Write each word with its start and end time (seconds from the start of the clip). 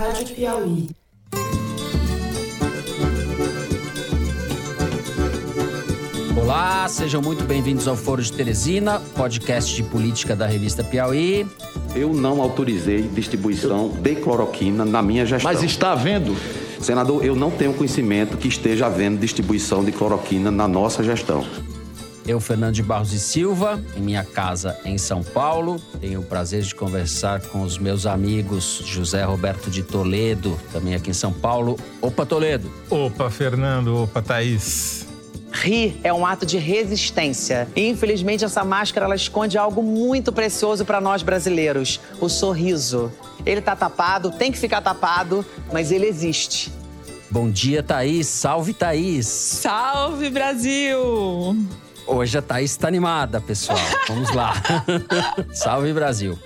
Rádio 0.00 0.34
Piauí. 0.34 0.88
Olá, 6.40 6.88
sejam 6.88 7.20
muito 7.20 7.44
bem-vindos 7.44 7.86
ao 7.86 7.94
Foro 7.94 8.22
de 8.22 8.32
Teresina, 8.32 8.98
podcast 9.14 9.76
de 9.76 9.82
política 9.82 10.34
da 10.34 10.46
revista 10.46 10.82
Piauí. 10.82 11.46
Eu 11.94 12.14
não 12.14 12.40
autorizei 12.40 13.02
distribuição 13.02 13.90
de 13.90 14.16
cloroquina 14.16 14.86
na 14.86 15.02
minha 15.02 15.26
gestão. 15.26 15.52
Mas 15.52 15.62
está 15.62 15.92
havendo? 15.92 16.34
Senador, 16.80 17.22
eu 17.22 17.36
não 17.36 17.50
tenho 17.50 17.74
conhecimento 17.74 18.38
que 18.38 18.48
esteja 18.48 18.86
havendo 18.86 19.20
distribuição 19.20 19.84
de 19.84 19.92
cloroquina 19.92 20.50
na 20.50 20.66
nossa 20.66 21.04
gestão. 21.04 21.44
Eu, 22.26 22.38
Fernando 22.38 22.74
de 22.74 22.82
Barros 22.82 23.12
e 23.12 23.18
Silva, 23.18 23.82
em 23.96 24.00
minha 24.00 24.24
casa 24.24 24.78
em 24.84 24.98
São 24.98 25.22
Paulo. 25.22 25.80
Tenho 26.00 26.20
o 26.20 26.22
prazer 26.22 26.62
de 26.62 26.74
conversar 26.74 27.40
com 27.40 27.62
os 27.62 27.78
meus 27.78 28.06
amigos 28.06 28.82
José 28.84 29.24
Roberto 29.24 29.70
de 29.70 29.82
Toledo, 29.82 30.58
também 30.72 30.94
aqui 30.94 31.10
em 31.10 31.14
São 31.14 31.32
Paulo. 31.32 31.78
Opa, 32.00 32.26
Toledo. 32.26 32.70
Opa, 32.88 33.30
Fernando. 33.30 34.02
Opa, 34.02 34.22
Thaís. 34.22 35.06
Rir 35.52 35.98
é 36.04 36.12
um 36.12 36.24
ato 36.24 36.46
de 36.46 36.58
resistência. 36.58 37.68
E, 37.74 37.88
infelizmente, 37.88 38.44
essa 38.44 38.64
máscara 38.64 39.06
ela 39.06 39.16
esconde 39.16 39.58
algo 39.58 39.82
muito 39.82 40.32
precioso 40.32 40.84
para 40.84 41.00
nós 41.00 41.22
brasileiros: 41.22 42.00
o 42.20 42.28
sorriso. 42.28 43.12
Ele 43.44 43.60
tá 43.60 43.74
tapado, 43.74 44.30
tem 44.30 44.52
que 44.52 44.58
ficar 44.58 44.80
tapado, 44.80 45.44
mas 45.72 45.90
ele 45.90 46.06
existe. 46.06 46.72
Bom 47.30 47.50
dia, 47.50 47.82
Thaís. 47.82 48.26
Salve, 48.26 48.72
Thaís. 48.72 49.26
Salve, 49.26 50.30
Brasil! 50.30 51.56
Hoje 52.12 52.38
a 52.38 52.42
Thaís 52.42 52.72
está 52.72 52.88
animada, 52.88 53.40
pessoal. 53.40 53.78
Vamos 54.08 54.34
lá. 54.34 54.54
Salve, 55.54 55.92
Brasil. 55.92 56.36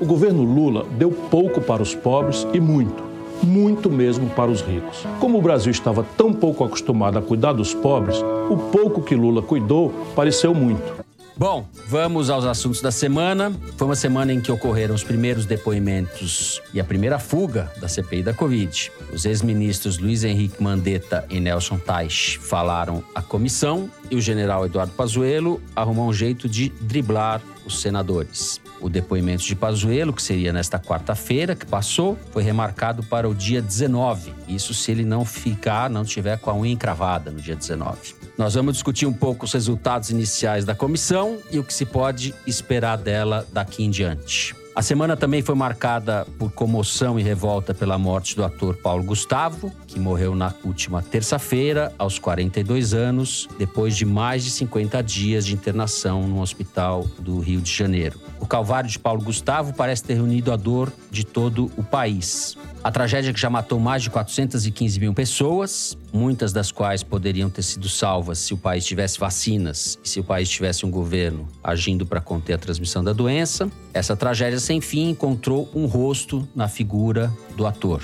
O 0.00 0.04
governo 0.04 0.42
Lula 0.42 0.84
deu 0.98 1.12
pouco 1.12 1.60
para 1.60 1.80
os 1.80 1.94
pobres 1.94 2.44
e 2.52 2.58
muito, 2.58 3.00
muito 3.40 3.88
mesmo 3.88 4.28
para 4.30 4.50
os 4.50 4.60
ricos. 4.60 5.06
Como 5.20 5.38
o 5.38 5.42
Brasil 5.42 5.70
estava 5.70 6.04
tão 6.16 6.32
pouco 6.32 6.64
acostumado 6.64 7.16
a 7.16 7.22
cuidar 7.22 7.52
dos 7.52 7.72
pobres, 7.72 8.16
o 8.50 8.56
pouco 8.56 9.00
que 9.00 9.14
Lula 9.14 9.40
cuidou 9.40 9.90
pareceu 10.16 10.52
muito. 10.52 11.07
Bom, 11.38 11.68
vamos 11.86 12.30
aos 12.30 12.44
assuntos 12.44 12.80
da 12.80 12.90
semana. 12.90 13.52
Foi 13.76 13.86
uma 13.86 13.94
semana 13.94 14.32
em 14.32 14.40
que 14.40 14.50
ocorreram 14.50 14.92
os 14.92 15.04
primeiros 15.04 15.46
depoimentos 15.46 16.60
e 16.74 16.80
a 16.80 16.84
primeira 16.84 17.20
fuga 17.20 17.70
da 17.80 17.86
CPI 17.86 18.24
da 18.24 18.34
Covid. 18.34 18.90
Os 19.12 19.24
ex-ministros 19.24 19.98
Luiz 19.98 20.24
Henrique 20.24 20.60
Mandetta 20.60 21.24
e 21.30 21.38
Nelson 21.38 21.78
Teich 21.78 22.40
falaram 22.40 23.04
à 23.14 23.22
comissão 23.22 23.88
e 24.10 24.16
o 24.16 24.20
general 24.20 24.66
Eduardo 24.66 24.92
Pazuello 24.94 25.62
arrumou 25.76 26.08
um 26.08 26.12
jeito 26.12 26.48
de 26.48 26.70
driblar 26.80 27.40
os 27.64 27.80
senadores. 27.80 28.60
O 28.80 28.88
depoimento 28.88 29.44
de 29.44 29.54
Pazuello, 29.54 30.12
que 30.12 30.22
seria 30.22 30.52
nesta 30.52 30.80
quarta-feira 30.80 31.54
que 31.54 31.66
passou, 31.66 32.18
foi 32.32 32.42
remarcado 32.42 33.04
para 33.04 33.28
o 33.28 33.34
dia 33.34 33.62
19. 33.62 34.34
Isso 34.48 34.74
se 34.74 34.90
ele 34.90 35.04
não 35.04 35.24
ficar, 35.24 35.88
não 35.88 36.04
tiver 36.04 36.36
com 36.38 36.50
a 36.50 36.54
unha 36.54 36.72
encravada 36.72 37.30
no 37.30 37.40
dia 37.40 37.54
19. 37.54 38.17
Nós 38.38 38.54
vamos 38.54 38.74
discutir 38.74 39.04
um 39.04 39.12
pouco 39.12 39.46
os 39.46 39.52
resultados 39.52 40.10
iniciais 40.10 40.64
da 40.64 40.72
comissão 40.72 41.38
e 41.50 41.58
o 41.58 41.64
que 41.64 41.74
se 41.74 41.84
pode 41.84 42.32
esperar 42.46 42.96
dela 42.96 43.44
daqui 43.52 43.82
em 43.82 43.90
diante. 43.90 44.54
A 44.76 44.80
semana 44.80 45.16
também 45.16 45.42
foi 45.42 45.56
marcada 45.56 46.24
por 46.38 46.52
comoção 46.52 47.18
e 47.18 47.22
revolta 47.22 47.74
pela 47.74 47.98
morte 47.98 48.36
do 48.36 48.44
ator 48.44 48.76
Paulo 48.76 49.02
Gustavo, 49.02 49.72
que 49.88 49.98
morreu 49.98 50.36
na 50.36 50.54
última 50.64 51.02
terça-feira, 51.02 51.92
aos 51.98 52.20
42 52.20 52.94
anos, 52.94 53.48
depois 53.58 53.96
de 53.96 54.04
mais 54.04 54.44
de 54.44 54.52
50 54.52 55.02
dias 55.02 55.44
de 55.44 55.52
internação 55.52 56.22
no 56.22 56.40
hospital 56.40 57.08
do 57.18 57.40
Rio 57.40 57.60
de 57.60 57.72
Janeiro. 57.72 58.20
O 58.38 58.46
calvário 58.46 58.88
de 58.88 59.00
Paulo 59.00 59.20
Gustavo 59.20 59.74
parece 59.74 60.04
ter 60.04 60.14
reunido 60.14 60.52
a 60.52 60.56
dor 60.56 60.92
de 61.10 61.26
todo 61.26 61.72
o 61.76 61.82
país. 61.82 62.56
A 62.82 62.92
tragédia 62.92 63.32
que 63.32 63.40
já 63.40 63.50
matou 63.50 63.80
mais 63.80 64.02
de 64.02 64.10
415 64.10 65.00
mil 65.00 65.12
pessoas, 65.12 65.98
muitas 66.12 66.52
das 66.52 66.70
quais 66.70 67.02
poderiam 67.02 67.50
ter 67.50 67.62
sido 67.62 67.88
salvas 67.88 68.38
se 68.38 68.54
o 68.54 68.56
país 68.56 68.84
tivesse 68.84 69.18
vacinas 69.18 69.98
e 70.02 70.08
se 70.08 70.20
o 70.20 70.24
país 70.24 70.48
tivesse 70.48 70.86
um 70.86 70.90
governo 70.90 71.48
agindo 71.62 72.06
para 72.06 72.20
conter 72.20 72.54
a 72.54 72.58
transmissão 72.58 73.02
da 73.02 73.12
doença. 73.12 73.68
Essa 73.92 74.16
tragédia 74.16 74.60
sem 74.60 74.80
fim 74.80 75.10
encontrou 75.10 75.68
um 75.74 75.86
rosto 75.86 76.48
na 76.54 76.68
figura 76.68 77.32
do 77.56 77.66
ator. 77.66 78.02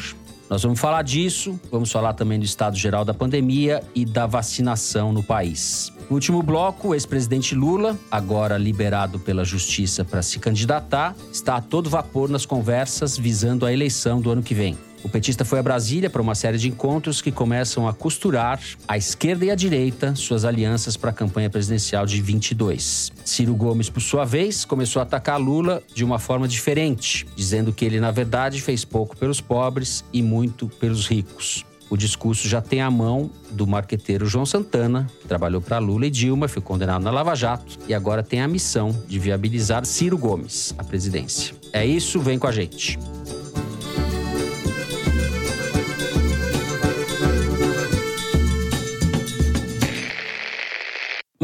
Nós 0.55 0.63
vamos 0.63 0.79
falar 0.79 1.03
disso, 1.03 1.59
vamos 1.69 1.91
falar 1.91 2.13
também 2.13 2.39
do 2.39 2.45
estado 2.45 2.77
geral 2.77 3.05
da 3.05 3.13
pandemia 3.13 3.83
e 3.93 4.05
da 4.05 4.25
vacinação 4.25 5.13
no 5.13 5.21
país. 5.21 5.93
No 6.09 6.15
último 6.15 6.45
bloco, 6.45 6.91
o 6.91 6.95
ex-presidente 6.95 7.57
Lula, 7.57 7.99
agora 8.09 8.57
liberado 8.57 9.19
pela 9.19 9.45
justiça 9.45 10.05
para 10.05 10.23
se 10.23 10.39
candidatar, 10.39 11.17
está 11.33 11.57
a 11.57 11.61
todo 11.61 11.91
vapor 11.91 12.29
nas 12.29 12.47
conversas 12.47 13.19
visando 13.19 13.67
a 13.67 13.73
eleição 13.73 14.21
do 14.21 14.31
ano 14.31 14.45
que 14.45 14.55
vem. 14.55 14.79
O 15.05 15.09
petista 15.09 15.45
foi 15.45 15.59
a 15.59 15.63
Brasília 15.63 16.09
para 16.09 16.23
uma 16.23 16.35
série 16.35 16.57
de 16.57 16.67
encontros 16.67 17.21
que 17.21 17.31
começam 17.31 17.87
a 17.87 17.93
costurar 17.93 18.59
a 18.89 18.97
esquerda 18.97 19.45
e 19.45 19.51
a 19.51 19.55
direita 19.55 20.15
suas 20.15 20.47
alianças 20.47 20.97
para 20.97 21.11
a 21.11 21.13
campanha 21.13 21.51
presidencial 21.51 22.07
de 22.07 22.23
22. 22.23 23.13
Ciro 23.23 23.55
Gomes, 23.55 23.91
por 23.91 24.01
sua 24.01 24.25
vez, 24.25 24.65
começou 24.65 25.01
a 25.01 25.03
atacar 25.03 25.39
Lula 25.39 25.83
de 25.95 26.03
uma 26.03 26.19
forma 26.19 26.49
diferente, 26.49 27.27
dizendo 27.37 27.71
que 27.71 27.85
ele, 27.85 28.01
na 28.01 28.11
verdade, 28.11 28.63
fez 28.63 28.83
pouco 28.83 29.15
pelos 29.15 29.43
pobres 29.43 30.03
e 30.11 30.23
muito 30.23 30.69
pelos 30.69 31.07
ricos. 31.07 31.67
O 31.91 31.99
discurso 31.99 32.49
já 32.49 32.63
tem 32.63 32.81
a 32.81 32.91
mão 32.91 33.31
do 33.51 33.67
marqueteiro 33.67 34.25
João 34.25 34.47
Santana, 34.47 35.07
que 35.21 35.29
trabalhou 35.29 35.61
para 35.61 35.79
Lula 35.79 36.07
e 36.07 36.11
Dilma, 36.11 36.49
foi 36.49 36.63
condenado 36.63 37.03
na 37.03 37.11
Lava 37.11 37.35
Jato 37.35 37.79
e 37.87 37.93
agora 37.93 38.23
tem 38.23 38.41
a 38.41 38.49
missão 38.49 38.91
de 39.07 39.19
viabilizar 39.19 39.85
Ciro 39.85 40.17
Gomes 40.17 40.75
à 40.79 40.83
presidência. 40.83 41.55
É 41.75 41.85
isso, 41.85 42.19
vem 42.21 42.39
com 42.39 42.47
a 42.47 42.53
gente. 42.53 42.99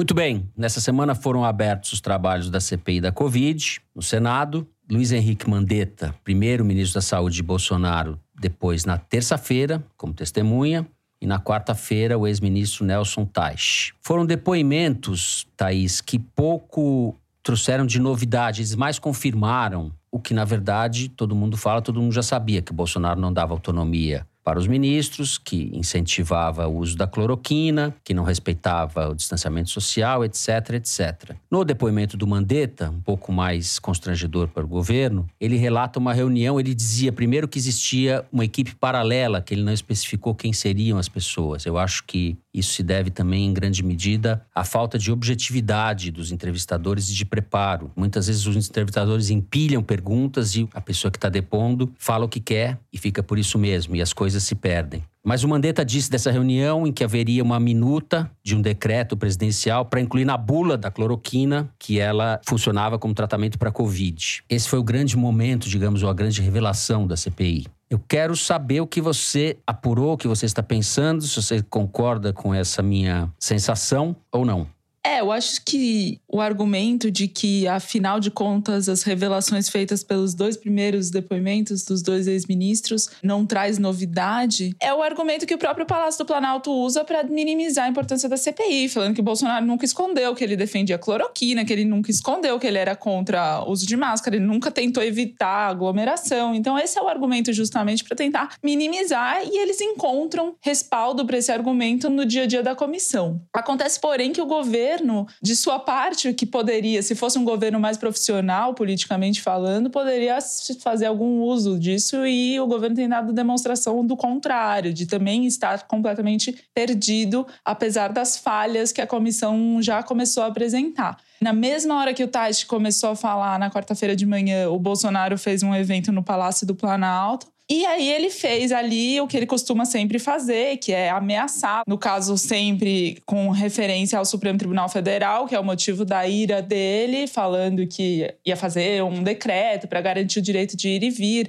Muito 0.01 0.15
bem, 0.15 0.49
nessa 0.57 0.81
semana 0.81 1.15
foram 1.15 1.45
abertos 1.45 1.93
os 1.93 2.01
trabalhos 2.01 2.49
da 2.49 2.59
CPI 2.59 3.03
da 3.03 3.13
Covid 3.13 3.83
no 3.95 4.01
Senado. 4.01 4.67
Luiz 4.91 5.13
Henrique 5.13 5.47
Mandetta, 5.47 6.15
primeiro 6.25 6.65
ministro 6.65 6.95
da 6.95 7.03
Saúde 7.03 7.37
de 7.37 7.43
Bolsonaro, 7.43 8.19
depois 8.35 8.87
na 8.87 8.97
terça-feira, 8.97 9.85
como 9.99 10.15
testemunha, 10.15 10.89
e 11.21 11.27
na 11.27 11.39
quarta-feira 11.39 12.17
o 12.17 12.27
ex-ministro 12.27 12.83
Nelson 12.83 13.27
Teich. 13.27 13.93
Foram 14.01 14.25
depoimentos, 14.25 15.47
Thaís, 15.55 16.01
que 16.01 16.19
pouco 16.19 17.15
trouxeram 17.43 17.85
de 17.85 18.01
novidade, 18.01 18.63
eles 18.63 18.75
mais 18.75 18.99
confirmaram 18.99 19.93
o 20.11 20.19
que, 20.19 20.33
na 20.33 20.47
verdade, 20.47 21.11
todo 21.11 21.37
mundo 21.37 21.59
fala, 21.59 21.83
todo 21.83 22.01
mundo 22.01 22.13
já 22.13 22.23
sabia, 22.23 22.63
que 22.63 22.73
Bolsonaro 22.73 23.21
não 23.21 23.31
dava 23.31 23.53
autonomia 23.53 24.27
para 24.43 24.59
os 24.59 24.67
ministros, 24.67 25.39
que 25.39 25.71
incentivava 25.75 26.67
o 26.67 26.79
uso 26.79 26.97
da 26.97 27.07
cloroquina, 27.07 27.95
que 28.03 28.15
não 28.15 28.25
respeitava 28.25 29.09
o 29.09 29.15
distanciamento 29.15 29.71
social, 29.71 30.25
etc, 30.25 30.71
etc. 30.75 31.37
No 31.51 31.65
depoimento 31.65 32.17
do 32.17 32.27
Mandetta, 32.27 32.91
um 32.91 33.01
pouco 33.01 33.33
mais 33.33 33.79
constrangedor 33.79 34.49
para 34.49 34.65
o 34.65 34.69
governo, 34.69 35.27
ele 35.41 35.57
relata 35.57 35.99
uma 35.99 36.13
reunião, 36.13 36.59
ele 36.59 36.75
dizia 36.75 37.13
primeiro 37.13 37.47
que 37.47 37.59
existia 37.59 38.25
uma 38.33 38.45
equipe 38.45 38.75
paralela, 38.75 39.43
que 39.43 39.55
ele 39.55 39.63
não 39.63 39.73
especificou 39.73 40.35
quem 40.35 40.53
seriam 40.53 40.99
as 40.99 41.09
pessoas. 41.09 41.67
Eu 41.67 41.79
acho 41.79 42.05
que 42.05 42.39
isso 42.53 42.73
se 42.73 42.83
deve 42.83 43.11
também, 43.11 43.47
em 43.47 43.53
grande 43.53 43.83
medida, 43.83 44.45
à 44.55 44.65
falta 44.65 44.99
de 44.99 45.13
objetividade 45.13 46.11
dos 46.11 46.33
entrevistadores 46.33 47.09
e 47.09 47.15
de 47.15 47.25
preparo. 47.25 47.93
Muitas 47.95 48.27
vezes 48.27 48.47
os 48.47 48.69
entrevistadores 48.69 49.31
empilham 49.31 49.83
perguntas 49.83 50.57
e 50.57 50.69
a 50.75 50.81
pessoa 50.81 51.11
que 51.11 51.19
está 51.19 51.29
depondo 51.29 51.93
fala 51.97 52.25
o 52.25 52.29
que 52.29 52.41
quer 52.41 52.79
e 52.93 52.99
fica 52.99 53.23
por 53.23 53.39
isso 53.39 53.59
mesmo, 53.59 53.95
e 53.95 54.03
as 54.03 54.13
coisas 54.13 54.30
se 54.39 54.55
perdem. 54.55 55.03
Mas 55.25 55.45
o 55.45 55.49
Mandetta 55.49 55.85
disse 55.85 56.11
dessa 56.11 56.31
reunião 56.31 56.87
em 56.87 56.93
que 56.93 57.05
haveria 57.05 57.43
uma 57.43 57.61
minuta 57.61 58.31
de 58.43 58.55
um 58.55 58.63
decreto 58.63 59.17
presidencial 59.17 59.85
para 59.85 60.01
incluir 60.01 60.25
na 60.25 60.37
bula 60.37 60.79
da 60.79 60.91
cloroquina 60.91 61.69
que 61.79 61.99
ela 61.99 62.41
funcionava 62.47 62.99
como 62.99 63.13
tratamento 63.13 63.59
para 63.59 63.69
a 63.69 63.73
Covid. 63.73 64.43
Esse 64.49 64.69
foi 64.69 64.79
o 64.79 64.85
grande 64.85 65.17
momento, 65.17 65.69
digamos, 65.69 66.03
ou 66.03 66.09
a 66.09 66.15
grande 66.15 66.41
revelação 66.41 67.07
da 67.07 67.17
CPI. 67.17 67.67
Eu 67.91 67.99
quero 67.99 68.37
saber 68.37 68.81
o 68.81 68.87
que 68.87 69.01
você 69.01 69.59
apurou, 69.67 70.13
o 70.13 70.17
que 70.17 70.29
você 70.29 70.47
está 70.47 70.63
pensando, 70.63 71.23
se 71.23 71.43
você 71.43 71.61
concorda 71.61 72.33
com 72.33 72.55
essa 72.55 72.83
minha 72.83 73.29
sensação 73.39 74.15
ou 74.33 74.45
não. 74.45 74.67
É, 75.05 75.21
eu 75.21 75.33
acho 75.33 75.65
que 75.65 76.21
o 76.29 76.41
argumento 76.41 77.11
de 77.11 77.27
que, 77.27 77.67
afinal 77.67 78.21
de 78.21 78.31
contas, 78.31 78.89
as 78.89 79.03
revelações 79.03 79.69
feitas 79.69 80.05
pelos 80.05 80.35
dois 80.35 80.57
primeiros 80.57 81.11
depoimentos 81.11 81.85
dos 81.85 82.03
dois 82.03 82.27
ex-ministros 82.27 83.09
não 83.23 83.47
traz 83.47 83.79
novidade 83.79 84.75
é 84.79 84.93
o 84.93 85.03
argumento 85.03 85.47
que 85.47 85.55
o 85.55 85.59
próprio 85.59 85.87
Palácio 85.87 86.19
do 86.19 86.27
Planalto 86.27 86.71
usa 86.71 87.03
para 87.03 87.25
minimizar 87.25 87.87
a 87.87 87.89
importância 87.89 88.29
da 88.29 88.37
CPI, 88.37 88.89
falando 88.89 89.15
que 89.15 89.23
Bolsonaro 89.23 89.65
nunca 89.65 89.85
escondeu 89.85 90.35
que 90.35 90.45
ele 90.45 90.57
defendia 90.57 90.99
cloroquina, 90.99 91.65
que 91.65 91.73
ele 91.73 91.85
nunca 91.85 92.11
escondeu 92.11 92.59
que 92.59 92.67
ele 92.67 92.79
era 92.79 92.95
contra 92.95 93.63
o 93.65 93.71
uso 93.71 93.87
de 93.87 93.97
máscara, 93.97 94.37
ele 94.37 94.45
nunca 94.45 94.71
tentou 94.71 95.03
evitar 95.03 95.69
aglomeração. 95.69 96.55
Então, 96.55 96.79
esse 96.79 96.99
é 96.99 97.03
o 97.03 97.09
argumento 97.09 97.53
justamente 97.53 98.05
para 98.05 98.17
tentar 98.17 98.55
minimizar 98.63 99.43
e 99.45 99.59
eles 99.59 99.81
encontram 99.81 100.55
respaldo 100.61 101.25
para 101.25 101.39
esse 101.39 101.51
argumento 101.51 102.11
no 102.11 102.27
dia 102.27 102.43
a 102.43 102.47
dia 102.47 102.63
da 102.63 102.75
comissão. 102.75 103.41
Acontece, 103.55 103.99
porém, 103.99 104.33
que 104.33 104.41
o 104.41 104.47
governo 104.47 104.90
governo, 104.91 105.27
de 105.41 105.55
sua 105.55 105.79
parte, 105.79 106.33
que 106.33 106.45
poderia, 106.45 107.03
se 107.03 107.15
fosse 107.15 107.39
um 107.39 107.45
governo 107.45 107.79
mais 107.79 107.97
profissional, 107.97 108.75
politicamente 108.75 109.41
falando, 109.41 109.91
poderia 109.91 110.39
fazer 110.81 111.07
algum 111.07 111.43
uso 111.43 111.79
disso 111.79 112.27
e 112.27 112.59
o 112.59 112.67
governo 112.67 112.97
tem 112.97 113.09
dado 113.09 113.33
demonstração 113.33 114.05
do 114.05 114.17
contrário, 114.17 114.93
de 114.93 115.07
também 115.07 115.47
estar 115.47 115.87
completamente 115.87 116.57
perdido, 116.75 117.47
apesar 117.65 118.13
das 118.13 118.37
falhas 118.37 118.93
que 118.93 119.01
a 119.01 119.07
comissão 119.07 119.81
já 119.81 120.03
começou 120.03 120.43
a 120.43 120.47
apresentar. 120.47 121.19
Na 121.41 121.53
mesma 121.53 121.97
hora 121.97 122.13
que 122.13 122.23
o 122.23 122.29
Tati 122.29 122.67
começou 122.67 123.11
a 123.11 123.17
falar, 123.17 123.59
na 123.59 123.71
quarta-feira 123.71 124.15
de 124.15 124.27
manhã, 124.27 124.69
o 124.69 124.79
Bolsonaro 124.79 125.39
fez 125.39 125.63
um 125.63 125.75
evento 125.75 126.13
no 126.13 126.23
Palácio 126.23 126.67
do 126.67 126.75
Planalto. 126.75 127.47
E 127.71 127.87
aí 127.87 128.11
ele 128.11 128.31
fez 128.31 128.73
ali 128.73 129.21
o 129.21 129.29
que 129.29 129.37
ele 129.37 129.47
costuma 129.47 129.85
sempre 129.85 130.19
fazer, 130.19 130.79
que 130.79 130.91
é 130.93 131.09
ameaçar, 131.09 131.85
no 131.87 131.97
caso 131.97 132.37
sempre 132.37 133.23
com 133.25 133.49
referência 133.51 134.19
ao 134.19 134.25
Supremo 134.25 134.59
Tribunal 134.59 134.89
Federal, 134.89 135.47
que 135.47 135.55
é 135.55 135.61
o 135.61 135.63
motivo 135.63 136.05
da 136.05 136.27
ira 136.27 136.61
dele, 136.61 137.29
falando 137.29 137.87
que 137.87 138.29
ia 138.45 138.57
fazer 138.57 139.05
um 139.05 139.23
decreto 139.23 139.87
para 139.87 140.01
garantir 140.01 140.41
o 140.41 140.43
direito 140.43 140.77
de 140.77 140.89
ir 140.89 141.05
e 141.05 141.11
vir. 141.11 141.49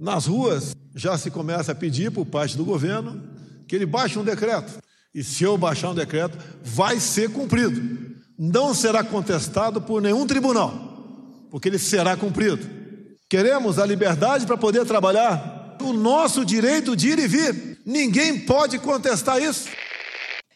Nas 0.00 0.24
ruas 0.24 0.74
já 0.94 1.18
se 1.18 1.30
começa 1.30 1.72
a 1.72 1.74
pedir 1.74 2.10
por 2.10 2.24
parte 2.24 2.56
do 2.56 2.64
governo 2.64 3.22
que 3.68 3.76
ele 3.76 3.84
baixe 3.84 4.18
um 4.18 4.24
decreto. 4.24 4.80
E 5.14 5.22
se 5.22 5.44
eu 5.44 5.58
baixar 5.58 5.90
um 5.90 5.94
decreto, 5.94 6.38
vai 6.62 6.98
ser 6.98 7.30
cumprido. 7.30 8.16
Não 8.38 8.72
será 8.72 9.04
contestado 9.04 9.82
por 9.82 10.00
nenhum 10.00 10.26
tribunal, 10.26 10.72
porque 11.50 11.68
ele 11.68 11.78
será 11.78 12.16
cumprido. 12.16 12.79
Queremos 13.30 13.78
a 13.78 13.86
liberdade 13.86 14.44
para 14.44 14.56
poder 14.56 14.84
trabalhar, 14.84 15.76
o 15.80 15.92
nosso 15.92 16.44
direito 16.44 16.96
de 16.96 17.10
ir 17.10 17.18
e 17.20 17.28
vir. 17.28 17.78
Ninguém 17.86 18.40
pode 18.40 18.76
contestar 18.80 19.40
isso. 19.40 19.68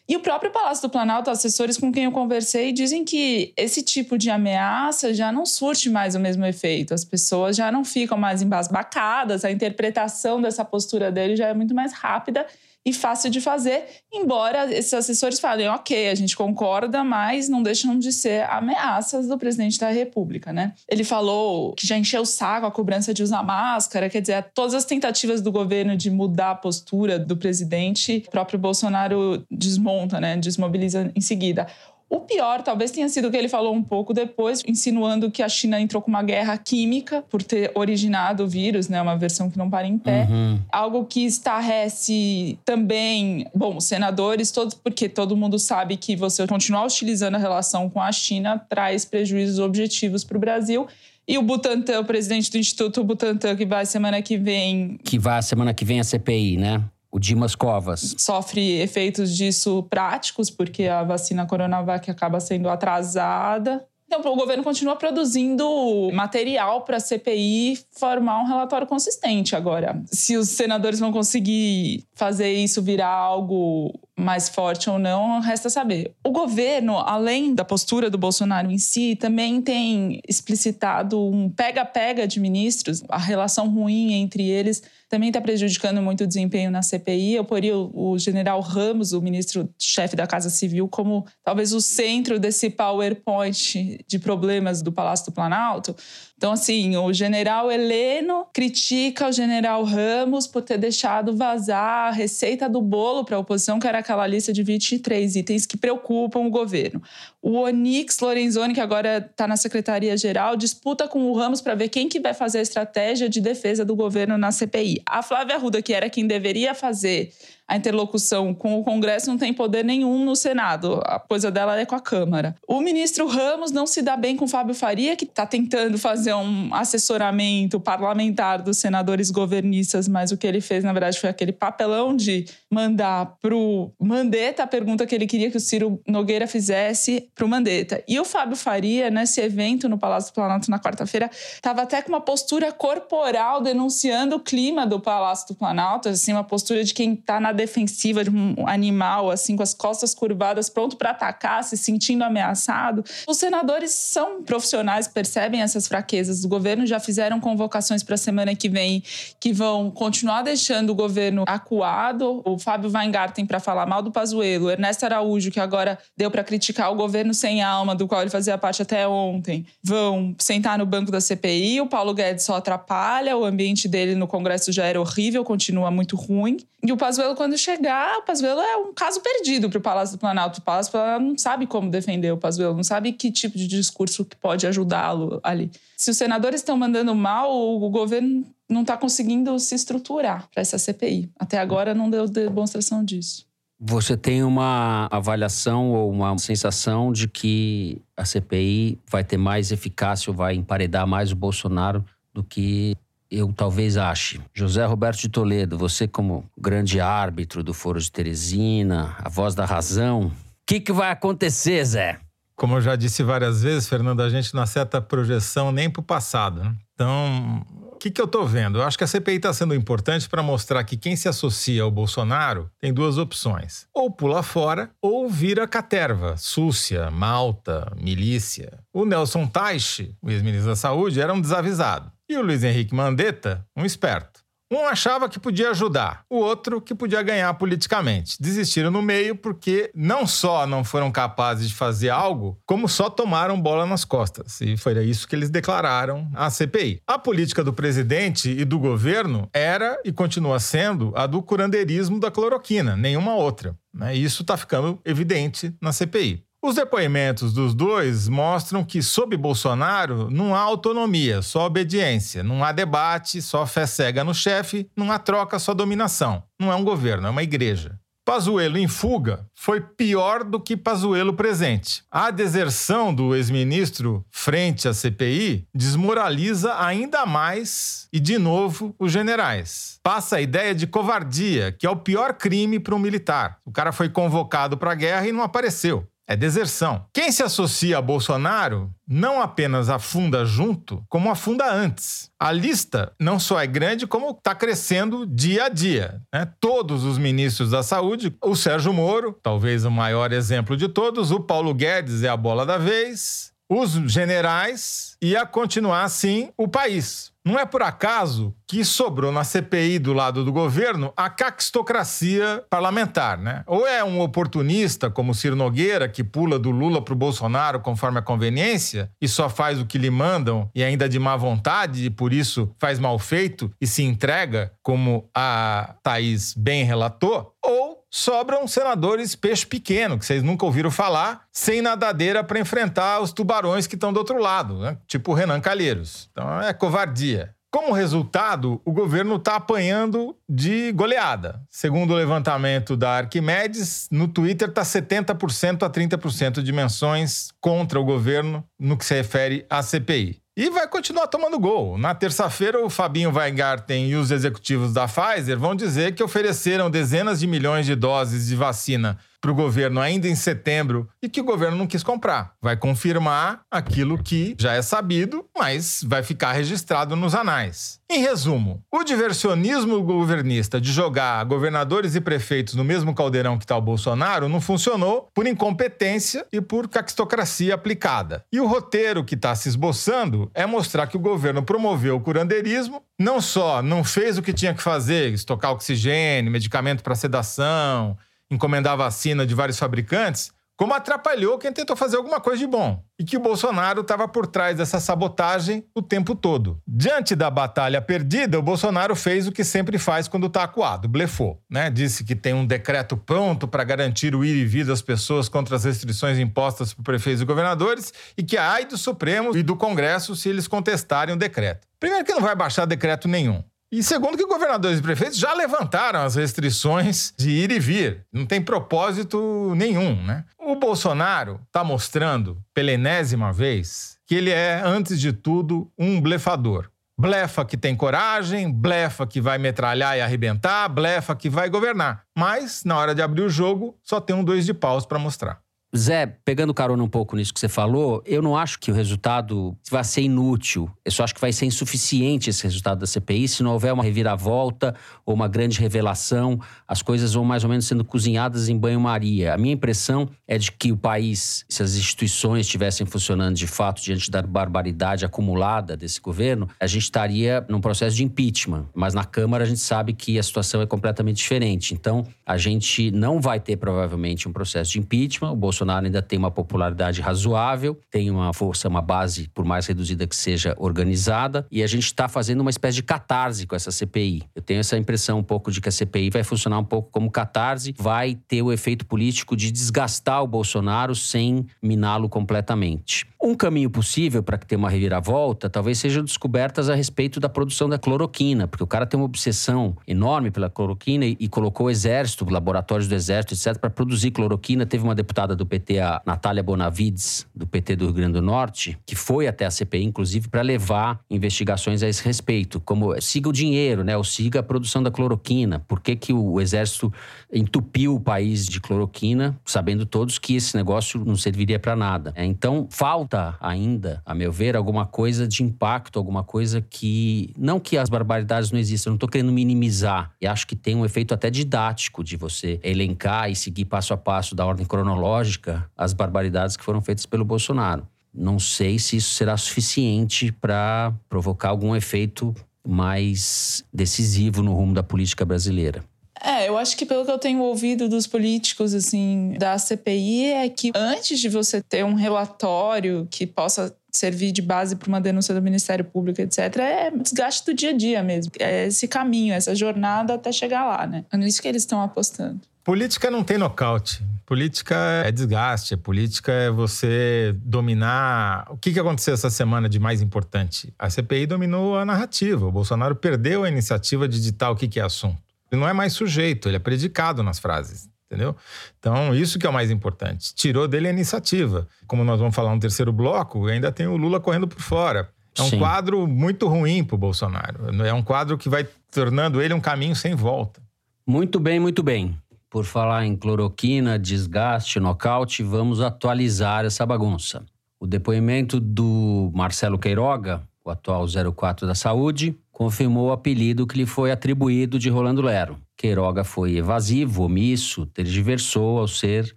E 0.09 0.17
o 0.17 0.19
próprio 0.19 0.51
Palácio 0.51 0.81
do 0.81 0.91
Planalto, 0.91 1.29
assessores 1.29 1.77
com 1.77 1.89
quem 1.89 2.03
eu 2.03 2.11
conversei, 2.11 2.73
dizem 2.73 3.05
que 3.05 3.53
esse 3.55 3.81
tipo 3.81 4.17
de 4.17 4.29
ameaça 4.29 5.13
já 5.13 5.31
não 5.31 5.45
surte 5.45 5.89
mais 5.89 6.15
o 6.15 6.19
mesmo 6.19 6.45
efeito. 6.45 6.93
As 6.93 7.05
pessoas 7.05 7.55
já 7.55 7.71
não 7.71 7.85
ficam 7.85 8.17
mais 8.17 8.41
embasbacadas, 8.41 9.45
a 9.45 9.51
interpretação 9.51 10.41
dessa 10.41 10.65
postura 10.65 11.09
dele 11.09 11.37
já 11.37 11.47
é 11.47 11.53
muito 11.53 11.73
mais 11.73 11.93
rápida 11.93 12.45
e 12.85 12.93
fácil 12.93 13.31
de 13.31 13.41
fazer, 13.41 13.85
embora 14.13 14.71
esses 14.71 14.93
assessores 14.93 15.39
falem, 15.39 15.67
ok, 15.67 16.09
a 16.09 16.15
gente 16.15 16.37
concorda, 16.37 17.03
mas 17.03 17.49
não 17.49 17.63
deixam 17.63 17.97
de 17.97 18.13
ser 18.13 18.43
ameaças 18.49 19.27
do 19.27 19.37
presidente 19.37 19.79
da 19.79 19.89
República, 19.89 20.53
né? 20.53 20.73
Ele 20.87 21.03
falou 21.03 21.73
que 21.73 21.87
já 21.87 21.97
encheu 21.97 22.21
o 22.21 22.25
saco 22.25 22.67
a 22.67 22.71
cobrança 22.71 23.13
de 23.13 23.23
usar 23.23 23.41
máscara, 23.41 24.09
quer 24.09 24.21
dizer, 24.21 24.51
todas 24.53 24.75
as 24.75 24.85
tentativas 24.85 25.41
do 25.41 25.51
governo 25.51 25.97
de 25.97 26.11
mudar 26.11 26.51
a 26.51 26.55
postura 26.55 27.17
do 27.17 27.35
presidente, 27.35 28.23
o 28.27 28.31
próprio 28.31 28.59
Bolsonaro 28.59 29.43
desmonta, 29.49 30.19
né? 30.19 30.37
Desmobiliza 30.37 31.11
em 31.15 31.21
seguida. 31.21 31.67
O 32.07 32.19
pior 32.19 32.61
talvez 32.61 32.91
tenha 32.91 33.09
sido 33.09 33.27
o 33.27 33.31
que 33.31 33.37
ele 33.37 33.49
falou 33.49 33.73
um 33.73 33.81
pouco 33.81 34.13
depois, 34.13 34.63
insinuando 34.67 35.31
que 35.31 35.41
a 35.41 35.49
China 35.49 35.81
entrou 35.81 36.01
com 36.01 36.09
uma 36.09 36.21
guerra 36.21 36.55
química 36.55 37.23
por 37.29 37.41
ter 37.41 37.71
originado 37.73 38.43
o 38.43 38.47
vírus, 38.47 38.87
né? 38.87 39.01
Uma 39.01 39.17
versão 39.17 39.49
que 39.49 39.57
não 39.57 39.69
para 39.69 39.87
em 39.87 39.97
pé. 39.97 40.27
Uhum. 40.29 40.59
Algo 40.71 41.05
que 41.05 41.25
estarrece 41.25 42.59
também, 42.63 43.47
bom, 43.55 43.79
senadores 43.79 44.51
todos, 44.51 44.75
porque 44.75 45.09
todo 45.09 45.35
mundo 45.35 45.57
sabe 45.57 45.97
que 45.97 46.15
você 46.15 46.45
continuar 46.45 46.85
utilizando 46.85 47.35
a 47.35 47.39
relação 47.39 47.89
com 47.89 47.99
a 47.99 48.11
China 48.11 48.63
traz 48.69 49.03
prejuízos 49.03 49.57
objetivos 49.57 50.23
para 50.23 50.37
o 50.37 50.39
Brasil. 50.39 50.87
E 51.27 51.39
o 51.39 51.41
Butantan, 51.41 52.01
o 52.01 52.05
presidente 52.05 52.51
do 52.51 52.57
Instituto 52.59 53.03
Butantan, 53.03 53.55
que 53.55 53.65
vai 53.65 53.83
semana 53.87 54.21
que 54.21 54.37
vem. 54.37 54.99
Que 55.03 55.17
vai 55.17 55.41
semana 55.41 55.73
que 55.73 55.83
vem 55.83 55.99
a 55.99 56.03
CPI, 56.03 56.57
né? 56.57 56.83
O 57.15 57.19
Dimas 57.19 57.55
Covas. 57.55 58.13
Sofre 58.17 58.81
efeitos 58.81 59.33
disso 59.33 59.83
práticos, 59.83 60.49
porque 60.49 60.83
a 60.83 61.01
vacina 61.01 61.45
Coronavac 61.45 62.11
acaba 62.11 62.41
sendo 62.41 62.67
atrasada. 62.67 63.87
Então, 64.05 64.19
o 64.33 64.35
governo 64.35 64.65
continua 64.65 64.97
produzindo 64.97 65.65
material 66.11 66.81
para 66.81 66.97
a 66.97 66.99
CPI 66.99 67.79
formar 67.97 68.41
um 68.41 68.45
relatório 68.45 68.85
consistente. 68.85 69.55
Agora, 69.55 70.03
se 70.07 70.35
os 70.35 70.49
senadores 70.49 70.99
vão 70.99 71.13
conseguir 71.13 72.03
fazer 72.13 72.51
isso 72.51 72.81
virar 72.81 73.07
algo 73.07 73.97
mais 74.17 74.47
forte 74.47 74.89
ou 74.89 74.97
não, 74.97 75.39
resta 75.41 75.69
saber. 75.69 76.13
O 76.23 76.31
governo, 76.31 76.97
além 76.97 77.53
da 77.53 77.65
postura 77.65 78.09
do 78.09 78.17
Bolsonaro 78.17 78.71
em 78.71 78.77
si, 78.77 79.15
também 79.15 79.61
tem 79.61 80.21
explicitado 80.27 81.21
um 81.21 81.49
pega-pega 81.49 82.25
de 82.25 82.39
ministros, 82.39 83.03
a 83.09 83.17
relação 83.17 83.69
ruim 83.69 84.13
entre 84.13 84.49
eles 84.49 84.81
também 85.07 85.29
está 85.29 85.39
prejudicando 85.39 86.01
muito 86.01 86.23
o 86.23 86.27
desempenho 86.27 86.71
na 86.71 86.81
CPI. 86.81 87.35
Eu 87.35 87.45
poria 87.45 87.77
o, 87.77 88.17
general 88.17 88.59
Ramos, 88.59 89.13
o 89.13 89.21
ministro-chefe 89.21 90.15
da 90.15 90.25
Casa 90.25 90.49
Civil, 90.49 90.87
como 90.87 91.25
talvez 91.43 91.73
o 91.73 91.81
centro 91.81 92.39
desse 92.39 92.69
PowerPoint 92.69 94.03
de 94.07 94.19
problemas 94.19 94.81
do 94.81 94.91
Palácio 94.91 95.27
do 95.27 95.31
Planalto, 95.31 95.95
então, 96.37 96.51
assim, 96.51 96.97
o 96.97 97.13
general 97.13 97.71
Heleno 97.71 98.45
critica 98.53 99.29
o 99.29 99.31
general 99.31 99.83
Ramos 99.83 100.45
por 100.45 100.61
ter 100.61 100.77
deixado 100.77 101.35
vazar 101.35 102.09
a 102.09 102.11
receita 102.11 102.67
do 102.67 102.81
bolo 102.81 103.23
para 103.23 103.37
a 103.37 103.39
oposição, 103.39 103.79
que 103.79 103.87
era 103.87 104.03
aquela 104.05 104.27
lista 104.27 104.53
de 104.53 104.61
23 104.61 105.35
itens 105.35 105.65
que 105.65 105.75
preocupam 105.75 106.41
o 106.41 106.49
governo. 106.49 107.01
O 107.41 107.53
Onix 107.61 108.19
Lorenzoni, 108.19 108.73
que 108.73 108.79
agora 108.79 109.17
está 109.17 109.47
na 109.47 109.57
Secretaria-Geral, 109.57 110.55
disputa 110.55 111.07
com 111.07 111.25
o 111.25 111.33
Ramos 111.33 111.59
para 111.59 111.73
ver 111.73 111.89
quem 111.89 112.07
que 112.07 112.19
vai 112.19 112.33
fazer 112.33 112.59
a 112.59 112.61
estratégia 112.61 113.27
de 113.27 113.41
defesa 113.41 113.83
do 113.83 113.95
governo 113.95 114.37
na 114.37 114.51
CPI. 114.51 115.01
A 115.05 115.23
Flávia 115.23 115.55
Arruda, 115.55 115.81
que 115.81 115.93
era 115.93 116.09
quem 116.09 116.27
deveria 116.27 116.75
fazer 116.75 117.31
a 117.67 117.75
interlocução 117.75 118.53
com 118.53 118.79
o 118.79 118.83
Congresso 118.83 119.27
não 119.27 119.37
tem 119.37 119.53
poder 119.53 119.83
nenhum 119.83 120.23
no 120.23 120.35
Senado. 120.35 121.01
A 121.03 121.19
coisa 121.19 121.49
dela 121.49 121.79
é 121.79 121.85
com 121.85 121.95
a 121.95 121.99
Câmara. 121.99 122.55
O 122.67 122.79
ministro 122.79 123.25
Ramos 123.27 123.71
não 123.71 123.87
se 123.87 124.01
dá 124.01 124.15
bem 124.15 124.35
com 124.35 124.45
o 124.45 124.47
Fábio 124.47 124.75
Faria, 124.75 125.15
que 125.15 125.25
está 125.25 125.45
tentando 125.45 125.97
fazer 125.97 126.33
um 126.33 126.73
assessoramento 126.73 127.79
parlamentar 127.79 128.61
dos 128.61 128.77
senadores 128.77 129.31
governistas, 129.31 130.07
mas 130.07 130.31
o 130.31 130.37
que 130.37 130.45
ele 130.45 130.61
fez, 130.61 130.83
na 130.83 130.93
verdade, 130.93 131.19
foi 131.19 131.29
aquele 131.29 131.51
papelão 131.51 132.15
de 132.15 132.45
mandar 132.71 133.35
para 133.41 133.55
o 133.55 133.91
Mandetta 133.99 134.63
a 134.63 134.67
pergunta 134.67 135.05
que 135.05 135.15
ele 135.15 135.25
queria 135.25 135.49
que 135.49 135.57
o 135.57 135.59
Ciro 135.59 135.99
Nogueira 136.07 136.45
fizesse 136.47 137.29
para 137.33 137.45
o 137.45 137.47
Mandetta. 137.47 138.03
E 138.07 138.19
o 138.19 138.25
Fábio 138.25 138.55
Faria, 138.55 139.09
nesse 139.09 139.41
evento 139.41 139.89
no 139.89 139.97
Palácio 139.97 140.31
do 140.31 140.35
Planalto 140.35 140.69
na 140.69 140.79
quarta-feira, 140.79 141.29
estava 141.33 141.81
até 141.81 142.01
com 142.01 142.09
uma 142.09 142.21
postura 142.21 142.71
corporal 142.71 143.61
denunciando 143.61 144.35
o 144.35 144.39
clima 144.39 144.85
do 144.85 144.99
Palácio 144.99 145.47
do 145.47 145.55
Planalto, 145.55 146.09
assim, 146.09 146.31
uma 146.31 146.43
postura 146.43 146.83
de 146.83 146.93
quem 146.93 147.13
está 147.13 147.39
na 147.39 147.54
defensiva 147.55 148.23
de 148.23 148.29
um 148.29 148.67
animal, 148.67 149.31
assim, 149.31 149.55
com 149.55 149.63
as 149.63 149.73
costas 149.73 150.13
curvadas, 150.13 150.69
pronto 150.69 150.95
para 150.97 151.09
atacar, 151.09 151.63
se 151.63 151.77
sentindo 151.77 152.23
ameaçado. 152.23 153.03
Os 153.27 153.37
senadores 153.37 153.91
são 153.91 154.43
profissionais, 154.43 155.07
percebem 155.07 155.61
essas 155.61 155.87
fraquezas 155.87 156.41
do 156.41 156.47
governo, 156.47 156.85
já 156.85 156.99
fizeram 156.99 157.39
convocações 157.39 158.03
para 158.03 158.15
a 158.15 158.17
semana 158.17 158.55
que 158.55 158.69
vem 158.69 159.03
que 159.39 159.53
vão 159.53 159.89
continuar 159.89 160.41
deixando 160.43 160.91
o 160.91 160.95
governo 160.95 161.43
acuado. 161.47 162.41
O 162.45 162.59
Fábio 162.59 162.91
Weingarten 162.91 163.45
para 163.45 163.59
falar 163.59 163.85
mal 163.85 164.01
do 164.01 164.11
Pazuello, 164.11 164.69
Ernesto 164.69 165.05
Araújo, 165.05 165.49
que 165.49 165.59
agora 165.59 165.97
deu 166.15 166.29
para 166.29 166.43
criticar 166.43 166.91
o 166.91 166.95
governo 166.95 167.33
sem 167.33 167.61
alma, 167.61 167.95
do 167.95 168.07
qual 168.07 168.21
ele 168.21 168.29
fazia 168.29 168.57
parte 168.57 168.81
até 168.81 169.07
ontem, 169.07 169.65
vão 169.81 170.35
sentar 170.39 170.77
no 170.77 170.85
banco 170.85 171.11
da 171.11 171.21
CPI. 171.21 171.81
O 171.81 171.87
Paulo 171.87 172.13
Guedes 172.13 172.43
só 172.43 172.55
atrapalha, 172.55 173.37
o 173.37 173.45
ambiente 173.45 173.87
dele 173.87 174.15
no 174.15 174.27
Congresso 174.27 174.71
já 174.71 174.85
era 174.85 174.99
horrível, 174.99 175.43
continua 175.43 175.89
muito 175.91 176.15
ruim. 176.15 176.57
E 176.85 176.91
o 176.91 176.97
Pazuello, 176.97 177.35
quando 177.45 177.59
chegar, 177.59 178.17
o 178.17 178.23
Pazuello 178.23 178.59
é 178.59 178.75
um 178.77 178.91
caso 178.91 179.21
perdido 179.21 179.69
para 179.69 179.77
o 179.77 179.81
Palácio 179.81 180.17
do 180.17 180.19
Planalto. 180.19 180.59
O 180.59 180.63
Palácio 180.63 180.91
do 180.91 180.93
Planalto 180.93 181.25
não 181.25 181.37
sabe 181.37 181.67
como 181.67 181.91
defender 181.91 182.31
o 182.31 182.37
Pazuello, 182.37 182.75
não 182.75 182.83
sabe 182.83 183.11
que 183.11 183.31
tipo 183.31 183.55
de 183.55 183.67
discurso 183.67 184.25
que 184.25 184.35
pode 184.35 184.65
ajudá-lo 184.65 185.39
ali. 185.43 185.69
Se 185.95 186.09
os 186.09 186.17
senadores 186.17 186.61
estão 186.61 186.75
mandando 186.75 187.13
mal, 187.13 187.55
o 187.55 187.87
governo 187.91 188.43
não 188.67 188.81
está 188.81 188.97
conseguindo 188.97 189.59
se 189.59 189.75
estruturar 189.75 190.49
para 190.51 190.61
essa 190.61 190.79
CPI. 190.79 191.29
Até 191.37 191.59
agora 191.59 191.93
não 191.93 192.09
deu 192.09 192.27
demonstração 192.27 193.05
disso. 193.05 193.45
Você 193.79 194.17
tem 194.17 194.41
uma 194.41 195.07
avaliação 195.11 195.91
ou 195.91 196.09
uma 196.09 196.35
sensação 196.39 197.11
de 197.11 197.27
que 197.27 198.01
a 198.17 198.25
CPI 198.25 198.97
vai 199.07 199.23
ter 199.23 199.37
mais 199.37 199.71
eficácia 199.71 200.31
ou 200.31 200.35
vai 200.35 200.55
emparedar 200.55 201.05
mais 201.05 201.31
o 201.31 201.35
Bolsonaro 201.35 202.03
do 202.33 202.43
que 202.43 202.97
eu 203.29 203.51
talvez 203.53 203.97
ache. 203.97 204.39
José 204.53 204.85
Roberto 204.85 205.19
de 205.19 205.29
Toledo, 205.29 205.77
você 205.77 206.07
como 206.07 206.49
grande 206.57 206.99
árbitro 206.99 207.63
do 207.63 207.73
Foro 207.73 207.99
de 207.99 208.11
Teresina, 208.11 209.15
a 209.19 209.29
voz 209.29 209.55
da 209.55 209.65
razão, 209.65 210.27
o 210.27 210.31
que, 210.67 210.79
que 210.79 210.91
vai 210.91 211.11
acontecer, 211.11 211.85
Zé? 211.85 212.19
Como 212.55 212.75
eu 212.75 212.81
já 212.81 212.95
disse 212.95 213.21
várias 213.21 213.61
vezes, 213.61 213.87
Fernando, 213.87 214.21
a 214.21 214.29
gente 214.29 214.53
não 214.55 214.63
acerta 214.63 214.99
projeção 214.99 215.71
nem 215.71 215.89
para 215.89 215.99
o 215.99 216.03
passado. 216.03 216.63
Né? 216.63 216.75
Então, 216.95 217.63
o 217.91 217.97
que, 217.97 218.09
que 218.09 218.19
eu 218.19 218.25
estou 218.25 218.47
vendo? 218.47 218.79
Eu 218.79 218.83
acho 218.83 218.97
que 218.97 219.03
a 219.03 219.07
CPI 219.07 219.35
está 219.35 219.53
sendo 219.53 219.75
importante 219.75 220.27
para 220.27 220.41
mostrar 220.41 220.83
que 220.83 220.97
quem 220.97 221.15
se 221.15 221.27
associa 221.27 221.83
ao 221.83 221.91
Bolsonaro 221.91 222.69
tem 222.79 222.93
duas 222.93 223.17
opções: 223.17 223.85
ou 223.93 224.09
pula 224.09 224.41
fora 224.41 224.89
ou 225.01 225.29
vira 225.29 225.67
caterva, 225.67 226.35
súcia, 226.37 227.11
malta, 227.11 227.91
milícia. 227.95 228.79
O 228.93 229.05
Nelson 229.05 229.45
Teich, 229.45 230.15
o 230.21 230.31
ex-ministro 230.31 230.69
da 230.69 230.75
Saúde, 230.75 231.21
era 231.21 231.33
um 231.33 231.41
desavisado. 231.41 232.11
E 232.27 232.37
o 232.37 232.41
Luiz 232.41 232.63
Henrique 232.63 232.95
Mandetta, 232.95 233.65
um 233.75 233.85
esperto. 233.85 234.45
Um 234.71 234.87
achava 234.87 235.29
que 235.29 235.39
podia 235.39 235.69
ajudar, 235.69 236.25
o 236.27 236.37
outro 236.37 236.81
que 236.81 236.95
podia 236.95 237.21
ganhar 237.21 237.53
politicamente. 237.53 238.35
Desistiram 238.39 238.89
no 238.89 238.99
meio 238.99 239.35
porque 239.35 239.91
não 239.93 240.25
só 240.25 240.65
não 240.65 240.83
foram 240.83 241.11
capazes 241.11 241.69
de 241.69 241.75
fazer 241.75 242.09
algo, 242.09 242.59
como 242.65 242.89
só 242.89 243.07
tomaram 243.07 243.61
bola 243.61 243.85
nas 243.85 244.03
costas. 244.03 244.59
E 244.61 244.75
foi 244.75 244.93
isso 245.05 245.27
que 245.27 245.35
eles 245.35 245.51
declararam 245.51 246.31
à 246.33 246.49
CPI. 246.49 246.99
A 247.05 247.19
política 247.19 247.63
do 247.63 247.73
presidente 247.73 248.49
e 248.49 248.65
do 248.65 248.79
governo 248.79 249.47
era 249.53 250.01
e 250.03 250.11
continua 250.11 250.59
sendo 250.59 251.13
a 251.15 251.27
do 251.27 251.43
curandeirismo 251.43 252.19
da 252.19 252.31
cloroquina, 252.31 252.95
nenhuma 252.97 253.35
outra. 253.35 253.77
Né? 253.93 254.15
Isso 254.15 254.41
está 254.41 254.57
ficando 254.57 254.99
evidente 255.05 255.73
na 255.79 255.93
CPI. 255.93 256.43
Os 256.65 256.73
depoimentos 256.73 257.53
dos 257.53 257.75
dois 257.75 258.27
mostram 258.27 258.83
que, 258.83 258.99
sob 258.99 259.37
Bolsonaro, 259.37 260.31
não 260.31 260.55
há 260.55 260.61
autonomia, 260.61 261.43
só 261.43 261.67
obediência. 261.67 262.41
Não 262.41 262.63
há 262.63 262.71
debate, 262.71 263.39
só 263.39 263.67
fé 263.67 263.85
cega 263.85 264.23
no 264.23 264.33
chefe. 264.33 264.89
Não 264.97 265.11
há 265.11 265.19
troca, 265.19 265.59
só 265.59 265.75
dominação. 265.75 266.41
Não 266.59 266.71
é 266.71 266.75
um 266.75 266.83
governo, 266.83 267.27
é 267.27 267.29
uma 267.29 267.43
igreja. 267.43 267.99
Pazuello 268.25 268.79
em 268.79 268.87
fuga 268.87 269.45
foi 269.53 269.79
pior 269.79 270.43
do 270.43 270.59
que 270.59 270.75
Pazuello 270.75 271.35
presente. 271.35 272.03
A 272.09 272.31
deserção 272.31 273.13
do 273.13 273.35
ex-ministro 273.35 274.25
frente 274.31 274.87
à 274.87 274.93
CPI 274.95 275.67
desmoraliza 275.71 276.83
ainda 276.83 277.27
mais 277.27 278.07
e 278.11 278.19
de 278.19 278.39
novo 278.39 278.95
os 278.97 279.11
generais. 279.11 279.99
Passa 280.01 280.37
a 280.37 280.41
ideia 280.41 280.73
de 280.73 280.87
covardia, 280.87 281.71
que 281.71 281.85
é 281.85 281.89
o 281.91 281.95
pior 281.95 282.33
crime 282.33 282.79
para 282.79 282.95
um 282.95 282.99
militar. 282.99 283.59
O 283.63 283.71
cara 283.71 283.91
foi 283.91 284.09
convocado 284.09 284.75
para 284.75 284.93
a 284.93 284.95
guerra 284.95 285.27
e 285.27 285.31
não 285.31 285.43
apareceu. 285.43 286.07
É 286.27 286.35
deserção. 286.35 287.05
Quem 287.13 287.31
se 287.31 287.43
associa 287.43 287.99
a 287.99 288.01
Bolsonaro 288.01 288.91
não 289.07 289.39
apenas 289.39 289.89
afunda 289.89 290.43
junto, 290.43 291.03
como 291.07 291.29
afunda 291.29 291.71
antes. 291.71 292.31
A 292.39 292.51
lista 292.51 293.13
não 293.19 293.39
só 293.39 293.59
é 293.59 293.67
grande, 293.67 294.07
como 294.07 294.31
está 294.31 294.55
crescendo 294.55 295.25
dia 295.27 295.65
a 295.65 295.69
dia. 295.69 296.19
Né? 296.33 296.47
Todos 296.59 297.03
os 297.03 297.19
ministros 297.19 297.69
da 297.69 297.83
saúde, 297.83 298.35
o 298.43 298.55
Sérgio 298.55 298.91
Moro, 298.91 299.37
talvez 299.43 299.85
o 299.85 299.91
maior 299.91 300.31
exemplo 300.31 300.75
de 300.75 300.89
todos, 300.89 301.31
o 301.31 301.39
Paulo 301.39 301.73
Guedes 301.73 302.23
é 302.23 302.29
a 302.29 302.37
bola 302.37 302.65
da 302.65 302.79
vez, 302.79 303.53
os 303.69 303.91
generais 303.91 305.17
e 305.21 305.35
a 305.35 305.45
continuar 305.45 306.03
assim 306.03 306.49
o 306.57 306.67
país. 306.67 307.34
Não 307.45 307.59
é 307.59 307.65
por 307.65 307.83
acaso 307.83 308.55
que 308.67 308.83
sobrou 308.83 309.31
na 309.31 309.43
CPI 309.43 309.99
do 309.99 310.13
lado 310.13 310.43
do 310.43 310.51
governo 310.51 311.13
a 311.15 311.29
caquistocracia 311.29 312.63
parlamentar, 312.71 313.37
né? 313.37 313.63
Ou 313.67 313.85
é 313.85 314.03
um 314.03 314.19
oportunista 314.19 315.11
como 315.11 315.35
Ciro 315.35 315.55
Nogueira, 315.55 316.09
que 316.09 316.23
pula 316.23 316.57
do 316.57 316.71
Lula 316.71 317.03
para 317.03 317.13
o 317.13 317.17
Bolsonaro 317.17 317.79
conforme 317.79 318.17
a 318.17 318.23
conveniência 318.23 319.11
e 319.21 319.27
só 319.27 319.47
faz 319.47 319.79
o 319.79 319.85
que 319.85 319.99
lhe 319.99 320.09
mandam 320.09 320.67
e 320.73 320.83
ainda 320.83 321.07
de 321.07 321.19
má 321.19 321.37
vontade 321.37 322.05
e 322.05 322.09
por 322.09 322.33
isso 322.33 322.73
faz 322.79 322.97
mal 322.97 323.19
feito 323.19 323.71
e 323.79 323.85
se 323.85 324.01
entrega, 324.01 324.71
como 324.81 325.29
a 325.35 325.93
Thaís 326.01 326.55
bem 326.57 326.83
relatou, 326.83 327.53
ou 327.63 327.84
sobram 328.15 328.65
senadores 328.65 329.35
peixe 329.35 329.65
pequeno, 329.65 330.17
que 330.17 330.25
vocês 330.25 330.41
nunca 330.41 330.65
ouviram 330.65 330.89
falar, 330.89 331.41
sem 331.51 331.81
nadadeira 331.81 332.45
para 332.45 332.57
enfrentar 332.57 333.19
os 333.19 333.33
tubarões 333.33 333.87
que 333.87 333.95
estão 333.95 334.13
do 334.13 334.17
outro 334.17 334.37
lado, 334.37 334.79
né? 334.79 334.97
tipo 335.05 335.33
Renan 335.33 335.59
Calheiros. 335.59 336.29
Então 336.31 336.61
é 336.61 336.73
covardia. 336.73 337.53
Como 337.69 337.91
resultado, 337.91 338.81
o 338.85 338.91
governo 338.93 339.35
está 339.35 339.57
apanhando 339.57 340.33
de 340.47 340.93
goleada. 340.93 341.61
Segundo 341.69 342.11
o 342.11 342.15
levantamento 342.15 342.95
da 342.95 343.17
Arquimedes, 343.17 344.07
no 344.09 344.29
Twitter 344.29 344.69
está 344.69 344.83
70% 344.83 345.83
a 345.83 345.89
30% 345.89 346.61
de 346.63 346.71
menções 346.71 347.49
contra 347.59 347.99
o 347.99 348.05
governo 348.05 348.63
no 348.79 348.97
que 348.97 349.03
se 349.03 349.13
refere 349.13 349.65
à 349.69 349.83
CPI. 349.83 350.41
E 350.57 350.69
vai 350.69 350.87
continuar 350.87 351.27
tomando 351.27 351.59
gol. 351.59 351.97
Na 351.97 352.15
terça-feira, 352.15 352.79
o 352.81 352.89
Fabinho 352.89 353.29
Weingarten 353.29 354.07
e 354.07 354.15
os 354.15 354.31
executivos 354.31 354.93
da 354.93 355.05
Pfizer 355.05 355.59
vão 355.59 355.75
dizer 355.75 356.15
que 356.15 356.23
ofereceram 356.23 356.89
dezenas 356.89 357.41
de 357.41 357.47
milhões 357.47 357.85
de 357.85 357.93
doses 357.93 358.47
de 358.47 358.55
vacina 358.55 359.19
para 359.45 359.51
o 359.51 359.55
governo 359.55 360.01
ainda 360.01 360.27
em 360.27 360.33
setembro 360.33 361.07
e 361.21 361.29
que 361.29 361.39
o 361.39 361.43
governo 361.43 361.77
não 361.77 361.85
quis 361.85 362.01
comprar. 362.01 362.53
Vai 362.59 362.75
confirmar 362.75 363.61
aquilo 363.69 364.17
que 364.17 364.55
já 364.57 364.73
é 364.73 364.81
sabido, 364.81 365.45
mas 365.55 366.03
vai 366.03 366.23
ficar 366.23 366.53
registrado 366.53 367.15
nos 367.15 367.35
anais. 367.35 367.99
Em 368.09 368.21
resumo, 368.21 368.83
o 368.91 369.03
diversionismo 369.03 370.01
governista 370.01 370.81
de 370.81 370.91
jogar 370.91 371.43
governadores 371.45 372.15
e 372.15 372.21
prefeitos 372.21 372.73
no 372.73 372.83
mesmo 372.83 373.13
caldeirão 373.13 373.55
que 373.55 373.65
está 373.65 373.77
o 373.77 373.81
Bolsonaro 373.81 374.49
não 374.49 374.59
funcionou 374.59 375.29
por 375.31 375.45
incompetência 375.45 376.47
e 376.51 376.59
por 376.59 376.87
caquistocracia 376.87 377.75
aplicada. 377.75 378.43
E 378.51 378.59
o 378.59 378.65
roteiro 378.65 379.23
que 379.23 379.35
está 379.35 379.53
se 379.53 379.69
esboçando 379.69 380.49
é 380.55 380.65
mostrar 380.65 381.05
que 381.05 381.17
o 381.17 381.19
governo 381.19 381.61
promoveu 381.61 382.15
o 382.15 382.19
curandeirismo, 382.19 383.03
não 383.19 383.39
só 383.39 383.83
não 383.83 384.03
fez 384.03 384.39
o 384.39 384.41
que 384.41 384.53
tinha 384.53 384.73
que 384.73 384.81
fazer, 384.81 385.33
estocar 385.33 385.71
oxigênio, 385.71 386.51
medicamento 386.51 387.03
para 387.03 387.13
sedação, 387.13 388.17
encomendar 388.55 388.97
vacina 388.97 389.45
de 389.45 389.53
vários 389.53 389.77
fabricantes, 389.77 390.51
como 390.77 390.93
atrapalhou 390.93 391.57
quem 391.57 391.71
tentou 391.71 391.95
fazer 391.95 392.17
alguma 392.17 392.41
coisa 392.41 392.59
de 392.59 392.67
bom. 392.67 393.01
E 393.17 393.23
que 393.23 393.37
o 393.37 393.39
Bolsonaro 393.39 394.01
estava 394.01 394.27
por 394.27 394.45
trás 394.45 394.75
dessa 394.75 394.99
sabotagem 394.99 395.85
o 395.95 396.01
tempo 396.01 396.35
todo. 396.35 396.81
Diante 396.85 397.33
da 397.33 397.49
batalha 397.49 398.01
perdida, 398.01 398.59
o 398.59 398.61
Bolsonaro 398.61 399.15
fez 399.15 399.47
o 399.47 399.53
que 399.53 399.63
sempre 399.63 399.97
faz 399.97 400.27
quando 400.27 400.47
está 400.47 400.63
acuado, 400.63 401.07
blefou. 401.07 401.61
Né? 401.69 401.89
Disse 401.89 402.25
que 402.25 402.35
tem 402.35 402.53
um 402.53 402.65
decreto 402.65 403.15
pronto 403.15 403.69
para 403.69 403.85
garantir 403.85 404.35
o 404.35 404.43
ir 404.43 404.55
e 404.55 404.65
vir 404.65 404.85
das 404.85 405.01
pessoas 405.01 405.47
contra 405.47 405.77
as 405.77 405.85
restrições 405.85 406.37
impostas 406.37 406.93
por 406.93 407.03
prefeitos 407.03 407.41
e 407.41 407.45
governadores 407.45 408.13
e 408.37 408.43
que 408.43 408.57
ai 408.57 408.83
do 408.83 408.97
Supremo 408.97 409.55
e 409.55 409.63
do 409.63 409.77
Congresso 409.77 410.35
se 410.35 410.49
eles 410.49 410.67
contestarem 410.67 411.33
o 411.33 411.37
decreto. 411.37 411.87
Primeiro 411.97 412.25
que 412.25 412.33
não 412.33 412.41
vai 412.41 412.55
baixar 412.55 412.85
decreto 412.85 413.29
nenhum. 413.29 413.63
E 413.95 414.03
segundo, 414.03 414.35
que 414.35 414.45
governadores 414.45 414.99
e 414.99 415.01
prefeitos 415.01 415.37
já 415.37 415.53
levantaram 415.53 416.19
as 416.19 416.35
restrições 416.35 417.33
de 417.37 417.49
ir 417.49 417.71
e 417.71 417.79
vir. 417.79 418.25
Não 418.29 418.45
tem 418.45 418.61
propósito 418.61 419.73
nenhum, 419.73 420.21
né? 420.21 420.43
O 420.59 420.75
Bolsonaro 420.75 421.61
está 421.65 421.81
mostrando, 421.81 422.61
pela 422.73 422.91
enésima 422.91 423.53
vez, 423.53 424.17
que 424.27 424.35
ele 424.35 424.49
é, 424.49 424.81
antes 424.83 425.17
de 425.17 425.31
tudo, 425.31 425.89
um 425.97 426.19
blefador. 426.19 426.89
Blefa 427.17 427.63
que 427.63 427.77
tem 427.77 427.95
coragem, 427.95 428.69
blefa 428.69 429.25
que 429.25 429.39
vai 429.39 429.57
metralhar 429.57 430.17
e 430.17 430.21
arrebentar, 430.21 430.89
blefa 430.89 431.33
que 431.33 431.49
vai 431.49 431.69
governar. 431.69 432.23
Mas, 432.37 432.83
na 432.83 432.97
hora 432.97 433.15
de 433.15 433.21
abrir 433.21 433.43
o 433.43 433.49
jogo, 433.49 433.97
só 434.03 434.19
tem 434.19 434.35
um 434.35 434.43
dois 434.43 434.65
de 434.65 434.73
paus 434.73 435.05
para 435.05 435.17
mostrar. 435.17 435.61
Zé, 435.97 436.25
pegando 436.25 436.73
carona 436.73 437.01
um 437.03 437.07
pouco 437.07 437.35
nisso 437.35 437.53
que 437.53 437.59
você 437.59 437.69
falou, 437.69 438.21
eu 438.25 438.41
não 438.41 438.57
acho 438.57 438.79
que 438.79 438.91
o 438.91 438.93
resultado 438.93 439.75
vai 439.89 440.03
ser 440.03 440.21
inútil. 440.21 440.89
Eu 441.03 441.11
só 441.11 441.23
acho 441.23 441.33
que 441.33 441.41
vai 441.41 441.51
ser 441.51 441.65
insuficiente 441.65 442.49
esse 442.49 442.63
resultado 442.63 442.99
da 442.99 443.07
CPI 443.07 443.47
se 443.47 443.63
não 443.63 443.71
houver 443.73 443.93
uma 443.93 444.03
reviravolta 444.03 444.95
ou 445.25 445.33
uma 445.33 445.47
grande 445.47 445.79
revelação. 445.79 446.59
As 446.87 447.01
coisas 447.01 447.33
vão 447.33 447.43
mais 447.43 447.63
ou 447.63 447.69
menos 447.69 447.85
sendo 447.85 448.03
cozinhadas 448.03 448.69
em 448.69 448.77
banho-maria. 448.77 449.53
A 449.53 449.57
minha 449.57 449.73
impressão 449.73 450.29
é 450.47 450.57
de 450.57 450.71
que 450.71 450.91
o 450.91 450.97
país, 450.97 451.65
se 451.69 451.81
as 451.81 451.95
instituições 451.95 452.65
estivessem 452.65 453.05
funcionando 453.05 453.55
de 453.55 453.67
fato 453.67 454.01
diante 454.01 454.29
da 454.29 454.41
barbaridade 454.41 455.25
acumulada 455.25 455.95
desse 455.95 456.19
governo, 456.19 456.67
a 456.79 456.87
gente 456.87 457.03
estaria 457.03 457.65
num 457.69 457.79
processo 457.79 458.15
de 458.15 458.23
impeachment. 458.23 458.87
Mas 458.93 459.13
na 459.13 459.23
Câmara 459.23 459.63
a 459.63 459.67
gente 459.67 459.81
sabe 459.81 460.13
que 460.13 460.37
a 460.37 460.43
situação 460.43 460.81
é 460.81 460.85
completamente 460.85 461.37
diferente. 461.37 461.93
Então, 461.93 462.25
a 462.45 462.57
gente 462.57 463.11
não 463.11 463.39
vai 463.39 463.59
ter 463.59 463.77
provavelmente 463.77 464.47
um 464.47 464.53
processo 464.53 464.93
de 464.93 464.99
impeachment. 464.99 465.51
O 465.51 465.55
Bolsonaro 465.55 465.84
Bolsonaro 465.85 466.05
ainda 466.05 466.21
tem 466.21 466.39
uma 466.39 466.49
popularidade 466.49 467.21
razoável, 467.21 467.99
tem 468.09 468.31
uma 468.31 468.51
força, 468.53 468.87
uma 468.87 469.01
base, 469.01 469.47
por 469.53 469.63
mais 469.63 469.85
reduzida 469.85 470.25
que 470.25 470.35
seja, 470.35 470.75
organizada, 470.79 471.67
e 471.71 471.83
a 471.83 471.87
gente 471.87 472.05
está 472.05 472.27
fazendo 472.27 472.61
uma 472.61 472.71
espécie 472.71 472.95
de 472.95 473.03
catarse 473.03 473.67
com 473.67 473.75
essa 473.75 473.91
CPI. 473.91 474.43
Eu 474.55 474.61
tenho 474.61 474.79
essa 474.79 474.97
impressão 474.97 475.39
um 475.39 475.43
pouco 475.43 475.71
de 475.71 475.79
que 475.79 475.87
a 475.87 475.91
CPI 475.91 476.31
vai 476.31 476.43
funcionar 476.43 476.79
um 476.79 476.83
pouco 476.83 477.11
como 477.11 477.29
catarse, 477.29 477.93
vai 477.97 478.35
ter 478.47 478.63
o 478.63 478.71
efeito 478.71 479.05
político 479.05 479.55
de 479.55 479.71
desgastar 479.71 480.41
o 480.41 480.47
Bolsonaro 480.47 481.13
sem 481.13 481.65
miná-lo 481.81 482.27
completamente. 482.27 483.27
Um 483.45 483.53
caminho 483.53 483.91
possível 483.91 484.41
para 484.41 484.57
que 484.57 484.65
tenha 484.65 484.79
uma 484.79 484.89
reviravolta 484.89 485.69
talvez 485.69 485.99
sejam 485.99 486.23
descobertas 486.23 486.89
a 486.89 486.95
respeito 486.95 487.39
da 487.39 487.47
produção 487.47 487.87
da 487.87 487.99
cloroquina, 487.99 488.67
porque 488.67 488.83
o 488.83 488.87
cara 488.87 489.05
tem 489.05 489.19
uma 489.19 489.25
obsessão 489.27 489.95
enorme 490.07 490.49
pela 490.49 490.67
cloroquina 490.67 491.27
e, 491.27 491.37
e 491.39 491.47
colocou 491.47 491.85
o 491.85 491.89
exército, 491.91 492.43
laboratórios 492.49 493.07
do 493.07 493.13
exército, 493.13 493.53
etc., 493.53 493.79
para 493.79 493.91
produzir 493.91 494.31
cloroquina. 494.31 494.83
Teve 494.83 495.03
uma 495.03 495.13
deputada 495.13 495.55
do 495.55 495.63
PT, 495.63 495.99
a 495.99 496.23
Natália 496.25 496.63
Bonavides, 496.63 497.45
do 497.53 497.67
PT 497.67 497.97
do 497.97 498.05
Rio 498.05 498.15
Grande 498.15 498.33
do 498.33 498.41
Norte, 498.41 498.97
que 499.05 499.15
foi 499.15 499.45
até 499.45 499.67
a 499.67 499.69
CPI, 499.69 500.05
inclusive, 500.05 500.49
para 500.49 500.63
levar 500.63 501.19
investigações 501.29 502.01
a 502.01 502.09
esse 502.09 502.25
respeito, 502.25 502.79
como 502.79 503.13
siga 503.21 503.47
o 503.47 503.53
dinheiro, 503.53 504.03
né? 504.03 504.17
Ou 504.17 504.23
siga 504.23 504.61
a 504.61 504.63
produção 504.63 505.03
da 505.03 505.11
cloroquina. 505.11 505.85
Por 505.87 505.99
que, 505.99 506.15
que 506.15 506.33
o 506.33 506.59
exército 506.59 507.13
entupiu 507.55 508.15
o 508.15 508.19
país 508.19 508.67
de 508.67 508.81
cloroquina, 508.81 509.57
sabendo 509.63 510.05
todos 510.05 510.37
que 510.37 510.55
esse 510.55 510.75
negócio 510.75 511.23
não 511.23 511.37
serviria 511.37 511.79
para 511.79 511.95
nada? 511.95 512.33
É, 512.35 512.45
então, 512.45 512.87
falta 512.91 513.55
ainda, 513.61 514.21
a 514.25 514.35
meu 514.35 514.51
ver, 514.51 514.75
alguma 514.75 515.05
coisa 515.05 515.47
de 515.47 515.63
impacto, 515.63 516.19
alguma 516.19 516.43
coisa 516.43 516.81
que. 516.81 517.53
Não 517.57 517.79
que 517.79 517.97
as 517.97 518.09
barbaridades 518.09 518.71
não 518.71 518.79
existam, 518.79 519.11
não 519.11 519.15
estou 519.15 519.29
querendo 519.29 519.51
minimizar. 519.51 520.31
E 520.41 520.45
acho 520.45 520.67
que 520.67 520.75
tem 520.75 520.95
um 520.95 521.05
efeito 521.05 521.33
até 521.33 521.49
didático 521.49 522.23
de 522.23 522.35
você 522.35 522.79
elencar 522.83 523.49
e 523.49 523.55
seguir 523.55 523.85
passo 523.85 524.13
a 524.13 524.17
passo 524.17 524.53
da 524.53 524.65
ordem 524.65 524.85
cronológica 524.85 525.89
as 525.95 526.11
barbaridades 526.13 526.75
que 526.75 526.83
foram 526.83 527.01
feitas 527.01 527.25
pelo 527.25 527.45
Bolsonaro. 527.45 528.05
Não 528.33 528.59
sei 528.59 528.99
se 528.99 529.15
isso 529.15 529.33
será 529.33 529.55
suficiente 529.55 530.51
para 530.51 531.13
provocar 531.29 531.69
algum 531.69 531.95
efeito 531.95 532.53
mais 532.85 533.83
decisivo 533.93 534.61
no 534.61 534.73
rumo 534.73 534.93
da 534.93 535.01
política 535.01 535.45
brasileira. 535.45 536.03
É, 536.45 536.69
eu 536.69 536.77
acho 536.77 536.95
que 536.95 537.07
pelo 537.07 537.25
que 537.25 537.31
eu 537.31 537.39
tenho 537.39 537.59
ouvido 537.59 538.07
dos 538.07 538.27
políticos, 538.27 538.93
assim, 538.93 539.55
da 539.57 539.77
CPI, 539.79 540.51
é 540.51 540.69
que 540.69 540.91
antes 540.93 541.39
de 541.39 541.49
você 541.49 541.81
ter 541.81 542.05
um 542.05 542.13
relatório 542.13 543.27
que 543.31 543.47
possa 543.47 543.95
servir 544.13 544.51
de 544.51 544.61
base 544.61 544.95
para 544.95 545.07
uma 545.07 545.19
denúncia 545.19 545.55
do 545.55 545.61
Ministério 545.61 546.05
Público, 546.05 546.39
etc., 546.39 546.77
é 546.77 547.11
desgaste 547.11 547.65
do 547.65 547.73
dia 547.73 547.89
a 547.89 547.93
dia 547.93 548.21
mesmo. 548.21 548.51
É 548.59 548.85
esse 548.85 549.07
caminho, 549.07 549.55
essa 549.55 549.73
jornada 549.73 550.35
até 550.35 550.51
chegar 550.51 550.85
lá, 550.85 551.07
né? 551.07 551.25
É 551.31 551.37
nisso 551.37 551.61
que 551.61 551.67
eles 551.67 551.81
estão 551.81 551.99
apostando. 552.01 552.61
Política 552.83 553.31
não 553.31 553.43
tem 553.43 553.57
nocaute. 553.57 554.23
Política 554.45 554.95
é 555.25 555.31
desgaste. 555.31 555.97
Política 555.97 556.51
é 556.51 556.69
você 556.69 557.55
dominar. 557.63 558.67
O 558.69 558.77
que, 558.77 558.93
que 558.93 558.99
aconteceu 558.99 559.33
essa 559.33 559.49
semana 559.49 559.89
de 559.89 559.99
mais 559.99 560.21
importante? 560.21 560.93
A 560.99 561.09
CPI 561.09 561.47
dominou 561.47 561.97
a 561.97 562.05
narrativa. 562.05 562.67
O 562.67 562.71
Bolsonaro 562.71 563.15
perdeu 563.15 563.63
a 563.63 563.67
iniciativa 563.67 564.27
de 564.27 564.39
ditar 564.39 564.69
o 564.69 564.75
que, 564.75 564.87
que 564.87 564.99
é 564.99 565.03
assunto. 565.03 565.44
Ele 565.75 565.81
não 565.81 565.87
é 565.87 565.93
mais 565.93 566.13
sujeito, 566.13 566.69
ele 566.69 566.77
é 566.77 566.79
predicado 566.79 567.43
nas 567.43 567.59
frases 567.59 568.09
entendeu? 568.27 568.55
Então, 568.99 569.35
isso 569.35 569.59
que 569.59 569.67
é 569.67 569.69
o 569.69 569.73
mais 569.73 569.91
importante. 569.91 570.53
Tirou 570.55 570.87
dele 570.87 571.07
a 571.07 571.11
iniciativa. 571.11 571.87
Como 572.07 572.23
nós 572.23 572.39
vamos 572.39 572.55
falar 572.55 572.73
no 572.73 572.79
terceiro 572.79 573.13
bloco, 573.13 573.67
ainda 573.67 573.91
tem 573.91 574.07
o 574.07 574.17
Lula 574.17 574.39
correndo 574.39 574.67
por 574.67 574.81
fora. 574.81 575.29
É 575.57 575.61
um 575.61 575.69
Sim. 575.69 575.77
quadro 575.77 576.27
muito 576.27 576.67
ruim 576.67 577.03
para 577.03 577.15
o 577.15 577.17
Bolsonaro. 577.17 577.95
É 578.03 578.13
um 578.13 578.21
quadro 578.21 578.57
que 578.57 578.67
vai 578.67 578.85
tornando 579.11 579.61
ele 579.61 579.73
um 579.73 579.79
caminho 579.79 580.15
sem 580.15 580.35
volta. 580.35 580.81
Muito 581.25 581.59
bem, 581.59 581.79
muito 581.79 582.03
bem. 582.03 582.37
Por 582.69 582.83
falar 582.83 583.25
em 583.25 583.35
cloroquina, 583.35 584.19
desgaste, 584.19 584.99
nocaute, 584.99 585.63
vamos 585.63 586.01
atualizar 586.01 586.83
essa 586.83 587.05
bagunça. 587.05 587.63
O 587.99 588.05
depoimento 588.05 588.79
do 588.79 589.49
Marcelo 589.53 589.97
Queiroga, 589.97 590.61
o 590.83 590.89
atual 590.89 591.25
04 591.55 591.87
da 591.87 591.95
Saúde, 591.95 592.55
confirmou 592.75 593.29
o 593.29 593.31
apelido 593.31 593.87
que 593.87 593.97
lhe 593.97 594.05
foi 594.05 594.31
atribuído 594.31 594.99
de 594.99 595.09
Rolando 595.09 595.41
Lero. 595.41 595.77
Queiroga 595.95 596.43
foi 596.43 596.75
evasivo, 596.75 597.43
omisso, 597.43 598.05
tergiversou 598.07 598.99
ao 598.99 599.07
ser 599.07 599.55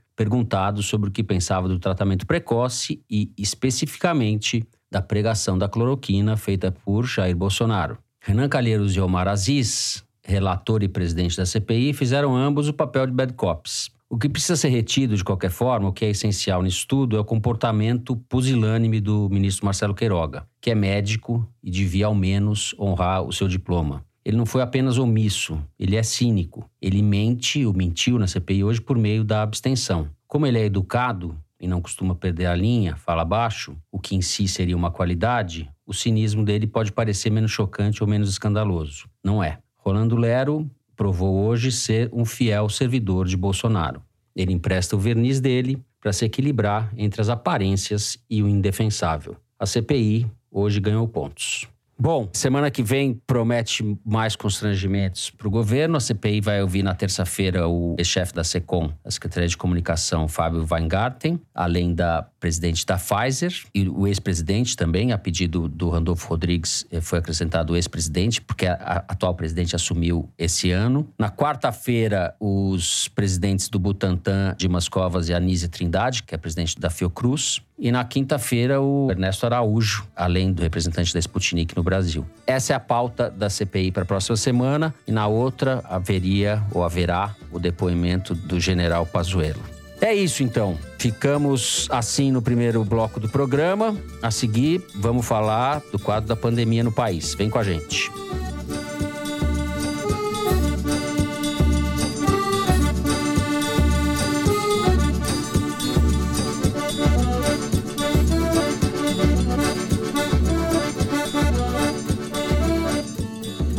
perguntado 0.15 0.85
sobre 0.85 1.09
o 1.09 1.13
que 1.13 1.25
pensava 1.25 1.67
do 1.67 1.81
tratamento 1.81 2.25
precoce 2.25 3.03
e, 3.11 3.33
especificamente, 3.37 4.65
da 4.89 5.03
pregação 5.03 5.59
da 5.59 5.69
cloroquina 5.69 6.37
feita 6.37 6.71
por 6.71 7.07
Jair 7.07 7.37
Bolsonaro. 7.37 7.99
Renan 8.21 8.49
Calheiros 8.49 8.95
e 8.95 9.01
Omar 9.01 9.27
Aziz, 9.27 10.05
relator 10.23 10.85
e 10.85 10.89
presidente 10.89 11.37
da 11.37 11.45
CPI, 11.45 11.93
fizeram 11.95 12.37
ambos 12.37 12.69
o 12.69 12.73
papel 12.73 13.09
de 13.09 13.13
bad 13.13 13.33
cops. 13.33 13.91
O 14.11 14.17
que 14.17 14.29
precisa 14.29 14.57
ser 14.57 14.71
retido 14.71 15.15
de 15.15 15.23
qualquer 15.23 15.51
forma, 15.51 15.91
o 15.91 15.93
que 15.93 16.03
é 16.03 16.09
essencial 16.09 16.63
nisso 16.63 16.87
tudo, 16.89 17.15
é 17.15 17.21
o 17.21 17.25
comportamento 17.25 18.17
pusilânime 18.17 19.03
do 19.03 19.29
ministro 19.29 19.67
Marcelo 19.67 19.95
Queiroga, 19.95 20.49
que 20.63 20.71
é 20.71 20.75
médico 20.75 21.47
e 21.63 21.71
devia 21.71 22.07
ao 22.07 22.15
menos 22.15 22.75
honrar 22.79 23.23
o 23.23 23.33
seu 23.33 23.47
diploma. 23.47 24.03
Ele 24.25 24.37
não 24.37 24.47
foi 24.47 24.63
apenas 24.63 24.97
omisso, 24.97 25.63
ele 25.79 25.95
é 25.95 26.03
cínico. 26.03 26.69
Ele 26.81 27.03
mente 27.03 27.67
ou 27.67 27.75
mentiu 27.75 28.19
na 28.19 28.27
CPI 28.27 28.65
hoje 28.65 28.81
por 28.81 28.97
meio 28.97 29.23
da 29.23 29.43
abstenção. 29.43 30.09
Como 30.27 30.47
ele 30.47 30.59
é 30.59 30.65
educado 30.65 31.37
e 31.61 31.69
não 31.69 31.83
costuma 31.83 32.15
perder 32.15 32.47
a 32.47 32.55
linha, 32.55 32.97
fala 32.97 33.27
baixo, 33.27 33.77
o 33.93 33.99
que 33.99 34.17
em 34.17 34.23
si 34.23 34.49
seria 34.49 34.77
uma 34.77 34.91
qualidade, 34.91 35.71
o 35.87 35.93
cinismo 35.93 36.45
dele 36.45 36.67
pode 36.67 36.93
parecer 36.93 37.31
menos 37.31 37.51
chocante 37.51 38.03
ou 38.03 38.09
menos 38.09 38.31
escandaloso. 38.31 39.07
Não 39.23 39.45
é. 39.45 39.59
Rolando 39.77 40.17
Lero 40.17 40.71
provou 40.99 41.47
hoje 41.47 41.71
ser 41.71 42.11
um 42.13 42.25
fiel 42.25 42.69
servidor 42.69 43.25
de 43.25 43.37
Bolsonaro. 43.37 44.03
Ele 44.35 44.53
empresta 44.53 44.97
o 44.97 44.99
verniz 44.99 45.41
dele 45.41 45.81
para 46.01 46.13
se 46.13 46.25
equilibrar 46.25 46.93
entre 46.97 47.21
as 47.21 47.29
aparências 47.29 48.19
e 48.29 48.43
o 48.43 48.49
indefensável. 48.49 49.37
A 49.57 49.65
CPI 49.65 50.27
hoje 50.51 50.81
ganhou 50.81 51.07
pontos. 51.07 51.69
Bom, 52.01 52.29
semana 52.33 52.71
que 52.71 52.81
vem 52.81 53.21
promete 53.27 53.99
mais 54.07 54.37
constrangimentos 54.37 55.31
para 55.31 55.49
o 55.49 55.51
governo. 55.51 55.97
A 55.97 56.01
CPI 56.01 56.41
vai 56.41 56.63
ouvir 56.63 56.85
na 56.85 56.95
terça-feira 56.95 57.67
o 57.67 57.97
chefe 58.05 58.33
da 58.33 58.45
SECOM, 58.45 58.93
a 59.05 59.11
Secretaria 59.11 59.49
de 59.49 59.57
Comunicação, 59.57 60.29
Fábio 60.29 60.65
Weingarten, 60.71 61.41
além 61.53 61.93
da 61.93 62.25
presidente 62.39 62.87
da 62.87 62.97
Pfizer 62.97 63.53
e 63.75 63.89
o 63.89 64.07
ex-presidente 64.07 64.77
também, 64.77 65.11
a 65.11 65.19
pedido 65.19 65.69
do 65.69 65.91
Randolfo 65.91 66.29
Rodrigues, 66.29 66.87
eh, 66.93 67.01
foi 67.01 67.19
acrescentado 67.19 67.73
o 67.73 67.77
ex-presidente, 67.77 68.41
porque 68.41 68.67
a, 68.67 69.05
atual 69.09 69.35
presidente 69.35 69.75
assumiu 69.75 70.31
esse 70.39 70.71
ano. 70.71 71.09
Na 71.19 71.33
quarta-feira, 71.33 72.33
os 72.39 73.09
presidentes 73.09 73.69
do 73.69 73.81
Butantan, 73.81 74.55
Dimas 74.57 74.89
Covas 74.89 75.29
e 75.29 75.35
Anísia 75.35 75.69
Trindade, 75.69 76.23
que 76.23 76.33
é 76.33 76.39
presidente 76.39 76.79
da 76.79 76.91
Fiocruz. 76.91 77.61
E 77.79 77.93
na 77.93 78.05
quinta-feira, 78.05 78.81
o 78.81 79.09
Ernesto 79.11 79.47
Araújo, 79.47 80.07
além 80.17 80.53
do 80.53 80.63
representante 80.63 81.15
da 81.15 81.21
Sputnik 81.21 81.77
no 81.77 81.83
Brasil. 81.89 82.27
Essa 82.47 82.75
é 82.75 82.77
a 82.77 82.81
pauta 82.81 83.31
da 83.31 83.49
CPI 83.49 83.91
para 83.91 84.03
a 84.03 84.07
próxima 84.07 84.37
semana. 84.37 84.95
E 85.07 85.13
na 85.13 85.27
outra, 85.27 85.83
haveria 85.89 86.63
ou 86.73 86.85
haverá 86.85 87.35
o 87.51 87.59
depoimento 87.59 88.35
do 88.35 88.61
general 88.61 89.07
Pazuello. 89.07 89.63
É 90.01 90.15
isso 90.15 90.43
então. 90.43 90.79
Ficamos 90.99 91.89
assim 91.91 92.31
no 92.31 92.41
primeiro 92.41 92.85
bloco 92.85 93.19
do 93.19 93.29
programa. 93.29 93.97
A 94.23 94.31
seguir, 94.31 94.85
vamos 94.95 95.27
falar 95.27 95.83
do 95.91 95.99
quadro 95.99 96.29
da 96.29 96.37
pandemia 96.37 96.85
no 96.85 96.93
país. 96.93 97.35
Vem 97.35 97.51
com 97.51 97.59
a 97.59 97.65
gente. 97.65 98.11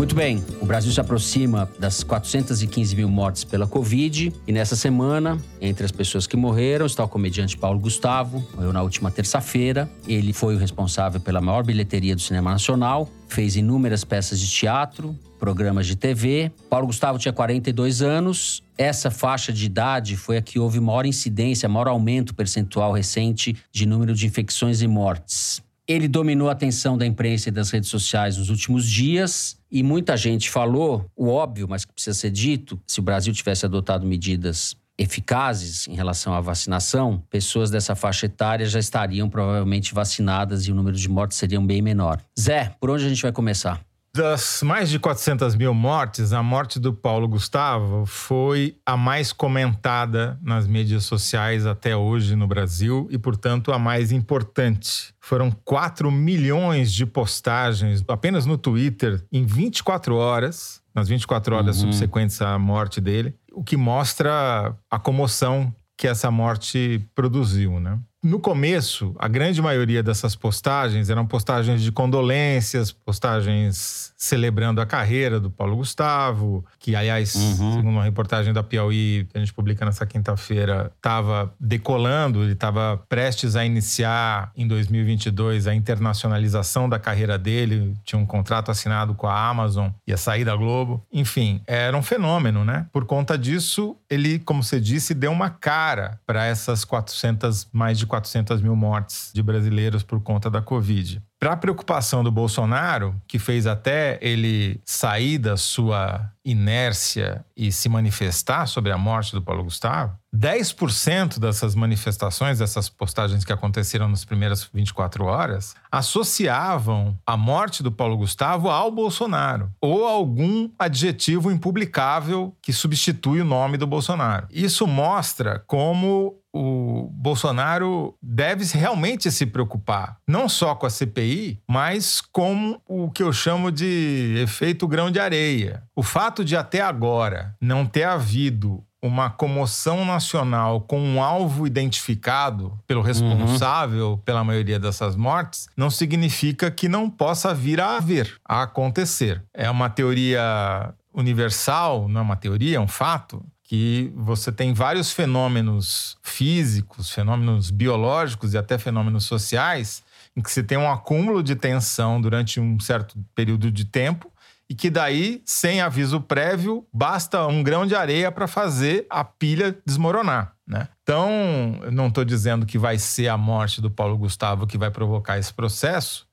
Muito 0.10 0.18
bem, 0.18 0.44
o 0.60 0.66
Brasil 0.66 0.92
se 0.92 1.00
aproxima 1.00 1.70
das 1.78 2.02
415 2.02 2.96
mil 2.96 3.08
mortes 3.08 3.44
pela 3.44 3.68
Covid 3.68 4.34
e 4.48 4.52
nessa 4.52 4.76
semana, 4.76 5.40
entre 5.62 5.86
as 5.86 5.92
pessoas 5.92 6.26
que 6.26 6.36
morreram, 6.36 6.88
está 6.88 7.04
o 7.04 7.08
comediante 7.08 7.56
Paulo 7.56 7.80
Gustavo, 7.80 8.44
morreu 8.56 8.74
na 8.74 8.82
última 8.82 9.12
terça-feira. 9.12 9.88
Ele 10.08 10.34
foi 10.34 10.56
o 10.56 10.58
responsável 10.58 11.22
pela 11.22 11.40
maior 11.40 11.64
bilheteria 11.64 12.16
do 12.16 12.22
cinema 12.24 12.50
nacional, 12.50 13.08
fez 13.28 13.56
inúmeras 13.56 14.04
peças 14.04 14.40
de 14.40 14.50
teatro, 14.50 15.16
programas 15.38 15.86
de 15.86 15.96
TV. 15.96 16.52
Paulo 16.72 16.88
Gustavo 16.88 17.20
tinha 17.20 17.32
42 17.32 18.02
anos. 18.02 18.64
Essa 18.80 19.12
faixa 19.12 19.54
de 19.54 19.64
idade 19.68 20.18
foi 20.18 20.38
a 20.38 20.42
que 20.42 20.58
houve 20.58 20.80
maior 20.80 21.06
incidência, 21.06 21.70
maior 21.70 21.88
aumento 21.88 22.34
percentual 22.34 22.94
recente 22.94 23.56
de 23.72 23.86
número 23.86 24.16
de 24.16 24.26
infecções 24.26 24.82
e 24.82 24.88
mortes. 24.88 25.62
Ele 25.90 26.08
dominou 26.08 26.50
a 26.50 26.52
atenção 26.52 26.96
da 26.96 27.04
imprensa 27.04 27.50
e 27.50 27.52
das 27.52 27.72
redes 27.72 27.90
sociais 27.90 28.38
nos 28.38 28.52
últimos 28.52 28.88
dias 28.88 29.58
e 29.72 29.82
muita 29.82 30.16
gente 30.16 30.48
falou 30.48 31.10
o 31.16 31.30
óbvio, 31.30 31.68
mas 31.68 31.84
que 31.84 31.92
precisa 31.92 32.16
ser 32.16 32.30
dito: 32.30 32.80
se 32.86 33.00
o 33.00 33.02
Brasil 33.02 33.34
tivesse 33.34 33.66
adotado 33.66 34.06
medidas 34.06 34.78
eficazes 35.00 35.88
em 35.88 35.96
relação 35.96 36.36
à 36.36 36.42
vacinação, 36.42 37.24
pessoas 37.28 37.72
dessa 37.72 37.96
faixa 37.96 38.28
etária 38.28 38.68
já 38.68 38.78
estariam 38.78 39.28
provavelmente 39.28 39.92
vacinadas 39.92 40.68
e 40.68 40.72
o 40.72 40.76
número 40.76 40.96
de 40.96 41.10
mortes 41.10 41.40
seria 41.40 41.60
bem 41.60 41.82
menor. 41.82 42.22
Zé, 42.40 42.76
por 42.80 42.92
onde 42.92 43.06
a 43.06 43.10
gente 43.10 43.24
vai 43.24 43.32
começar? 43.32 43.82
Das 44.14 44.64
mais 44.64 44.90
de 44.90 44.98
400 44.98 45.56
mil 45.56 45.74
mortes, 45.74 46.34
a 46.34 46.42
morte 46.42 46.80
do 46.80 46.92
Paulo 46.92 47.28
Gustavo 47.28 48.06
foi 48.08 48.76
a 48.84 48.98
mais 48.98 49.32
comentada 49.32 50.38
nas 50.42 50.66
mídias 50.66 51.06
sociais 51.06 51.66
até 51.66 51.96
hoje 51.96 52.36
no 52.36 52.48
Brasil 52.48 53.08
e, 53.12 53.20
portanto, 53.20 53.72
a 53.72 53.78
mais 53.78 54.12
importante. 54.12 55.14
Foram 55.20 55.52
4 55.52 56.12
milhões 56.12 56.92
de 56.92 57.06
postagens 57.06 58.04
apenas 58.08 58.48
no 58.48 58.58
Twitter 58.58 59.24
em 59.32 59.46
24 59.46 60.16
horas, 60.16 60.82
nas 60.94 61.08
24 61.08 61.56
horas 61.56 61.78
uhum. 61.78 61.92
subsequentes 61.92 62.42
à 62.42 62.58
morte 62.58 63.00
dele, 63.00 63.36
o 63.54 63.64
que 63.64 63.78
mostra 63.78 64.76
a 64.90 65.00
comoção 65.00 65.74
que 65.96 66.08
essa 66.08 66.32
morte 66.32 67.06
produziu, 67.14 67.80
né? 67.80 68.00
No 68.22 68.38
começo, 68.38 69.16
a 69.18 69.30
grande 69.30 69.62
maioria 69.62 70.04
dessas 70.04 70.36
postagens 70.36 71.10
eram 71.10 71.26
postagens 71.26 71.82
de 71.82 71.90
condolências, 71.90 72.92
postagens 72.92 74.14
celebrando 74.18 74.82
a 74.82 74.86
carreira 74.86 75.40
do 75.40 75.50
Paulo 75.50 75.78
Gustavo, 75.78 76.66
que, 76.78 76.94
aliás, 76.98 77.34
uhum. 77.34 77.56
segundo 77.56 77.88
uma 77.88 78.04
reportagem 78.04 78.52
da 78.52 78.62
Piauí, 78.62 79.26
que 79.32 79.38
a 79.38 79.40
gente 79.40 79.54
publica 79.54 79.86
nessa 79.86 80.06
quinta-feira, 80.06 80.92
estava 80.98 81.54
decolando, 81.58 82.44
ele 82.44 82.52
estava 82.52 83.02
prestes 83.08 83.56
a 83.56 83.66
iniciar 83.66 84.52
em 84.54 84.68
2022 84.68 85.68
a 85.68 85.74
internacionalização 85.74 86.90
da 86.90 87.00
carreira 87.00 87.38
dele, 87.38 87.96
tinha 88.04 88.20
um 88.20 88.26
contrato 88.26 88.70
assinado 88.70 89.14
com 89.14 89.28
a 89.28 89.48
Amazon, 89.48 89.92
ia 90.06 90.18
sair 90.18 90.44
da 90.44 90.58
Globo. 90.58 91.02
Enfim, 91.10 91.62
era 91.66 91.96
um 91.96 92.04
fenômeno, 92.04 92.66
né? 92.66 92.88
Por 92.92 93.06
conta 93.06 93.38
disso, 93.38 93.96
ele, 94.10 94.40
como 94.40 94.62
você 94.62 94.82
disse, 94.82 95.14
deu 95.14 95.32
uma 95.32 95.50
cara 95.50 96.20
para 96.28 96.46
essas 96.46 96.84
400, 96.84 97.70
mais 97.72 97.98
de 97.98 98.09
400 98.10 98.62
mil 98.62 98.76
mortes 98.76 99.32
de 99.34 99.42
brasileiros 99.42 100.04
por 100.04 100.20
conta 100.22 100.50
da 100.50 100.62
Covid. 100.62 101.22
para 101.40 101.54
a 101.54 101.58
preocupação 101.58 102.22
do 102.22 102.30
Bolsonaro, 102.30 103.16
que 103.26 103.40
fez 103.40 103.66
até 103.66 104.20
ele 104.22 104.82
sair 104.84 105.38
da 105.38 105.56
sua 105.56 106.30
inércia 106.44 107.46
e 107.56 107.72
se 107.72 107.88
manifestar 107.88 108.66
sobre 108.66 108.92
a 108.92 108.98
morte 108.98 109.32
do 109.32 109.42
Paulo 109.42 109.64
Gustavo, 109.64 110.18
10% 110.36 111.40
dessas 111.40 111.76
manifestações, 111.76 112.60
dessas 112.60 112.90
postagens 112.90 113.46
que 113.46 113.54
aconteceram 113.54 114.10
nas 114.10 114.26
primeiras 114.26 114.70
24 114.74 115.24
horas, 115.26 115.76
associavam 115.92 117.18
a 117.26 117.38
morte 117.38 117.82
do 117.82 117.92
Paulo 117.92 118.18
Gustavo 118.18 118.70
ao 118.70 118.92
Bolsonaro 118.92 119.72
ou 119.82 120.06
algum 120.06 120.70
adjetivo 120.78 121.50
impublicável 121.52 122.54
que 122.62 122.74
substitui 122.74 123.42
o 123.42 123.46
nome 123.46 123.78
do 123.78 123.88
Bolsonaro. 123.88 124.48
Isso 124.52 124.86
mostra 124.86 125.64
como 125.66 126.36
o 126.54 127.10
Bolsonaro 127.12 128.16
deve 128.22 128.66
realmente 128.78 129.32
se 129.32 129.46
preocupar, 129.46 130.18
não 130.28 130.50
só 130.50 130.76
com 130.76 130.86
a 130.86 130.90
CPI, 130.90 131.62
mas 131.68 132.22
com 132.22 132.80
o 132.88 133.10
que 133.12 133.24
eu 133.24 133.32
chamo 133.32 133.72
de 133.72 134.36
efeito 134.42 134.88
grão 134.88 135.12
de 135.12 135.20
areia. 135.20 135.84
O 135.96 136.04
fato 136.04 136.44
de 136.44 136.56
até 136.56 136.82
agora 136.82 137.56
não 137.62 137.86
ter 137.86 138.04
havido 138.04 138.84
uma 139.02 139.30
comoção 139.30 140.04
nacional 140.04 140.82
com 140.82 141.00
um 141.00 141.24
alvo 141.24 141.66
identificado 141.66 142.78
pelo 142.86 143.02
responsável 143.02 144.12
uhum. 144.12 144.18
pela 144.18 144.44
maioria 144.44 144.78
dessas 144.78 145.16
mortes, 145.16 145.70
não 145.76 145.90
significa 145.90 146.70
que 146.70 146.90
não 146.90 147.10
possa 147.10 147.54
vir 147.54 147.80
a 147.80 147.96
haver, 147.96 148.38
a 148.46 148.64
acontecer. 148.64 149.42
É 149.54 149.70
uma 149.70 149.90
teoria 149.90 150.94
universal, 151.14 152.08
não 152.08 152.22
é 152.22 152.24
uma 152.24 152.36
teoria, 152.36 152.78
é 152.78 152.80
um 152.80 152.88
fato, 152.88 153.44
que 153.70 154.12
você 154.16 154.52
tem 154.52 154.74
vários 154.74 155.12
fenômenos 155.12 156.18
físicos, 156.24 157.12
fenômenos 157.12 157.70
biológicos 157.70 158.56
e 158.56 158.58
até 158.58 158.80
fenômenos 158.80 159.26
sociais, 159.26 160.02
em 160.36 160.42
que 160.42 160.50
você 160.50 160.64
tem 160.64 160.76
um 160.76 160.92
acúmulo 160.92 161.44
de 161.44 161.56
tensão 161.56 162.20
durante 162.20 162.60
um 162.60 162.80
certo 162.80 163.16
período 163.36 163.72
de 163.72 163.86
tempo 163.86 164.34
e 164.68 164.74
que 164.74 164.90
daí, 164.90 165.44
sem 165.46 165.82
aviso 165.82 166.20
prévio, 166.20 166.84
basta 166.92 167.46
um 167.46 167.62
grão 167.62 167.86
de 167.86 167.94
areia 167.94 168.32
para 168.32 168.48
fazer 168.48 169.06
a 169.08 169.24
pilha 169.24 169.78
desmoronar. 169.86 170.56
Né? 170.66 170.88
Então, 171.04 171.80
não 171.92 172.08
estou 172.08 172.26
dizendo 172.26 172.66
que 172.66 172.80
vai 172.80 172.98
ser 172.98 173.28
a 173.28 173.38
morte 173.38 173.82
do 173.82 173.92
Paulo 173.92 174.18
Gustavo 174.18 174.66
que 174.66 174.80
vai 174.80 174.90
provocar 174.90 175.38
esse 175.38 175.54
processo, 175.54 176.28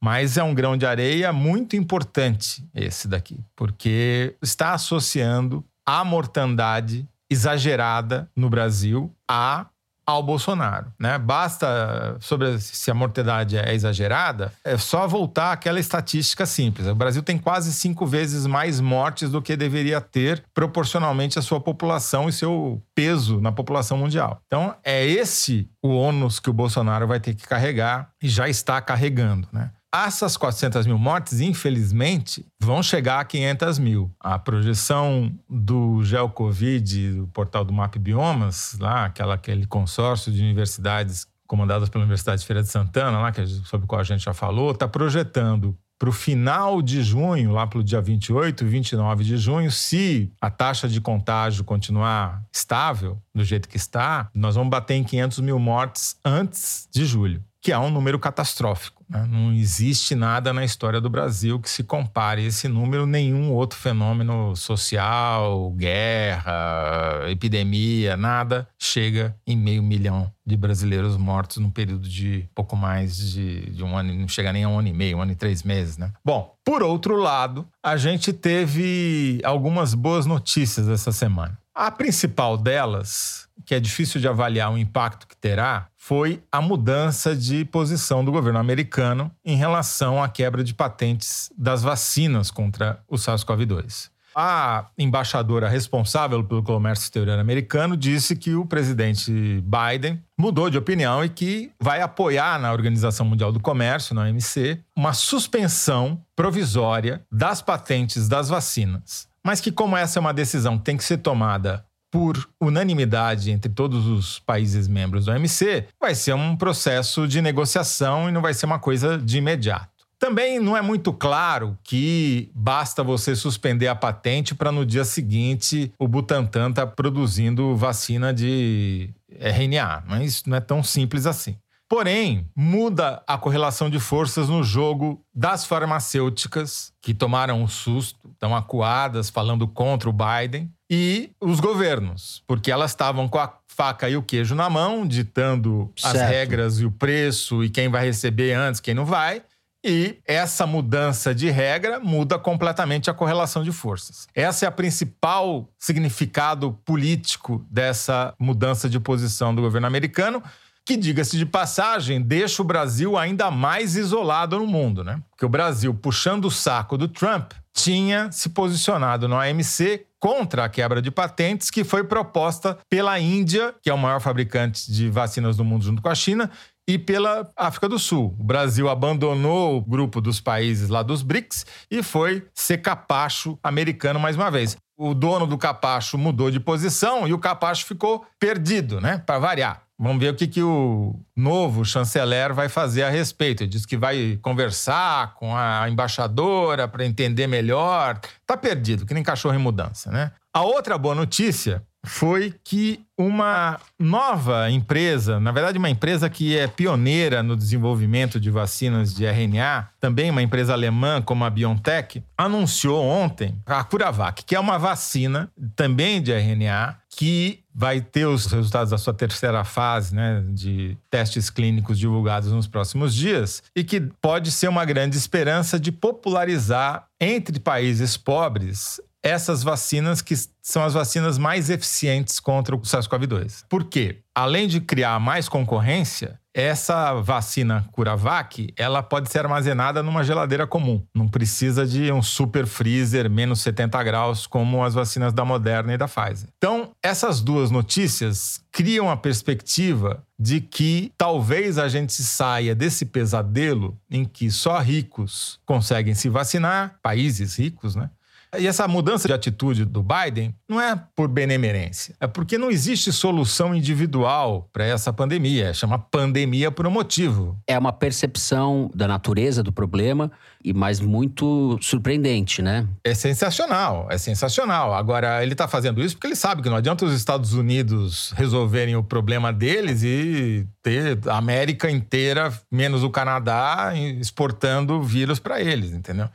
mas 0.00 0.38
é 0.38 0.42
um 0.42 0.54
grão 0.54 0.74
de 0.74 0.86
areia 0.86 1.34
muito 1.34 1.76
importante 1.76 2.66
esse 2.74 3.06
daqui, 3.06 3.44
porque 3.54 4.36
está 4.40 4.72
associando 4.72 5.62
a 5.88 6.04
mortandade 6.04 7.08
exagerada 7.30 8.30
no 8.36 8.50
Brasil 8.50 9.10
a 9.26 9.64
ao 10.06 10.22
Bolsonaro, 10.22 10.90
né? 10.98 11.18
Basta 11.18 12.16
sobre 12.18 12.58
se 12.58 12.90
a 12.90 12.94
mortandade 12.94 13.58
é 13.58 13.74
exagerada, 13.74 14.52
é 14.64 14.78
só 14.78 15.06
voltar 15.06 15.52
àquela 15.52 15.78
estatística 15.78 16.46
simples. 16.46 16.86
O 16.86 16.94
Brasil 16.94 17.22
tem 17.22 17.36
quase 17.36 17.74
cinco 17.74 18.06
vezes 18.06 18.46
mais 18.46 18.80
mortes 18.80 19.30
do 19.30 19.42
que 19.42 19.54
deveria 19.54 20.00
ter 20.00 20.42
proporcionalmente 20.54 21.38
à 21.38 21.42
sua 21.42 21.60
população 21.60 22.26
e 22.26 22.32
seu 22.32 22.82
peso 22.94 23.38
na 23.38 23.52
população 23.52 23.98
mundial. 23.98 24.40
Então 24.46 24.74
é 24.82 25.06
esse 25.06 25.70
o 25.82 25.88
ônus 25.88 26.40
que 26.40 26.48
o 26.48 26.54
Bolsonaro 26.54 27.06
vai 27.06 27.20
ter 27.20 27.34
que 27.34 27.46
carregar 27.46 28.10
e 28.22 28.28
já 28.30 28.48
está 28.48 28.80
carregando, 28.80 29.46
né? 29.52 29.70
Essas 29.92 30.36
400 30.36 30.86
mil 30.86 30.98
mortes, 30.98 31.40
infelizmente, 31.40 32.44
vão 32.60 32.82
chegar 32.82 33.20
a 33.20 33.24
500 33.24 33.78
mil. 33.78 34.10
A 34.20 34.38
projeção 34.38 35.32
do 35.48 36.02
GeoCovid, 36.04 37.12
do 37.12 37.26
portal 37.28 37.64
do 37.64 37.72
Map 37.72 37.96
Biomas, 37.96 38.76
lá, 38.78 39.06
aquela, 39.06 39.34
aquele 39.34 39.66
consórcio 39.66 40.30
de 40.30 40.42
universidades 40.42 41.26
comandadas 41.46 41.88
pela 41.88 42.04
Universidade 42.04 42.42
de 42.42 42.46
Feira 42.46 42.62
de 42.62 42.68
Santana, 42.68 43.18
lá, 43.18 43.32
que, 43.32 43.46
sobre 43.46 43.86
o 43.86 43.88
qual 43.88 44.02
a 44.02 44.04
gente 44.04 44.22
já 44.22 44.34
falou, 44.34 44.72
está 44.72 44.86
projetando 44.86 45.74
para 45.98 46.08
o 46.08 46.12
final 46.12 46.80
de 46.80 47.02
junho, 47.02 47.50
lá 47.50 47.66
para 47.66 47.80
o 47.80 47.82
dia 47.82 48.00
28 48.00 48.64
e 48.64 48.68
29 48.68 49.24
de 49.24 49.36
junho, 49.36 49.70
se 49.70 50.32
a 50.40 50.48
taxa 50.48 50.88
de 50.88 51.00
contágio 51.00 51.64
continuar 51.64 52.44
estável, 52.52 53.20
do 53.34 53.44
jeito 53.44 53.68
que 53.68 53.76
está, 53.76 54.30
nós 54.32 54.54
vamos 54.54 54.70
bater 54.70 54.94
em 54.94 55.02
500 55.02 55.40
mil 55.40 55.58
mortes 55.58 56.16
antes 56.24 56.88
de 56.92 57.04
julho, 57.04 57.42
que 57.60 57.72
é 57.72 57.78
um 57.78 57.90
número 57.90 58.18
catastrófico. 58.18 59.04
Né? 59.08 59.26
Não 59.30 59.52
existe 59.52 60.14
nada 60.14 60.52
na 60.52 60.64
história 60.64 61.00
do 61.00 61.08
Brasil 61.08 61.58
que 61.58 61.68
se 61.68 61.82
compare 61.82 62.44
esse 62.44 62.68
número 62.68 63.06
nenhum 63.06 63.52
outro 63.52 63.78
fenômeno 63.78 64.54
social, 64.54 65.70
guerra, 65.72 67.24
epidemia, 67.28 68.16
nada 68.16 68.68
chega 68.78 69.34
em 69.46 69.56
meio 69.56 69.82
milhão 69.82 70.30
de 70.46 70.56
brasileiros 70.56 71.16
mortos 71.16 71.58
num 71.58 71.70
período 71.70 72.08
de 72.08 72.48
pouco 72.54 72.76
mais 72.76 73.16
de, 73.16 73.70
de 73.70 73.84
um 73.84 73.96
ano, 73.96 74.14
não 74.14 74.28
chega 74.28 74.52
nem 74.52 74.64
a 74.64 74.68
um 74.68 74.78
ano 74.78 74.88
e 74.88 74.92
meio, 74.92 75.18
um 75.18 75.22
ano 75.22 75.32
e 75.32 75.36
três 75.36 75.62
meses, 75.62 75.98
né? 75.98 76.12
Bom, 76.24 76.54
por 76.64 76.82
outro 76.82 77.16
lado, 77.16 77.66
a 77.82 77.96
gente 77.96 78.32
teve 78.32 79.40
algumas 79.44 79.94
boas 79.94 80.26
notícias 80.26 80.88
essa 80.88 81.12
semana. 81.12 81.58
A 81.74 81.90
principal 81.90 82.56
delas, 82.56 83.47
que 83.68 83.74
é 83.74 83.80
difícil 83.80 84.18
de 84.18 84.26
avaliar 84.26 84.72
o 84.72 84.78
impacto 84.78 85.28
que 85.28 85.36
terá, 85.36 85.88
foi 85.94 86.42
a 86.50 86.58
mudança 86.58 87.36
de 87.36 87.66
posição 87.66 88.24
do 88.24 88.32
governo 88.32 88.58
americano 88.58 89.30
em 89.44 89.56
relação 89.56 90.22
à 90.22 90.26
quebra 90.26 90.64
de 90.64 90.72
patentes 90.72 91.52
das 91.54 91.82
vacinas 91.82 92.50
contra 92.50 92.98
o 93.06 93.16
SARS-CoV-2. 93.16 94.08
A 94.34 94.86
embaixadora 94.96 95.68
responsável 95.68 96.42
pelo 96.42 96.62
comércio 96.62 97.02
exterior 97.02 97.38
americano 97.38 97.94
disse 97.94 98.34
que 98.34 98.54
o 98.54 98.64
presidente 98.64 99.30
Biden 99.60 100.18
mudou 100.38 100.70
de 100.70 100.78
opinião 100.78 101.22
e 101.22 101.28
que 101.28 101.70
vai 101.78 102.00
apoiar 102.00 102.58
na 102.58 102.72
Organização 102.72 103.26
Mundial 103.26 103.52
do 103.52 103.60
Comércio, 103.60 104.14
na 104.14 104.22
OMC, 104.22 104.80
uma 104.96 105.12
suspensão 105.12 106.18
provisória 106.34 107.20
das 107.30 107.60
patentes 107.60 108.30
das 108.30 108.48
vacinas. 108.48 109.28
Mas 109.44 109.60
que, 109.60 109.70
como 109.70 109.96
essa 109.96 110.18
é 110.18 110.20
uma 110.20 110.32
decisão 110.32 110.78
que 110.78 110.84
tem 110.84 110.96
que 110.96 111.04
ser 111.04 111.18
tomada 111.18 111.84
por 112.10 112.48
unanimidade 112.60 113.50
entre 113.50 113.70
todos 113.70 114.06
os 114.06 114.38
países 114.38 114.88
membros 114.88 115.26
do 115.26 115.32
OMC, 115.32 115.86
vai 116.00 116.14
ser 116.14 116.34
um 116.34 116.56
processo 116.56 117.28
de 117.28 117.40
negociação 117.40 118.28
e 118.28 118.32
não 118.32 118.40
vai 118.40 118.54
ser 118.54 118.66
uma 118.66 118.78
coisa 118.78 119.18
de 119.18 119.38
imediato. 119.38 119.98
Também 120.18 120.58
não 120.58 120.76
é 120.76 120.82
muito 120.82 121.12
claro 121.12 121.78
que 121.84 122.50
basta 122.52 123.04
você 123.04 123.36
suspender 123.36 123.86
a 123.86 123.94
patente 123.94 124.52
para 124.52 124.72
no 124.72 124.84
dia 124.84 125.04
seguinte 125.04 125.92
o 125.96 126.08
Butantan 126.08 126.70
estar 126.70 126.86
tá 126.86 126.92
produzindo 126.92 127.76
vacina 127.76 128.34
de 128.34 129.14
RNA. 129.30 130.02
Mas 130.08 130.42
não 130.44 130.56
é 130.56 130.60
tão 130.60 130.82
simples 130.82 131.24
assim. 131.24 131.56
Porém, 131.88 132.50
muda 132.54 133.22
a 133.26 133.38
correlação 133.38 133.88
de 133.88 133.98
forças 133.98 134.48
no 134.48 134.62
jogo 134.62 135.24
das 135.34 135.64
farmacêuticas, 135.64 136.92
que 137.00 137.14
tomaram 137.14 137.62
um 137.62 137.68
susto, 137.68 138.28
estão 138.30 138.54
acuadas 138.54 139.30
falando 139.30 139.66
contra 139.66 140.10
o 140.10 140.12
Biden, 140.12 140.70
e 140.90 141.30
os 141.40 141.60
governos, 141.60 142.42
porque 142.46 142.70
elas 142.70 142.92
estavam 142.92 143.28
com 143.28 143.38
a 143.38 143.52
faca 143.66 144.08
e 144.08 144.16
o 144.16 144.22
queijo 144.22 144.54
na 144.54 144.68
mão, 144.68 145.06
ditando 145.06 145.92
certo. 145.96 146.16
as 146.16 146.22
regras 146.22 146.80
e 146.80 146.84
o 146.84 146.90
preço 146.90 147.62
e 147.62 147.70
quem 147.70 147.88
vai 147.88 148.06
receber 148.06 148.52
antes, 148.52 148.80
quem 148.80 148.94
não 148.94 149.04
vai. 149.04 149.42
E 149.84 150.18
essa 150.24 150.66
mudança 150.66 151.32
de 151.32 151.48
regra 151.50 152.00
muda 152.00 152.38
completamente 152.38 153.08
a 153.08 153.14
correlação 153.14 153.62
de 153.62 153.70
forças. 153.70 154.26
Essa 154.34 154.64
é 154.64 154.68
a 154.68 154.72
principal 154.72 155.68
significado 155.78 156.72
político 156.84 157.64
dessa 157.70 158.34
mudança 158.38 158.88
de 158.88 158.98
posição 158.98 159.54
do 159.54 159.62
governo 159.62 159.86
americano, 159.86 160.42
que, 160.84 160.96
diga-se 160.96 161.36
de 161.36 161.46
passagem, 161.46 162.20
deixa 162.20 162.62
o 162.62 162.64
Brasil 162.64 163.16
ainda 163.16 163.50
mais 163.50 163.94
isolado 163.94 164.58
no 164.58 164.66
mundo, 164.66 165.04
né? 165.04 165.22
Porque 165.30 165.44
o 165.44 165.48
Brasil, 165.48 165.94
puxando 165.94 166.46
o 166.46 166.50
saco 166.50 166.98
do 166.98 167.06
Trump, 167.06 167.52
tinha 167.78 168.30
se 168.32 168.48
posicionado 168.48 169.28
no 169.28 169.36
AMC 169.38 170.04
contra 170.18 170.64
a 170.64 170.68
quebra 170.68 171.00
de 171.00 171.12
patentes 171.12 171.70
que 171.70 171.84
foi 171.84 172.02
proposta 172.02 172.76
pela 172.90 173.20
Índia, 173.20 173.72
que 173.80 173.88
é 173.88 173.94
o 173.94 173.98
maior 173.98 174.20
fabricante 174.20 174.90
de 174.90 175.08
vacinas 175.08 175.56
do 175.56 175.64
mundo 175.64 175.84
junto 175.84 176.02
com 176.02 176.08
a 176.08 176.14
China, 176.14 176.50
e 176.88 176.98
pela 176.98 177.48
África 177.56 177.88
do 177.88 177.98
Sul. 177.98 178.34
O 178.36 178.42
Brasil 178.42 178.88
abandonou 178.88 179.76
o 179.76 179.80
grupo 179.80 180.20
dos 180.20 180.40
países 180.40 180.88
lá 180.88 181.02
dos 181.02 181.22
BRICS 181.22 181.66
e 181.88 182.02
foi 182.02 182.46
ser 182.52 182.78
capacho 182.78 183.56
americano 183.62 184.18
mais 184.18 184.34
uma 184.34 184.50
vez. 184.50 184.76
O 184.96 185.14
dono 185.14 185.46
do 185.46 185.56
capacho 185.56 186.18
mudou 186.18 186.50
de 186.50 186.58
posição 186.58 187.28
e 187.28 187.32
o 187.32 187.38
capacho 187.38 187.86
ficou 187.86 188.26
perdido, 188.40 189.00
né? 189.00 189.18
Para 189.18 189.38
variar. 189.38 189.87
Vamos 190.00 190.20
ver 190.20 190.32
o 190.32 190.34
que, 190.36 190.46
que 190.46 190.62
o 190.62 191.18
novo 191.36 191.84
chanceler 191.84 192.54
vai 192.54 192.68
fazer 192.68 193.02
a 193.02 193.10
respeito. 193.10 193.64
Ele 193.64 193.70
diz 193.70 193.84
que 193.84 193.96
vai 193.96 194.38
conversar 194.40 195.34
com 195.34 195.56
a 195.56 195.88
embaixadora 195.90 196.86
para 196.86 197.04
entender 197.04 197.48
melhor. 197.48 198.20
Tá 198.46 198.56
perdido, 198.56 199.04
que 199.04 199.12
nem 199.12 199.24
cachorro 199.24 199.56
em 199.56 199.58
mudança, 199.58 200.12
né? 200.12 200.30
A 200.54 200.62
outra 200.62 200.96
boa 200.96 201.16
notícia 201.16 201.82
foi 202.04 202.54
que 202.64 203.00
uma 203.18 203.78
nova 203.98 204.70
empresa, 204.70 205.40
na 205.40 205.50
verdade, 205.50 205.78
uma 205.78 205.90
empresa 205.90 206.30
que 206.30 206.56
é 206.56 206.68
pioneira 206.68 207.42
no 207.42 207.56
desenvolvimento 207.56 208.38
de 208.38 208.50
vacinas 208.50 209.12
de 209.12 209.24
RNA, 209.26 209.88
também 210.00 210.30
uma 210.30 210.42
empresa 210.42 210.72
alemã 210.72 211.20
como 211.20 211.44
a 211.44 211.50
BioNTech, 211.50 212.22
anunciou 212.36 213.04
ontem 213.04 213.60
a 213.66 213.82
CuraVac, 213.82 214.44
que 214.44 214.54
é 214.54 214.60
uma 214.60 214.78
vacina 214.78 215.50
também 215.74 216.22
de 216.22 216.32
RNA 216.32 216.96
que 217.10 217.64
vai 217.74 218.00
ter 218.00 218.26
os 218.26 218.46
resultados 218.46 218.90
da 218.90 218.98
sua 218.98 219.14
terceira 219.14 219.64
fase 219.64 220.14
né, 220.14 220.44
de 220.50 220.96
testes 221.10 221.50
clínicos 221.50 221.98
divulgados 221.98 222.52
nos 222.52 222.66
próximos 222.66 223.14
dias 223.14 223.62
e 223.74 223.82
que 223.82 224.00
pode 224.20 224.52
ser 224.52 224.68
uma 224.68 224.84
grande 224.84 225.16
esperança 225.16 225.80
de 225.80 225.90
popularizar 225.90 227.06
entre 227.20 227.58
países 227.58 228.16
pobres 228.16 229.00
essas 229.22 229.62
vacinas 229.62 230.22
que 230.22 230.34
são 230.62 230.84
as 230.84 230.94
vacinas 230.94 231.38
mais 231.38 231.70
eficientes 231.70 232.38
contra 232.38 232.74
o 232.74 232.80
SARS-CoV-2. 232.80 233.64
Por 233.68 233.84
quê? 233.84 234.20
Além 234.34 234.68
de 234.68 234.80
criar 234.80 235.18
mais 235.18 235.48
concorrência, 235.48 236.38
essa 236.54 237.14
vacina 237.14 237.86
Curavac, 237.92 238.72
ela 238.76 239.00
pode 239.02 239.30
ser 239.30 239.38
armazenada 239.38 240.02
numa 240.02 240.24
geladeira 240.24 240.66
comum. 240.66 241.02
Não 241.14 241.28
precisa 241.28 241.86
de 241.86 242.10
um 242.10 242.20
super 242.20 242.66
freezer 242.66 243.30
menos 243.30 243.60
70 243.60 244.02
graus 244.02 244.46
como 244.46 244.82
as 244.82 244.92
vacinas 244.94 245.32
da 245.32 245.44
Moderna 245.44 245.94
e 245.94 245.96
da 245.96 246.08
Pfizer. 246.08 246.48
Então, 246.56 246.90
essas 247.00 247.40
duas 247.40 247.70
notícias 247.70 248.60
criam 248.72 249.08
a 249.08 249.16
perspectiva 249.16 250.22
de 250.38 250.60
que 250.60 251.12
talvez 251.16 251.78
a 251.78 251.88
gente 251.88 252.12
saia 252.12 252.74
desse 252.74 253.06
pesadelo 253.06 253.96
em 254.10 254.24
que 254.24 254.50
só 254.50 254.78
ricos 254.78 255.60
conseguem 255.64 256.14
se 256.14 256.28
vacinar, 256.28 256.96
países 257.02 257.56
ricos, 257.56 257.94
né? 257.94 258.10
E 258.56 258.66
essa 258.66 258.88
mudança 258.88 259.28
de 259.28 259.34
atitude 259.34 259.84
do 259.84 260.02
Biden 260.02 260.54
não 260.68 260.80
é 260.80 260.98
por 261.14 261.28
benemerência, 261.28 262.14
é 262.20 262.26
porque 262.26 262.56
não 262.56 262.70
existe 262.70 263.12
solução 263.12 263.74
individual 263.74 264.68
para 264.72 264.84
essa 264.84 265.12
pandemia. 265.12 265.74
Chama 265.74 265.98
pandemia 265.98 266.70
por 266.70 266.86
um 266.86 266.90
motivo. 266.90 267.58
É 267.66 267.78
uma 267.78 267.92
percepção 267.92 268.90
da 268.94 269.06
natureza 269.06 269.62
do 269.62 269.72
problema 269.72 270.30
e 270.64 270.72
mais 270.72 271.00
muito 271.00 271.78
surpreendente, 271.80 272.62
né? 272.62 272.86
É 273.04 273.14
sensacional, 273.14 274.08
é 274.10 274.18
sensacional. 274.18 274.94
Agora, 274.94 275.42
ele 275.42 275.52
está 275.52 275.68
fazendo 275.68 276.02
isso 276.02 276.14
porque 276.14 276.26
ele 276.26 276.36
sabe 276.36 276.62
que 276.62 276.68
não 276.68 276.76
adianta 276.76 277.04
os 277.04 277.12
Estados 277.12 277.52
Unidos 277.52 278.32
resolverem 278.36 278.96
o 278.96 279.02
problema 279.02 279.52
deles 279.52 280.02
e 280.02 280.66
ter 280.82 281.18
a 281.28 281.36
América 281.36 281.90
inteira, 281.90 282.52
menos 282.70 283.02
o 283.02 283.10
Canadá, 283.10 283.92
exportando 283.94 285.02
vírus 285.02 285.38
para 285.38 285.60
eles, 285.60 285.92
entendeu? 285.92 286.28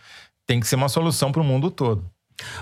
Tem 0.46 0.60
que 0.60 0.68
ser 0.68 0.76
uma 0.76 0.90
solução 0.90 1.32
para 1.32 1.42
o 1.42 1.46
mundo 1.46 1.72
todo. 1.72 2.10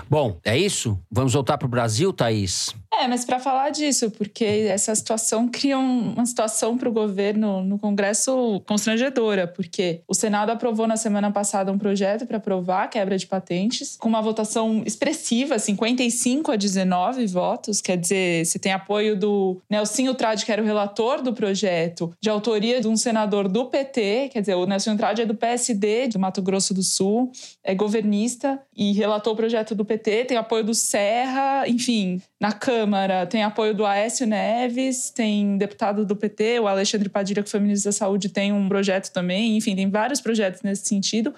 Bom, 0.08 0.38
é 0.44 0.56
isso? 0.56 0.98
Vamos 1.10 1.32
voltar 1.32 1.58
para 1.58 1.66
o 1.66 1.70
Brasil, 1.70 2.12
Thaís? 2.12 2.74
É, 2.94 3.08
mas 3.08 3.24
para 3.24 3.40
falar 3.40 3.70
disso, 3.70 4.10
porque 4.10 4.44
essa 4.44 4.94
situação 4.94 5.48
cria 5.48 5.78
uma 5.78 6.26
situação 6.26 6.76
para 6.76 6.88
o 6.88 6.92
governo 6.92 7.62
no 7.62 7.78
Congresso 7.78 8.62
constrangedora, 8.66 9.46
porque 9.46 10.02
o 10.06 10.14
Senado 10.14 10.50
aprovou 10.50 10.86
na 10.86 10.96
semana 10.96 11.30
passada 11.30 11.72
um 11.72 11.78
projeto 11.78 12.26
para 12.26 12.36
aprovar 12.36 12.84
a 12.84 12.88
quebra 12.88 13.16
de 13.16 13.26
patentes, 13.26 13.96
com 13.96 14.08
uma 14.08 14.20
votação 14.20 14.82
expressiva, 14.84 15.58
55 15.58 16.52
a 16.52 16.56
19 16.56 17.26
votos, 17.26 17.80
quer 17.80 17.96
dizer, 17.96 18.44
você 18.44 18.58
tem 18.58 18.72
apoio 18.72 19.18
do 19.18 19.60
Nelsinho 19.70 20.14
Trade, 20.14 20.44
que 20.44 20.52
era 20.52 20.62
o 20.62 20.64
relator 20.64 21.22
do 21.22 21.32
projeto, 21.32 22.14
de 22.20 22.28
autoria 22.28 22.80
de 22.80 22.88
um 22.88 22.96
senador 22.96 23.48
do 23.48 23.64
PT, 23.66 24.28
quer 24.32 24.40
dizer, 24.40 24.54
o 24.54 24.66
Nelsinho 24.66 24.98
Trade 24.98 25.22
é 25.22 25.26
do 25.26 25.34
PSD, 25.34 26.08
do 26.08 26.18
Mato 26.18 26.42
Grosso 26.42 26.74
do 26.74 26.82
Sul, 26.82 27.32
é 27.64 27.74
governista 27.74 28.60
e 28.76 28.92
relatou 28.92 29.32
o 29.32 29.36
projeto 29.36 29.71
do 29.74 29.84
PT, 29.84 30.26
tem 30.26 30.36
apoio 30.36 30.64
do 30.64 30.74
Serra, 30.74 31.68
enfim, 31.68 32.20
na 32.40 32.52
Câmara 32.52 33.26
tem 33.26 33.42
apoio 33.42 33.74
do 33.74 33.84
Aécio 33.84 34.26
Neves, 34.26 35.10
tem 35.10 35.56
deputado 35.56 36.04
do 36.04 36.16
PT, 36.16 36.60
o 36.60 36.68
Alexandre 36.68 37.08
Padilha, 37.08 37.42
que 37.42 37.50
foi 37.50 37.60
ministro 37.60 37.90
da 37.90 37.92
Saúde, 37.92 38.28
tem 38.28 38.52
um 38.52 38.68
projeto 38.68 39.12
também. 39.12 39.56
Enfim, 39.56 39.74
tem 39.74 39.88
vários 39.88 40.20
projetos 40.20 40.62
nesse 40.62 40.86
sentido. 40.86 41.34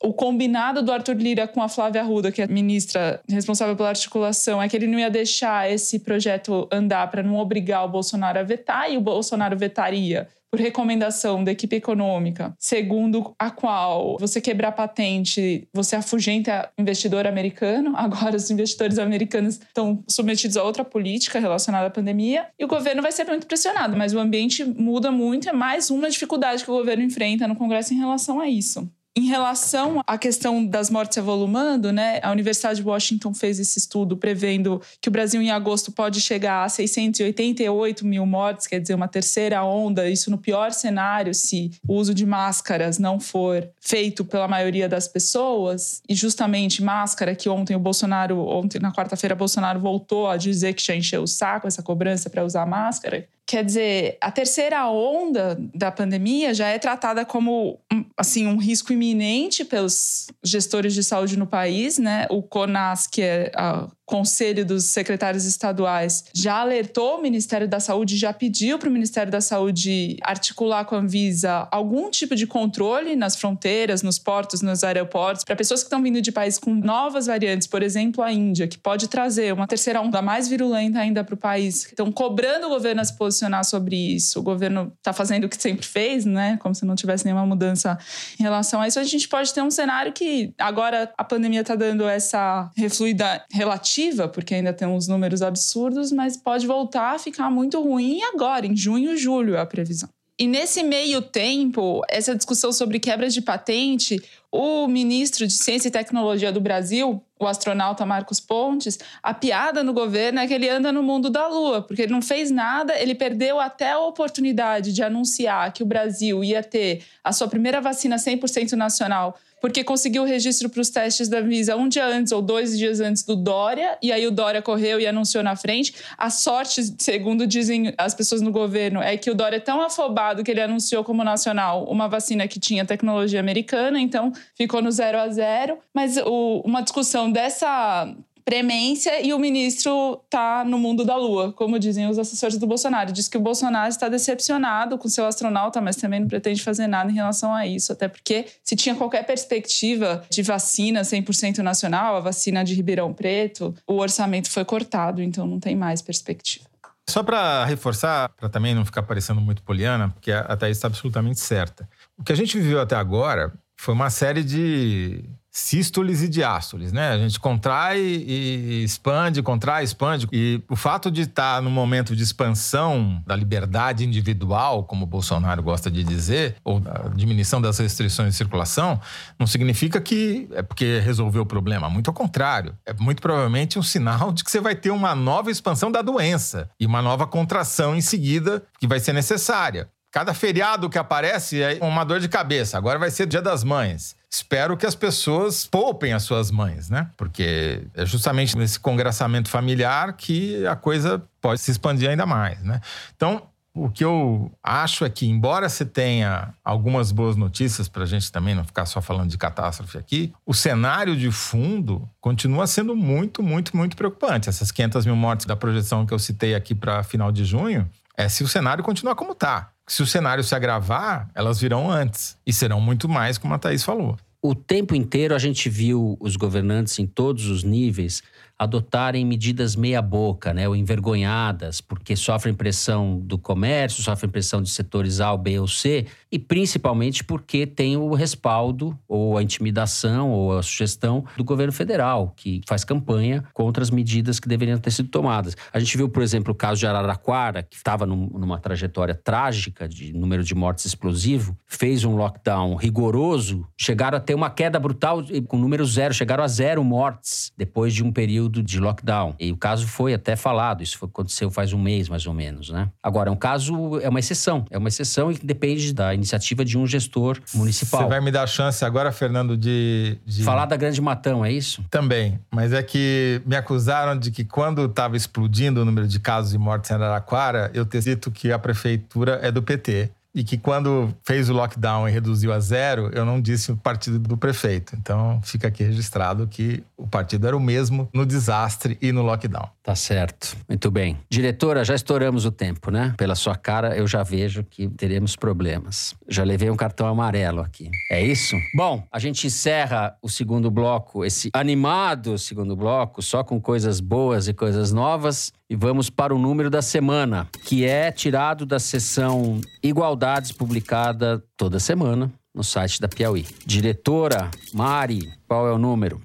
O 0.00 0.12
combinado 0.12 0.80
do 0.80 0.92
Arthur 0.92 1.16
Lira 1.16 1.48
com 1.48 1.60
a 1.60 1.68
Flávia 1.68 2.02
Arruda, 2.02 2.30
que 2.30 2.40
é 2.40 2.46
ministra 2.46 3.20
responsável 3.28 3.74
pela 3.74 3.88
articulação, 3.88 4.62
é 4.62 4.68
que 4.68 4.76
ele 4.76 4.86
não 4.86 4.98
ia 4.98 5.10
deixar 5.10 5.70
esse 5.70 5.98
projeto 5.98 6.68
andar 6.70 7.10
para 7.10 7.22
não 7.22 7.36
obrigar 7.36 7.84
o 7.84 7.88
Bolsonaro 7.88 8.38
a 8.38 8.42
vetar, 8.44 8.92
e 8.92 8.96
o 8.96 9.00
Bolsonaro 9.00 9.56
vetaria 9.56 10.28
por 10.50 10.60
recomendação 10.60 11.44
da 11.44 11.52
equipe 11.52 11.76
econômica, 11.76 12.54
segundo 12.58 13.34
a 13.38 13.50
qual 13.50 14.16
você 14.18 14.40
quebrar 14.40 14.72
patente, 14.72 15.68
você 15.72 15.96
afugenta 15.96 16.70
investidor 16.78 17.26
americano. 17.26 17.92
Agora 17.96 18.36
os 18.36 18.50
investidores 18.50 18.98
americanos 18.98 19.54
estão 19.60 20.02
submetidos 20.08 20.56
a 20.56 20.62
outra 20.62 20.84
política 20.84 21.38
relacionada 21.38 21.86
à 21.86 21.90
pandemia 21.90 22.46
e 22.58 22.64
o 22.64 22.68
governo 22.68 23.02
vai 23.02 23.12
ser 23.12 23.24
muito 23.24 23.46
pressionado, 23.46 23.96
mas 23.96 24.14
o 24.14 24.18
ambiente 24.18 24.64
muda 24.64 25.10
muito, 25.10 25.48
é 25.48 25.52
mais 25.52 25.90
uma 25.90 26.08
dificuldade 26.08 26.64
que 26.64 26.70
o 26.70 26.76
governo 26.76 27.02
enfrenta 27.02 27.46
no 27.46 27.56
Congresso 27.56 27.92
em 27.92 27.98
relação 27.98 28.40
a 28.40 28.48
isso. 28.48 28.88
Em 29.18 29.26
relação 29.26 30.00
à 30.06 30.16
questão 30.16 30.64
das 30.64 30.88
mortes 30.90 31.18
avolumando, 31.18 31.90
né, 31.90 32.20
a 32.22 32.30
Universidade 32.30 32.80
de 32.80 32.86
Washington 32.86 33.34
fez 33.34 33.58
esse 33.58 33.76
estudo 33.76 34.16
prevendo 34.16 34.80
que 35.00 35.08
o 35.08 35.10
Brasil 35.10 35.42
em 35.42 35.50
agosto 35.50 35.90
pode 35.90 36.20
chegar 36.20 36.62
a 36.62 36.68
688 36.68 38.06
mil 38.06 38.24
mortes, 38.24 38.68
quer 38.68 38.78
dizer, 38.78 38.94
uma 38.94 39.08
terceira 39.08 39.64
onda, 39.64 40.08
isso 40.08 40.30
no 40.30 40.38
pior 40.38 40.70
cenário, 40.70 41.34
se 41.34 41.72
o 41.88 41.94
uso 41.94 42.14
de 42.14 42.24
máscaras 42.24 43.00
não 43.00 43.18
for 43.18 43.68
feito 43.80 44.24
pela 44.24 44.46
maioria 44.46 44.88
das 44.88 45.08
pessoas. 45.08 46.00
E 46.08 46.14
justamente 46.14 46.80
máscara, 46.80 47.34
que 47.34 47.48
ontem 47.48 47.74
o 47.74 47.80
Bolsonaro, 47.80 48.38
ontem 48.46 48.78
na 48.78 48.92
quarta-feira, 48.92 49.34
Bolsonaro 49.34 49.80
voltou 49.80 50.28
a 50.28 50.36
dizer 50.36 50.74
que 50.74 50.84
já 50.84 50.94
encheu 50.94 51.24
o 51.24 51.26
saco 51.26 51.66
essa 51.66 51.82
cobrança 51.82 52.30
para 52.30 52.44
usar 52.44 52.64
máscara. 52.64 53.26
Quer 53.48 53.64
dizer, 53.64 54.18
a 54.20 54.30
terceira 54.30 54.86
onda 54.90 55.56
da 55.74 55.90
pandemia 55.90 56.52
já 56.52 56.68
é 56.68 56.78
tratada 56.78 57.24
como 57.24 57.80
assim 58.14 58.46
um 58.46 58.58
risco 58.58 58.92
iminente 58.92 59.64
pelos 59.64 60.26
gestores 60.44 60.92
de 60.92 61.02
saúde 61.02 61.38
no 61.38 61.46
país, 61.46 61.96
né? 61.96 62.26
O 62.28 62.42
CONAS, 62.42 63.06
que 63.06 63.22
é 63.22 63.50
a 63.56 63.88
Conselho 64.08 64.64
dos 64.64 64.84
Secretários 64.84 65.44
Estaduais 65.44 66.24
já 66.32 66.60
alertou 66.60 67.18
o 67.18 67.22
Ministério 67.22 67.68
da 67.68 67.78
Saúde, 67.78 68.16
já 68.16 68.32
pediu 68.32 68.78
para 68.78 68.88
o 68.88 68.92
Ministério 68.92 69.30
da 69.30 69.42
Saúde 69.42 70.16
articular 70.22 70.86
com 70.86 70.94
a 70.94 70.98
Anvisa 70.98 71.68
algum 71.70 72.10
tipo 72.10 72.34
de 72.34 72.46
controle 72.46 73.14
nas 73.14 73.36
fronteiras, 73.36 74.02
nos 74.02 74.18
portos, 74.18 74.62
nos 74.62 74.82
aeroportos, 74.82 75.44
para 75.44 75.54
pessoas 75.54 75.80
que 75.80 75.88
estão 75.88 76.02
vindo 76.02 76.22
de 76.22 76.32
países 76.32 76.58
com 76.58 76.74
novas 76.74 77.26
variantes, 77.26 77.66
por 77.66 77.82
exemplo, 77.82 78.24
a 78.24 78.32
Índia, 78.32 78.66
que 78.66 78.78
pode 78.78 79.08
trazer 79.08 79.52
uma 79.52 79.66
terceira 79.66 80.00
onda 80.00 80.22
mais 80.22 80.48
virulenta 80.48 81.00
ainda 81.00 81.22
para 81.22 81.34
o 81.34 81.38
país. 81.38 81.84
Estão 81.84 82.10
cobrando 82.10 82.66
o 82.66 82.70
governo 82.70 83.02
a 83.02 83.04
se 83.04 83.14
posicionar 83.14 83.62
sobre 83.66 83.94
isso. 83.94 84.40
O 84.40 84.42
governo 84.42 84.90
está 84.96 85.12
fazendo 85.12 85.44
o 85.44 85.50
que 85.50 85.60
sempre 85.60 85.86
fez, 85.86 86.24
né? 86.24 86.56
Como 86.62 86.74
se 86.74 86.86
não 86.86 86.94
tivesse 86.94 87.26
nenhuma 87.26 87.44
mudança 87.44 87.98
em 88.40 88.42
relação 88.42 88.80
a 88.80 88.88
isso. 88.88 88.98
A 88.98 89.04
gente 89.04 89.28
pode 89.28 89.52
ter 89.52 89.60
um 89.60 89.70
cenário 89.70 90.14
que 90.14 90.54
agora 90.56 91.12
a 91.18 91.24
pandemia 91.24 91.60
está 91.60 91.74
dando 91.74 92.08
essa 92.08 92.70
refluida 92.74 93.44
relativa 93.52 93.97
porque 94.28 94.54
ainda 94.54 94.72
tem 94.72 94.86
uns 94.86 95.08
números 95.08 95.42
absurdos, 95.42 96.12
mas 96.12 96.36
pode 96.36 96.66
voltar 96.66 97.14
a 97.14 97.18
ficar 97.18 97.50
muito 97.50 97.80
ruim 97.80 98.22
agora, 98.22 98.66
em 98.66 98.76
junho, 98.76 99.16
julho, 99.16 99.56
é 99.56 99.60
a 99.60 99.66
previsão. 99.66 100.08
E 100.40 100.46
nesse 100.46 100.84
meio 100.84 101.20
tempo, 101.20 102.00
essa 102.08 102.36
discussão 102.36 102.72
sobre 102.72 103.00
quebras 103.00 103.34
de 103.34 103.42
patente, 103.42 104.22
o 104.52 104.86
ministro 104.86 105.44
de 105.44 105.52
Ciência 105.52 105.88
e 105.88 105.90
Tecnologia 105.90 106.52
do 106.52 106.60
Brasil, 106.60 107.20
o 107.40 107.46
astronauta 107.46 108.06
Marcos 108.06 108.38
Pontes, 108.38 109.00
a 109.20 109.34
piada 109.34 109.82
no 109.82 109.92
governo 109.92 110.38
é 110.38 110.46
que 110.46 110.54
ele 110.54 110.68
anda 110.68 110.92
no 110.92 111.02
mundo 111.02 111.28
da 111.28 111.48
lua, 111.48 111.82
porque 111.82 112.02
ele 112.02 112.12
não 112.12 112.22
fez 112.22 112.52
nada, 112.52 112.96
ele 112.96 113.16
perdeu 113.16 113.58
até 113.58 113.90
a 113.90 113.98
oportunidade 113.98 114.92
de 114.92 115.02
anunciar 115.02 115.72
que 115.72 115.82
o 115.82 115.86
Brasil 115.86 116.44
ia 116.44 116.62
ter 116.62 117.02
a 117.22 117.32
sua 117.32 117.48
primeira 117.48 117.80
vacina 117.80 118.14
100% 118.14 118.74
nacional 118.74 119.36
porque 119.60 119.82
conseguiu 119.84 120.22
o 120.22 120.26
registro 120.26 120.68
para 120.68 120.80
os 120.80 120.90
testes 120.90 121.28
da 121.28 121.40
Visa 121.40 121.76
um 121.76 121.88
dia 121.88 122.06
antes 122.06 122.32
ou 122.32 122.42
dois 122.42 122.76
dias 122.76 123.00
antes 123.00 123.22
do 123.22 123.36
Dória, 123.36 123.98
e 124.02 124.12
aí 124.12 124.26
o 124.26 124.30
Dória 124.30 124.62
correu 124.62 125.00
e 125.00 125.06
anunciou 125.06 125.42
na 125.42 125.56
frente. 125.56 125.94
A 126.16 126.30
sorte, 126.30 126.94
segundo 126.98 127.46
dizem 127.46 127.92
as 127.96 128.14
pessoas 128.14 128.40
no 128.40 128.50
governo, 128.50 129.00
é 129.00 129.16
que 129.16 129.30
o 129.30 129.34
Dória 129.34 129.56
é 129.56 129.60
tão 129.60 129.80
afobado 129.80 130.42
que 130.44 130.50
ele 130.50 130.60
anunciou 130.60 131.02
como 131.04 131.24
nacional 131.24 131.84
uma 131.84 132.08
vacina 132.08 132.46
que 132.46 132.60
tinha 132.60 132.84
tecnologia 132.84 133.40
americana, 133.40 134.00
então 134.00 134.32
ficou 134.54 134.82
no 134.82 134.90
zero 134.90 135.18
a 135.18 135.28
zero. 135.28 135.78
Mas 135.94 136.16
o, 136.16 136.62
uma 136.64 136.82
discussão 136.82 137.30
dessa 137.30 138.14
premência 138.48 139.22
e 139.22 139.34
o 139.34 139.38
ministro 139.38 140.22
está 140.24 140.64
no 140.64 140.78
mundo 140.78 141.04
da 141.04 141.14
lua, 141.14 141.52
como 141.52 141.78
dizem 141.78 142.08
os 142.08 142.18
assessores 142.18 142.56
do 142.56 142.66
Bolsonaro. 142.66 143.12
Diz 143.12 143.28
que 143.28 143.36
o 143.36 143.40
Bolsonaro 143.42 143.90
está 143.90 144.08
decepcionado 144.08 144.96
com 144.96 145.06
seu 145.06 145.26
astronauta, 145.26 145.82
mas 145.82 145.96
também 145.96 146.20
não 146.20 146.28
pretende 146.28 146.62
fazer 146.62 146.86
nada 146.86 147.10
em 147.10 147.14
relação 147.14 147.52
a 147.52 147.66
isso, 147.66 147.92
até 147.92 148.08
porque 148.08 148.46
se 148.64 148.74
tinha 148.74 148.94
qualquer 148.94 149.26
perspectiva 149.26 150.24
de 150.30 150.40
vacina 150.40 151.02
100% 151.02 151.58
nacional, 151.58 152.16
a 152.16 152.20
vacina 152.20 152.64
de 152.64 152.72
Ribeirão 152.72 153.12
Preto, 153.12 153.74
o 153.86 153.98
orçamento 153.98 154.50
foi 154.50 154.64
cortado, 154.64 155.20
então 155.20 155.46
não 155.46 155.60
tem 155.60 155.76
mais 155.76 156.00
perspectiva. 156.00 156.64
Só 157.06 157.22
para 157.22 157.66
reforçar, 157.66 158.30
para 158.30 158.48
também 158.48 158.74
não 158.74 158.86
ficar 158.86 159.02
parecendo 159.02 159.42
muito 159.42 159.62
poliana, 159.62 160.08
porque 160.08 160.32
a 160.32 160.56
Thaís 160.56 160.78
está 160.78 160.88
absolutamente 160.88 161.38
certa. 161.38 161.86
O 162.16 162.24
que 162.24 162.32
a 162.32 162.36
gente 162.36 162.58
viveu 162.58 162.80
até 162.80 162.96
agora 162.96 163.52
foi 163.78 163.92
uma 163.92 164.08
série 164.08 164.42
de 164.42 165.22
sístoles 165.58 166.22
e 166.22 166.28
diástoles, 166.28 166.92
né? 166.92 167.10
A 167.10 167.18
gente 167.18 167.38
contrai 167.40 168.00
e 168.00 168.84
expande, 168.84 169.42
contrai, 169.42 169.82
expande. 169.82 170.28
E 170.32 170.62
o 170.68 170.76
fato 170.76 171.10
de 171.10 171.22
estar 171.22 171.60
no 171.60 171.68
momento 171.68 172.14
de 172.14 172.22
expansão 172.22 173.22
da 173.26 173.34
liberdade 173.34 174.04
individual, 174.04 174.84
como 174.84 175.04
o 175.04 175.06
Bolsonaro 175.06 175.62
gosta 175.62 175.90
de 175.90 176.04
dizer, 176.04 176.56
ou 176.62 176.78
da 176.78 177.08
diminuição 177.14 177.60
das 177.60 177.78
restrições 177.78 178.30
de 178.30 178.36
circulação, 178.36 179.00
não 179.38 179.46
significa 179.46 180.00
que 180.00 180.48
é 180.52 180.62
porque 180.62 181.00
resolveu 181.00 181.42
o 181.42 181.46
problema. 181.46 181.90
Muito 181.90 182.08
ao 182.08 182.14
contrário. 182.14 182.74
É 182.86 182.92
muito 182.94 183.20
provavelmente 183.20 183.78
um 183.78 183.82
sinal 183.82 184.32
de 184.32 184.44
que 184.44 184.50
você 184.50 184.60
vai 184.60 184.76
ter 184.76 184.90
uma 184.90 185.14
nova 185.14 185.50
expansão 185.50 185.90
da 185.90 186.02
doença 186.02 186.70
e 186.78 186.86
uma 186.86 187.02
nova 187.02 187.26
contração 187.26 187.96
em 187.96 188.00
seguida 188.00 188.62
que 188.78 188.86
vai 188.86 189.00
ser 189.00 189.12
necessária. 189.12 189.88
Cada 190.10 190.32
feriado 190.32 190.88
que 190.88 190.98
aparece 190.98 191.62
é 191.62 191.78
uma 191.82 192.02
dor 192.04 192.18
de 192.20 192.28
cabeça. 192.28 192.78
Agora 192.78 192.98
vai 192.98 193.10
ser 193.10 193.26
Dia 193.26 193.42
das 193.42 193.62
Mães. 193.62 194.16
Espero 194.30 194.76
que 194.76 194.84
as 194.84 194.94
pessoas 194.94 195.66
poupem 195.66 196.12
as 196.12 196.22
suas 196.22 196.50
mães, 196.50 196.90
né? 196.90 197.10
Porque 197.16 197.82
é 197.94 198.04
justamente 198.04 198.56
nesse 198.56 198.78
congraçamento 198.78 199.48
familiar 199.48 200.12
que 200.12 200.66
a 200.66 200.76
coisa 200.76 201.22
pode 201.40 201.60
se 201.60 201.70
expandir 201.70 202.10
ainda 202.10 202.26
mais, 202.26 202.62
né? 202.62 202.80
Então, 203.16 203.42
o 203.74 203.88
que 203.88 204.04
eu 204.04 204.50
acho 204.62 205.04
é 205.04 205.08
que, 205.08 205.26
embora 205.26 205.68
você 205.68 205.84
tenha 205.84 206.52
algumas 206.64 207.12
boas 207.12 207.36
notícias 207.36 207.88
para 207.88 208.02
a 208.02 208.06
gente 208.06 208.30
também 208.30 208.54
não 208.54 208.64
ficar 208.64 208.84
só 208.86 209.00
falando 209.00 209.30
de 209.30 209.38
catástrofe 209.38 209.96
aqui, 209.96 210.32
o 210.44 210.52
cenário 210.52 211.16
de 211.16 211.30
fundo 211.30 212.08
continua 212.20 212.66
sendo 212.66 212.96
muito, 212.96 213.42
muito, 213.42 213.76
muito 213.76 213.96
preocupante. 213.96 214.48
Essas 214.48 214.70
500 214.72 215.06
mil 215.06 215.16
mortes 215.16 215.46
da 215.46 215.56
projeção 215.56 216.04
que 216.04 216.12
eu 216.12 216.18
citei 216.18 216.54
aqui 216.54 216.74
para 216.74 217.02
final 217.02 217.30
de 217.30 217.44
junho 217.44 217.88
é 218.18 218.28
se 218.28 218.44
o 218.44 218.48
cenário 218.48 218.84
continuar 218.84 219.14
como 219.14 219.32
está 219.32 219.72
se 219.88 220.02
o 220.02 220.06
cenário 220.06 220.44
se 220.44 220.54
agravar, 220.54 221.28
elas 221.34 221.58
virão 221.58 221.90
antes. 221.90 222.36
E 222.46 222.52
serão 222.52 222.80
muito 222.80 223.08
mais, 223.08 223.38
como 223.38 223.54
a 223.54 223.58
Thaís 223.58 223.82
falou. 223.82 224.16
O 224.40 224.54
tempo 224.54 224.94
inteiro 224.94 225.34
a 225.34 225.38
gente 225.38 225.68
viu 225.68 226.16
os 226.20 226.36
governantes 226.36 226.98
em 226.98 227.06
todos 227.06 227.46
os 227.46 227.64
níveis 227.64 228.22
adotarem 228.58 229.24
medidas 229.24 229.76
meia-boca, 229.76 230.52
né, 230.52 230.68
ou 230.68 230.74
envergonhadas, 230.74 231.80
porque 231.80 232.16
sofrem 232.16 232.52
pressão 232.52 233.20
do 233.20 233.38
comércio, 233.38 234.02
sofrem 234.02 234.28
pressão 234.28 234.60
de 234.60 234.68
setores 234.68 235.20
A, 235.20 235.36
B 235.36 235.60
ou 235.60 235.68
C, 235.68 236.06
e 236.30 236.38
principalmente 236.38 237.22
porque 237.22 237.66
tem 237.66 237.96
o 237.96 238.12
respaldo, 238.14 238.98
ou 239.06 239.38
a 239.38 239.42
intimidação, 239.42 240.32
ou 240.32 240.58
a 240.58 240.62
sugestão 240.62 241.24
do 241.36 241.44
governo 241.44 241.72
federal, 241.72 242.34
que 242.36 242.60
faz 242.66 242.84
campanha 242.84 243.44
contra 243.54 243.82
as 243.82 243.90
medidas 243.90 244.40
que 244.40 244.48
deveriam 244.48 244.78
ter 244.78 244.90
sido 244.90 245.08
tomadas. 245.08 245.56
A 245.72 245.78
gente 245.78 245.96
viu, 245.96 246.08
por 246.08 246.22
exemplo, 246.22 246.52
o 246.52 246.56
caso 246.56 246.80
de 246.80 246.86
Araraquara, 246.86 247.62
que 247.62 247.76
estava 247.76 248.04
num, 248.04 248.26
numa 248.26 248.58
trajetória 248.58 249.14
trágica 249.14 249.88
de 249.88 250.12
número 250.12 250.42
de 250.42 250.54
mortes 250.54 250.84
explosivo, 250.84 251.56
fez 251.66 252.04
um 252.04 252.16
lockdown 252.16 252.74
rigoroso, 252.74 253.66
chegaram 253.76 254.18
a 254.18 254.20
ter 254.20 254.34
uma 254.34 254.50
queda 254.50 254.80
brutal 254.80 255.22
com 255.46 255.56
número 255.56 255.84
zero, 255.86 256.12
chegaram 256.12 256.42
a 256.42 256.48
zero 256.48 256.82
mortes 256.82 257.52
depois 257.56 257.94
de 257.94 258.02
um 258.02 258.10
período 258.10 258.47
período 258.48 258.62
de 258.62 258.80
lockdown. 258.80 259.34
E 259.38 259.52
o 259.52 259.56
caso 259.56 259.86
foi 259.86 260.14
até 260.14 260.34
falado, 260.34 260.82
isso 260.82 261.04
aconteceu 261.04 261.50
faz 261.50 261.72
um 261.72 261.78
mês 261.78 262.08
mais 262.08 262.26
ou 262.26 262.34
menos, 262.34 262.70
né? 262.70 262.88
Agora, 263.02 263.28
é 263.28 263.32
um 263.32 263.36
caso, 263.36 264.00
é 264.00 264.08
uma 264.08 264.18
exceção. 264.18 264.64
É 264.70 264.78
uma 264.78 264.88
exceção 264.88 265.30
e 265.30 265.38
depende 265.38 265.92
da 265.92 266.14
iniciativa 266.14 266.64
de 266.64 266.76
um 266.76 266.86
gestor 266.86 267.38
municipal. 267.54 268.02
Você 268.02 268.08
vai 268.08 268.20
me 268.20 268.30
dar 268.30 268.46
chance 268.46 268.84
agora, 268.84 269.12
Fernando, 269.12 269.56
de. 269.56 270.18
de... 270.24 270.42
Falar 270.42 270.66
da 270.66 270.76
Grande 270.76 271.00
Matão, 271.00 271.44
é 271.44 271.52
isso? 271.52 271.84
Também. 271.90 272.38
Mas 272.50 272.72
é 272.72 272.82
que 272.82 273.42
me 273.46 273.56
acusaram 273.56 274.18
de 274.18 274.30
que 274.30 274.44
quando 274.44 274.84
estava 274.86 275.16
explodindo 275.16 275.82
o 275.82 275.84
número 275.84 276.08
de 276.08 276.18
casos 276.18 276.54
e 276.54 276.58
mortes 276.58 276.90
em 276.90 276.94
Araraquara, 276.94 277.70
eu 277.74 277.84
ter 277.84 278.02
dito 278.02 278.30
que 278.30 278.50
a 278.50 278.58
prefeitura 278.58 279.38
é 279.42 279.50
do 279.50 279.62
PT 279.62 280.10
e 280.38 280.44
que 280.44 280.56
quando 280.56 281.12
fez 281.24 281.50
o 281.50 281.52
lockdown 281.52 282.08
e 282.08 282.12
reduziu 282.12 282.52
a 282.52 282.60
zero, 282.60 283.10
eu 283.12 283.24
não 283.24 283.40
disse 283.40 283.72
o 283.72 283.76
partido 283.76 284.20
do 284.20 284.36
prefeito. 284.36 284.94
Então 284.96 285.40
fica 285.42 285.66
aqui 285.66 285.82
registrado 285.82 286.46
que 286.46 286.84
o 286.96 287.08
partido 287.08 287.48
era 287.48 287.56
o 287.56 287.60
mesmo 287.60 288.08
no 288.14 288.24
desastre 288.24 288.96
e 289.02 289.10
no 289.10 289.22
lockdown. 289.22 289.68
Tá 289.82 289.96
certo. 289.96 290.56
Muito 290.68 290.90
bem. 290.92 291.18
Diretora, 291.28 291.84
já 291.84 291.94
estouramos 291.94 292.44
o 292.44 292.52
tempo, 292.52 292.90
né? 292.90 293.14
Pela 293.16 293.34
sua 293.34 293.56
cara, 293.56 293.96
eu 293.96 294.06
já 294.06 294.22
vejo 294.22 294.62
que 294.62 294.88
teremos 294.88 295.34
problemas. 295.34 296.14
Já 296.28 296.44
levei 296.44 296.70
um 296.70 296.76
cartão 296.76 297.08
amarelo 297.08 297.60
aqui. 297.60 297.90
É 298.08 298.24
isso? 298.24 298.54
Bom, 298.76 299.04
a 299.10 299.18
gente 299.18 299.46
encerra 299.46 300.16
o 300.22 300.28
segundo 300.28 300.70
bloco, 300.70 301.24
esse 301.24 301.50
animado 301.52 302.38
segundo 302.38 302.76
bloco, 302.76 303.20
só 303.22 303.42
com 303.42 303.60
coisas 303.60 303.98
boas 303.98 304.46
e 304.46 304.54
coisas 304.54 304.92
novas. 304.92 305.52
E 305.70 305.76
vamos 305.76 306.08
para 306.08 306.34
o 306.34 306.38
número 306.38 306.70
da 306.70 306.80
semana, 306.80 307.46
que 307.62 307.84
é 307.84 308.10
tirado 308.10 308.64
da 308.64 308.78
sessão 308.78 309.60
Igualdades, 309.82 310.50
publicada 310.50 311.44
toda 311.58 311.78
semana 311.78 312.32
no 312.54 312.64
site 312.64 312.98
da 312.98 313.06
Piauí. 313.06 313.44
Diretora 313.66 314.50
Mari, 314.72 315.30
qual 315.46 315.68
é 315.68 315.72
o 315.72 315.76
número? 315.76 316.22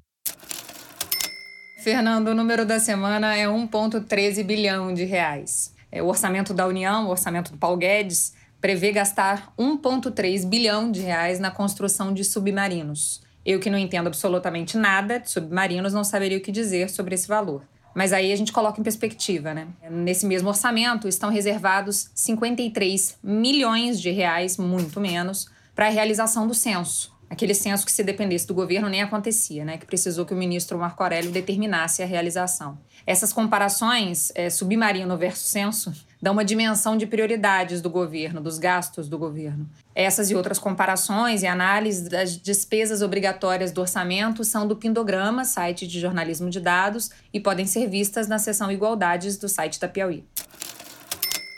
Fernando, 1.82 2.28
o 2.28 2.34
número 2.34 2.64
da 2.64 2.80
semana 2.80 3.36
é 3.36 3.46
1,13 3.46 4.42
bilhão 4.42 4.94
de 4.94 5.04
reais. 5.04 5.74
É, 5.92 6.02
o 6.02 6.06
orçamento 6.06 6.54
da 6.54 6.66
União, 6.66 7.06
o 7.06 7.10
orçamento 7.10 7.52
do 7.52 7.58
Paulo 7.58 7.76
Guedes, 7.76 8.32
prevê 8.62 8.92
gastar 8.92 9.52
1,3 9.58 10.48
bilhão 10.48 10.90
de 10.90 11.02
reais 11.02 11.38
na 11.38 11.50
construção 11.50 12.14
de 12.14 12.24
submarinos. 12.24 13.22
Eu 13.44 13.60
que 13.60 13.68
não 13.68 13.76
entendo 13.76 14.06
absolutamente 14.06 14.78
nada 14.78 15.20
de 15.20 15.30
submarinos 15.30 15.92
não 15.92 16.02
saberia 16.02 16.38
o 16.38 16.40
que 16.40 16.50
dizer 16.50 16.88
sobre 16.88 17.14
esse 17.14 17.28
valor. 17.28 17.62
Mas 17.94 18.12
aí 18.12 18.32
a 18.32 18.36
gente 18.36 18.52
coloca 18.52 18.80
em 18.80 18.84
perspectiva, 18.84 19.54
né? 19.54 19.68
Nesse 19.88 20.26
mesmo 20.26 20.48
orçamento 20.48 21.06
estão 21.06 21.30
reservados 21.30 22.10
53 22.14 23.18
milhões 23.22 24.00
de 24.00 24.10
reais, 24.10 24.56
muito 24.58 25.00
menos, 25.00 25.48
para 25.74 25.86
a 25.86 25.90
realização 25.90 26.46
do 26.46 26.54
censo. 26.54 27.13
Aquele 27.28 27.54
censo 27.54 27.84
que, 27.84 27.92
se 27.92 28.02
dependesse 28.02 28.46
do 28.46 28.54
governo, 28.54 28.88
nem 28.88 29.02
acontecia, 29.02 29.64
né? 29.64 29.78
Que 29.78 29.86
precisou 29.86 30.24
que 30.24 30.34
o 30.34 30.36
ministro 30.36 30.78
Marco 30.78 31.02
Aurélio 31.02 31.30
determinasse 31.30 32.02
a 32.02 32.06
realização. 32.06 32.78
Essas 33.06 33.32
comparações, 33.32 34.30
é, 34.34 34.48
submarino 34.48 35.16
versus 35.16 35.50
censo, 35.50 35.92
dão 36.20 36.32
uma 36.32 36.44
dimensão 36.44 36.96
de 36.96 37.06
prioridades 37.06 37.80
do 37.82 37.90
governo, 37.90 38.40
dos 38.40 38.58
gastos 38.58 39.08
do 39.08 39.18
governo. 39.18 39.68
Essas 39.94 40.30
e 40.30 40.34
outras 40.34 40.58
comparações 40.58 41.42
e 41.42 41.46
análises 41.46 42.08
das 42.08 42.36
despesas 42.36 43.02
obrigatórias 43.02 43.72
do 43.72 43.80
orçamento 43.80 44.44
são 44.44 44.66
do 44.66 44.76
Pindograma, 44.76 45.44
site 45.44 45.86
de 45.86 46.00
jornalismo 46.00 46.48
de 46.48 46.60
dados, 46.60 47.10
e 47.32 47.40
podem 47.40 47.66
ser 47.66 47.88
vistas 47.88 48.28
na 48.28 48.38
seção 48.38 48.70
Igualdades 48.70 49.36
do 49.36 49.48
site 49.48 49.78
da 49.78 49.88
Piauí. 49.88 50.24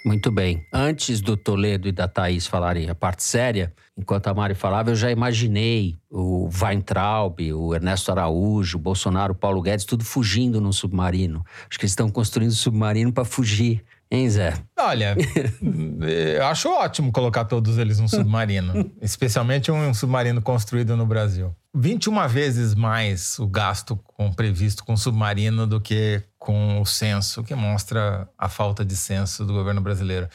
Muito 0.06 0.30
bem. 0.30 0.64
Antes 0.72 1.20
do 1.20 1.36
Toledo 1.36 1.88
e 1.88 1.92
da 1.92 2.06
Thaís 2.06 2.46
falarem 2.46 2.88
a 2.88 2.94
parte 2.94 3.24
séria, 3.24 3.72
enquanto 3.96 4.28
a 4.28 4.34
Mari 4.34 4.54
falava, 4.54 4.90
eu 4.90 4.96
já 4.96 5.10
imaginei 5.10 5.96
o 6.10 6.48
Weintraub, 6.62 7.40
o 7.52 7.74
Ernesto 7.74 8.10
Araújo, 8.10 8.76
o 8.76 8.80
Bolsonaro, 8.80 9.32
o 9.32 9.36
Paulo 9.36 9.62
Guedes, 9.62 9.84
tudo 9.84 10.04
fugindo 10.04 10.60
num 10.60 10.72
submarino. 10.72 11.44
Acho 11.68 11.78
que 11.78 11.84
eles 11.84 11.92
estão 11.92 12.10
construindo 12.10 12.52
submarino 12.52 13.12
para 13.12 13.24
fugir. 13.24 13.82
Hein, 14.08 14.30
Zé? 14.30 14.54
Olha, 14.78 15.16
eu 16.36 16.46
acho 16.46 16.68
ótimo 16.68 17.10
colocar 17.10 17.44
todos 17.44 17.76
eles 17.76 17.98
num 17.98 18.06
submarino. 18.06 18.88
especialmente 19.02 19.72
um 19.72 19.92
submarino 19.92 20.40
construído 20.40 20.96
no 20.96 21.04
Brasil. 21.04 21.52
21 21.74 22.28
vezes 22.28 22.74
mais 22.74 23.38
o 23.38 23.46
gasto 23.46 23.96
com, 23.96 24.32
previsto 24.32 24.84
com 24.84 24.96
submarino 24.96 25.66
do 25.66 25.80
que 25.80 26.22
com 26.46 26.80
o 26.80 26.86
censo, 26.86 27.42
que 27.42 27.56
mostra 27.56 28.28
a 28.38 28.48
falta 28.48 28.84
de 28.84 28.96
censo 28.96 29.44
do 29.44 29.52
governo 29.52 29.80
brasileiro. 29.80 30.28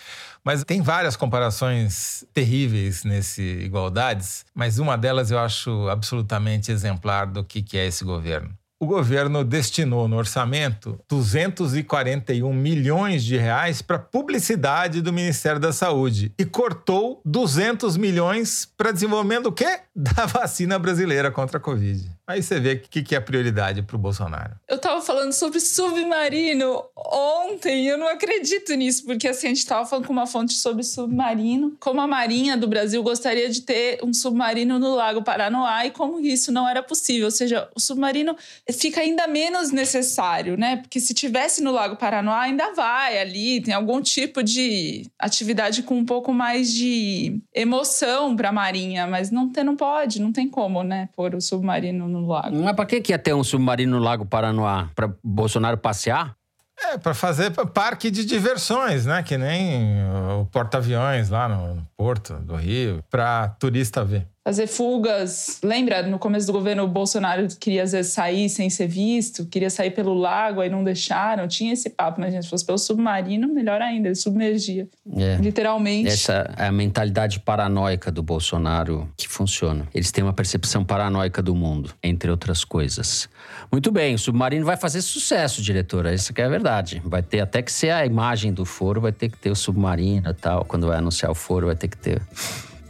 Mas 0.44 0.62
tem 0.66 0.82
várias 0.82 1.16
comparações 1.16 2.26
terríveis 2.34 3.06
nesse 3.06 3.42
Igualdades, 3.42 4.46
mas 4.54 4.78
uma 4.78 4.98
delas 4.98 5.32
eu 5.32 5.40
acho 5.40 5.88
absolutamente 5.88 6.70
exemplar 6.70 7.28
do 7.28 7.46
que 7.46 7.78
é 7.78 7.86
esse 7.86 8.04
governo 8.04 8.54
o 8.82 8.88
governo 8.88 9.44
destinou 9.44 10.08
no 10.08 10.18
orçamento 10.18 11.00
241 11.08 12.52
milhões 12.52 13.24
de 13.24 13.38
reais 13.38 13.80
para 13.80 14.00
publicidade 14.00 15.04
do 15.04 15.14
Ministério 15.14 15.60
da 15.60 15.72
Saúde 15.72 16.34
e 16.36 16.44
cortou 16.44 17.22
200 17.24 17.96
milhões 17.96 18.68
para 18.76 18.92
desenvolvimento 18.92 19.44
do 19.44 19.52
quê? 19.52 19.82
Da 19.94 20.26
vacina 20.26 20.80
brasileira 20.80 21.30
contra 21.30 21.58
a 21.58 21.62
Covid. 21.62 22.10
Aí 22.28 22.42
você 22.42 22.60
vê 22.60 22.74
o 22.74 22.80
que, 22.80 23.04
que 23.04 23.16
é 23.16 23.20
prioridade 23.20 23.82
para 23.82 23.96
o 23.96 24.00
Bolsonaro. 24.00 24.56
Eu 24.68 24.78
tava 24.78 25.02
falando 25.02 25.34
sobre 25.34 25.60
submarino 25.60 26.84
ontem, 26.96 27.88
eu 27.88 27.98
não 27.98 28.08
acredito 28.08 28.74
nisso, 28.74 29.06
porque 29.06 29.28
assim, 29.28 29.48
a 29.48 29.50
gente 29.50 29.66
tava 29.66 29.86
falando 29.86 30.08
com 30.08 30.14
uma 30.14 30.28
fonte 30.28 30.54
sobre 30.54 30.84
submarino, 30.84 31.76
como 31.80 32.00
a 32.00 32.08
Marinha 32.08 32.56
do 32.56 32.68
Brasil 32.68 33.02
gostaria 33.04 33.50
de 33.50 33.62
ter 33.62 34.00
um 34.04 34.14
submarino 34.14 34.80
no 34.80 34.96
Lago 34.96 35.24
Paranoá 35.24 35.86
e 35.86 35.92
como 35.92 36.20
isso 36.20 36.52
não 36.52 36.68
era 36.68 36.82
possível. 36.82 37.26
Ou 37.26 37.32
seja, 37.32 37.70
o 37.76 37.80
submarino 37.80 38.36
fica 38.72 39.02
ainda 39.02 39.28
menos 39.28 39.72
necessário, 39.72 40.58
né? 40.58 40.78
Porque 40.78 41.00
se 41.00 41.14
tivesse 41.14 41.62
no 41.62 41.72
Lago 41.72 41.96
Paranoá, 41.96 42.42
ainda 42.42 42.74
vai 42.74 43.20
ali, 43.20 43.62
tem 43.62 43.74
algum 43.74 44.02
tipo 44.02 44.44
de 44.44 45.06
atividade 45.20 45.84
com 45.84 45.98
um 45.98 46.06
pouco 46.06 46.34
mais 46.34 46.72
de 46.74 47.42
emoção 47.54 48.36
para 48.36 48.50
a 48.50 48.54
Marinha, 48.54 49.08
mas 49.08 49.32
não, 49.32 49.50
tem, 49.50 49.64
não 49.64 49.76
pode, 49.76 50.22
não 50.22 50.32
tem 50.32 50.48
como, 50.48 50.84
né, 50.84 51.10
pôr 51.16 51.36
o 51.36 51.42
submarino 51.42 52.08
no 52.12 52.28
lago. 52.28 52.56
Mas 52.56 52.76
pra 52.76 52.86
que, 52.86 53.02
que 53.02 53.12
ia 53.12 53.20
ter 53.20 53.34
um 53.34 53.44
submarino 53.44 53.98
no 53.98 54.04
Lago 54.04 54.26
Paranoá? 54.26 54.90
Pra 54.96 55.14
Bolsonaro 55.24 55.78
passear? 55.78 56.36
É, 56.84 56.98
para 56.98 57.14
fazer 57.14 57.52
parque 57.52 58.10
de 58.10 58.26
diversões, 58.26 59.06
né? 59.06 59.22
Que 59.24 59.38
nem 59.38 60.04
o 60.40 60.46
porta-aviões 60.46 61.30
lá 61.30 61.48
no, 61.48 61.86
Porto 62.02 62.34
do 62.34 62.56
Rio, 62.56 63.04
para 63.12 63.50
turista 63.60 64.04
ver. 64.04 64.26
fazer 64.44 64.66
fugas. 64.66 65.60
Lembra, 65.64 66.02
no 66.02 66.18
começo 66.18 66.48
do 66.48 66.54
governo, 66.54 66.82
o 66.82 66.88
Bolsonaro 66.88 67.48
queria 67.60 67.84
às 67.84 67.92
vezes 67.92 68.12
sair 68.12 68.50
sem 68.50 68.72
ser 68.72 68.88
visto, 68.88 69.46
queria 69.46 69.70
sair 69.70 69.92
pelo 69.92 70.16
lago, 70.16 70.62
aí 70.62 70.70
não 70.70 70.84
deixaram. 70.84 71.48
Tinha 71.48 71.74
esse 71.74 71.92
papo, 71.92 72.20
né, 72.20 72.32
gente? 72.32 72.46
Se 72.46 72.50
fosse 72.50 72.66
pelo 72.66 72.80
submarino, 72.80 73.48
melhor 73.54 73.84
ainda, 73.84 74.08
ele 74.08 74.16
submergia. 74.16 74.90
É. 75.16 75.36
Literalmente. 75.36 76.08
Essa 76.08 76.52
é 76.58 76.66
a 76.66 76.72
mentalidade 76.72 77.40
paranoica 77.40 78.12
do 78.12 78.24
Bolsonaro 78.24 79.08
que 79.16 79.28
funciona. 79.28 79.88
Eles 79.94 80.12
têm 80.12 80.24
uma 80.24 80.34
percepção 80.34 80.84
paranoica 80.84 81.40
do 81.40 81.54
mundo, 81.54 81.94
entre 82.02 82.32
outras 82.32 82.64
coisas. 82.64 83.30
Muito 83.72 83.90
bem, 83.90 84.16
o 84.16 84.20
submarino 84.20 84.66
vai 84.66 84.76
fazer 84.76 85.02
sucesso, 85.02 85.62
diretora. 85.62 86.14
Isso 86.14 86.34
que 86.34 86.42
é 86.42 86.50
verdade. 86.50 87.02
Vai 87.06 87.24
ter 87.24 87.40
até 87.40 87.62
que 87.62 87.72
ser 87.72 87.92
a 87.92 88.06
imagem 88.06 88.52
do 88.54 88.66
foro, 88.66 89.00
vai 89.00 89.14
ter 89.14 89.30
que 89.30 89.38
ter 89.38 89.50
o 89.50 89.56
submarino 89.56 90.30
e 90.30 90.34
tal. 90.34 90.66
Quando 90.66 90.88
vai 90.88 90.98
anunciar 90.98 91.32
o 91.32 91.36
foro, 91.36 91.68
vai 91.68 91.76
ter 91.76 91.88
que 91.88 91.96
ter. 91.96 92.22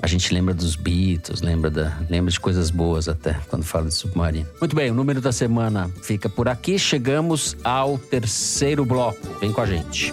A 0.01 0.07
gente 0.07 0.33
lembra 0.33 0.55
dos 0.55 0.75
Beatles, 0.75 1.41
lembra, 1.41 1.69
da, 1.69 1.95
lembra 2.09 2.31
de 2.31 2.39
coisas 2.39 2.71
boas 2.71 3.07
até 3.07 3.33
quando 3.47 3.63
fala 3.63 3.87
de 3.87 3.93
submarino. 3.93 4.47
Muito 4.59 4.75
bem, 4.75 4.89
o 4.89 4.93
número 4.95 5.21
da 5.21 5.31
semana 5.31 5.87
fica 6.01 6.27
por 6.27 6.49
aqui. 6.49 6.79
Chegamos 6.79 7.55
ao 7.63 7.99
terceiro 7.99 8.83
bloco. 8.83 9.19
Vem 9.39 9.51
com 9.51 9.61
a 9.61 9.67
gente. 9.67 10.11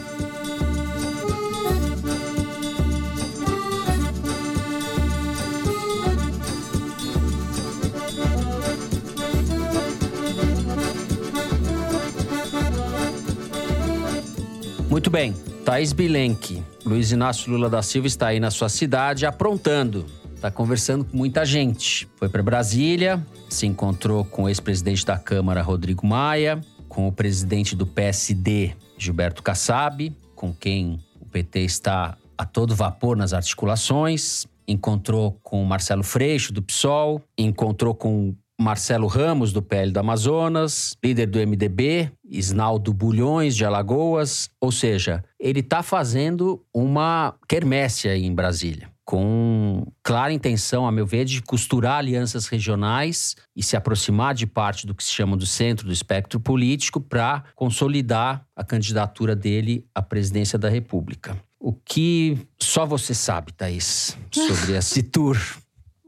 Muito 15.09 15.17
bem, 15.17 15.33
Thaís 15.65 15.95
Bilenque. 15.95 16.63
Luiz 16.85 17.11
Inácio 17.13 17.51
Lula 17.51 17.71
da 17.71 17.81
Silva 17.81 18.07
está 18.07 18.27
aí 18.27 18.39
na 18.39 18.51
sua 18.51 18.69
cidade 18.69 19.25
aprontando. 19.25 20.05
Está 20.35 20.51
conversando 20.51 21.03
com 21.03 21.17
muita 21.17 21.47
gente. 21.47 22.07
Foi 22.17 22.29
para 22.29 22.43
Brasília, 22.43 23.27
se 23.49 23.67
encontrou 23.67 24.23
com 24.23 24.43
o 24.43 24.49
ex-presidente 24.51 25.07
da 25.07 25.19
Câmara, 25.19 25.63
Rodrigo 25.63 26.07
Maia, 26.07 26.61
com 26.91 27.09
o 27.09 27.13
presidente 27.13 27.75
do 27.75 27.87
PSD, 27.87 28.77
Gilberto 28.99 29.43
Kassab, 29.43 30.15
com 30.37 30.53
quem 30.53 31.01
o 31.19 31.25
PT 31.25 31.61
está 31.61 32.15
a 32.37 32.45
todo 32.45 32.77
vapor 32.77 33.17
nas 33.17 33.33
articulações. 33.33 34.47
Encontrou 34.69 35.41
com 35.43 35.65
Marcelo 35.65 36.05
Freixo, 36.05 36.53
do 36.53 36.61
PSOL, 36.61 37.23
encontrou 37.39 37.95
com 37.95 38.35
Marcelo 38.61 39.07
Ramos, 39.07 39.53
do 39.53 39.63
PL 39.63 39.93
do 39.93 40.01
Amazonas, 40.01 40.97
líder 41.03 41.27
do 41.27 41.39
MDB, 41.39 42.11
Isnaldo 42.29 42.93
Bulhões, 42.93 43.55
de 43.55 43.65
Alagoas. 43.65 44.51
Ou 44.61 44.73
seja, 44.73 45.23
ele 45.39 45.61
está 45.61 45.81
fazendo 45.81 46.61
uma 46.75 47.35
quermesse 47.49 48.09
aí 48.09 48.25
em 48.25 48.35
Brasília, 48.35 48.91
com 49.05 49.87
clara 50.03 50.33
intenção, 50.33 50.89
a 50.89 50.93
meu 50.93 51.07
ver, 51.07 51.25
de 51.25 51.41
costurar 51.41 51.99
alianças 51.99 52.49
regionais 52.49 53.37
e 53.55 53.63
se 53.63 53.77
aproximar 53.77 54.35
de 54.35 54.47
parte 54.47 54.89
do 54.89 54.95
que 54.95 55.05
se 55.05 55.13
chama 55.13 55.37
do 55.37 55.47
centro 55.47 55.87
do 55.87 55.93
espectro 55.93 56.41
político 56.41 57.01
para 57.01 57.45
consolidar 57.55 58.45
a 58.57 58.65
candidatura 58.65 59.37
dele 59.37 59.87
à 59.95 60.03
presidência 60.03 60.59
da 60.59 60.69
República. 60.69 61.37
O 61.61 61.73
que 61.73 62.37
só 62.61 62.85
você 62.85 63.15
sabe, 63.15 63.53
Thaís, 63.53 64.19
sobre 64.33 64.73
esse 64.77 65.03
tour 65.03 65.37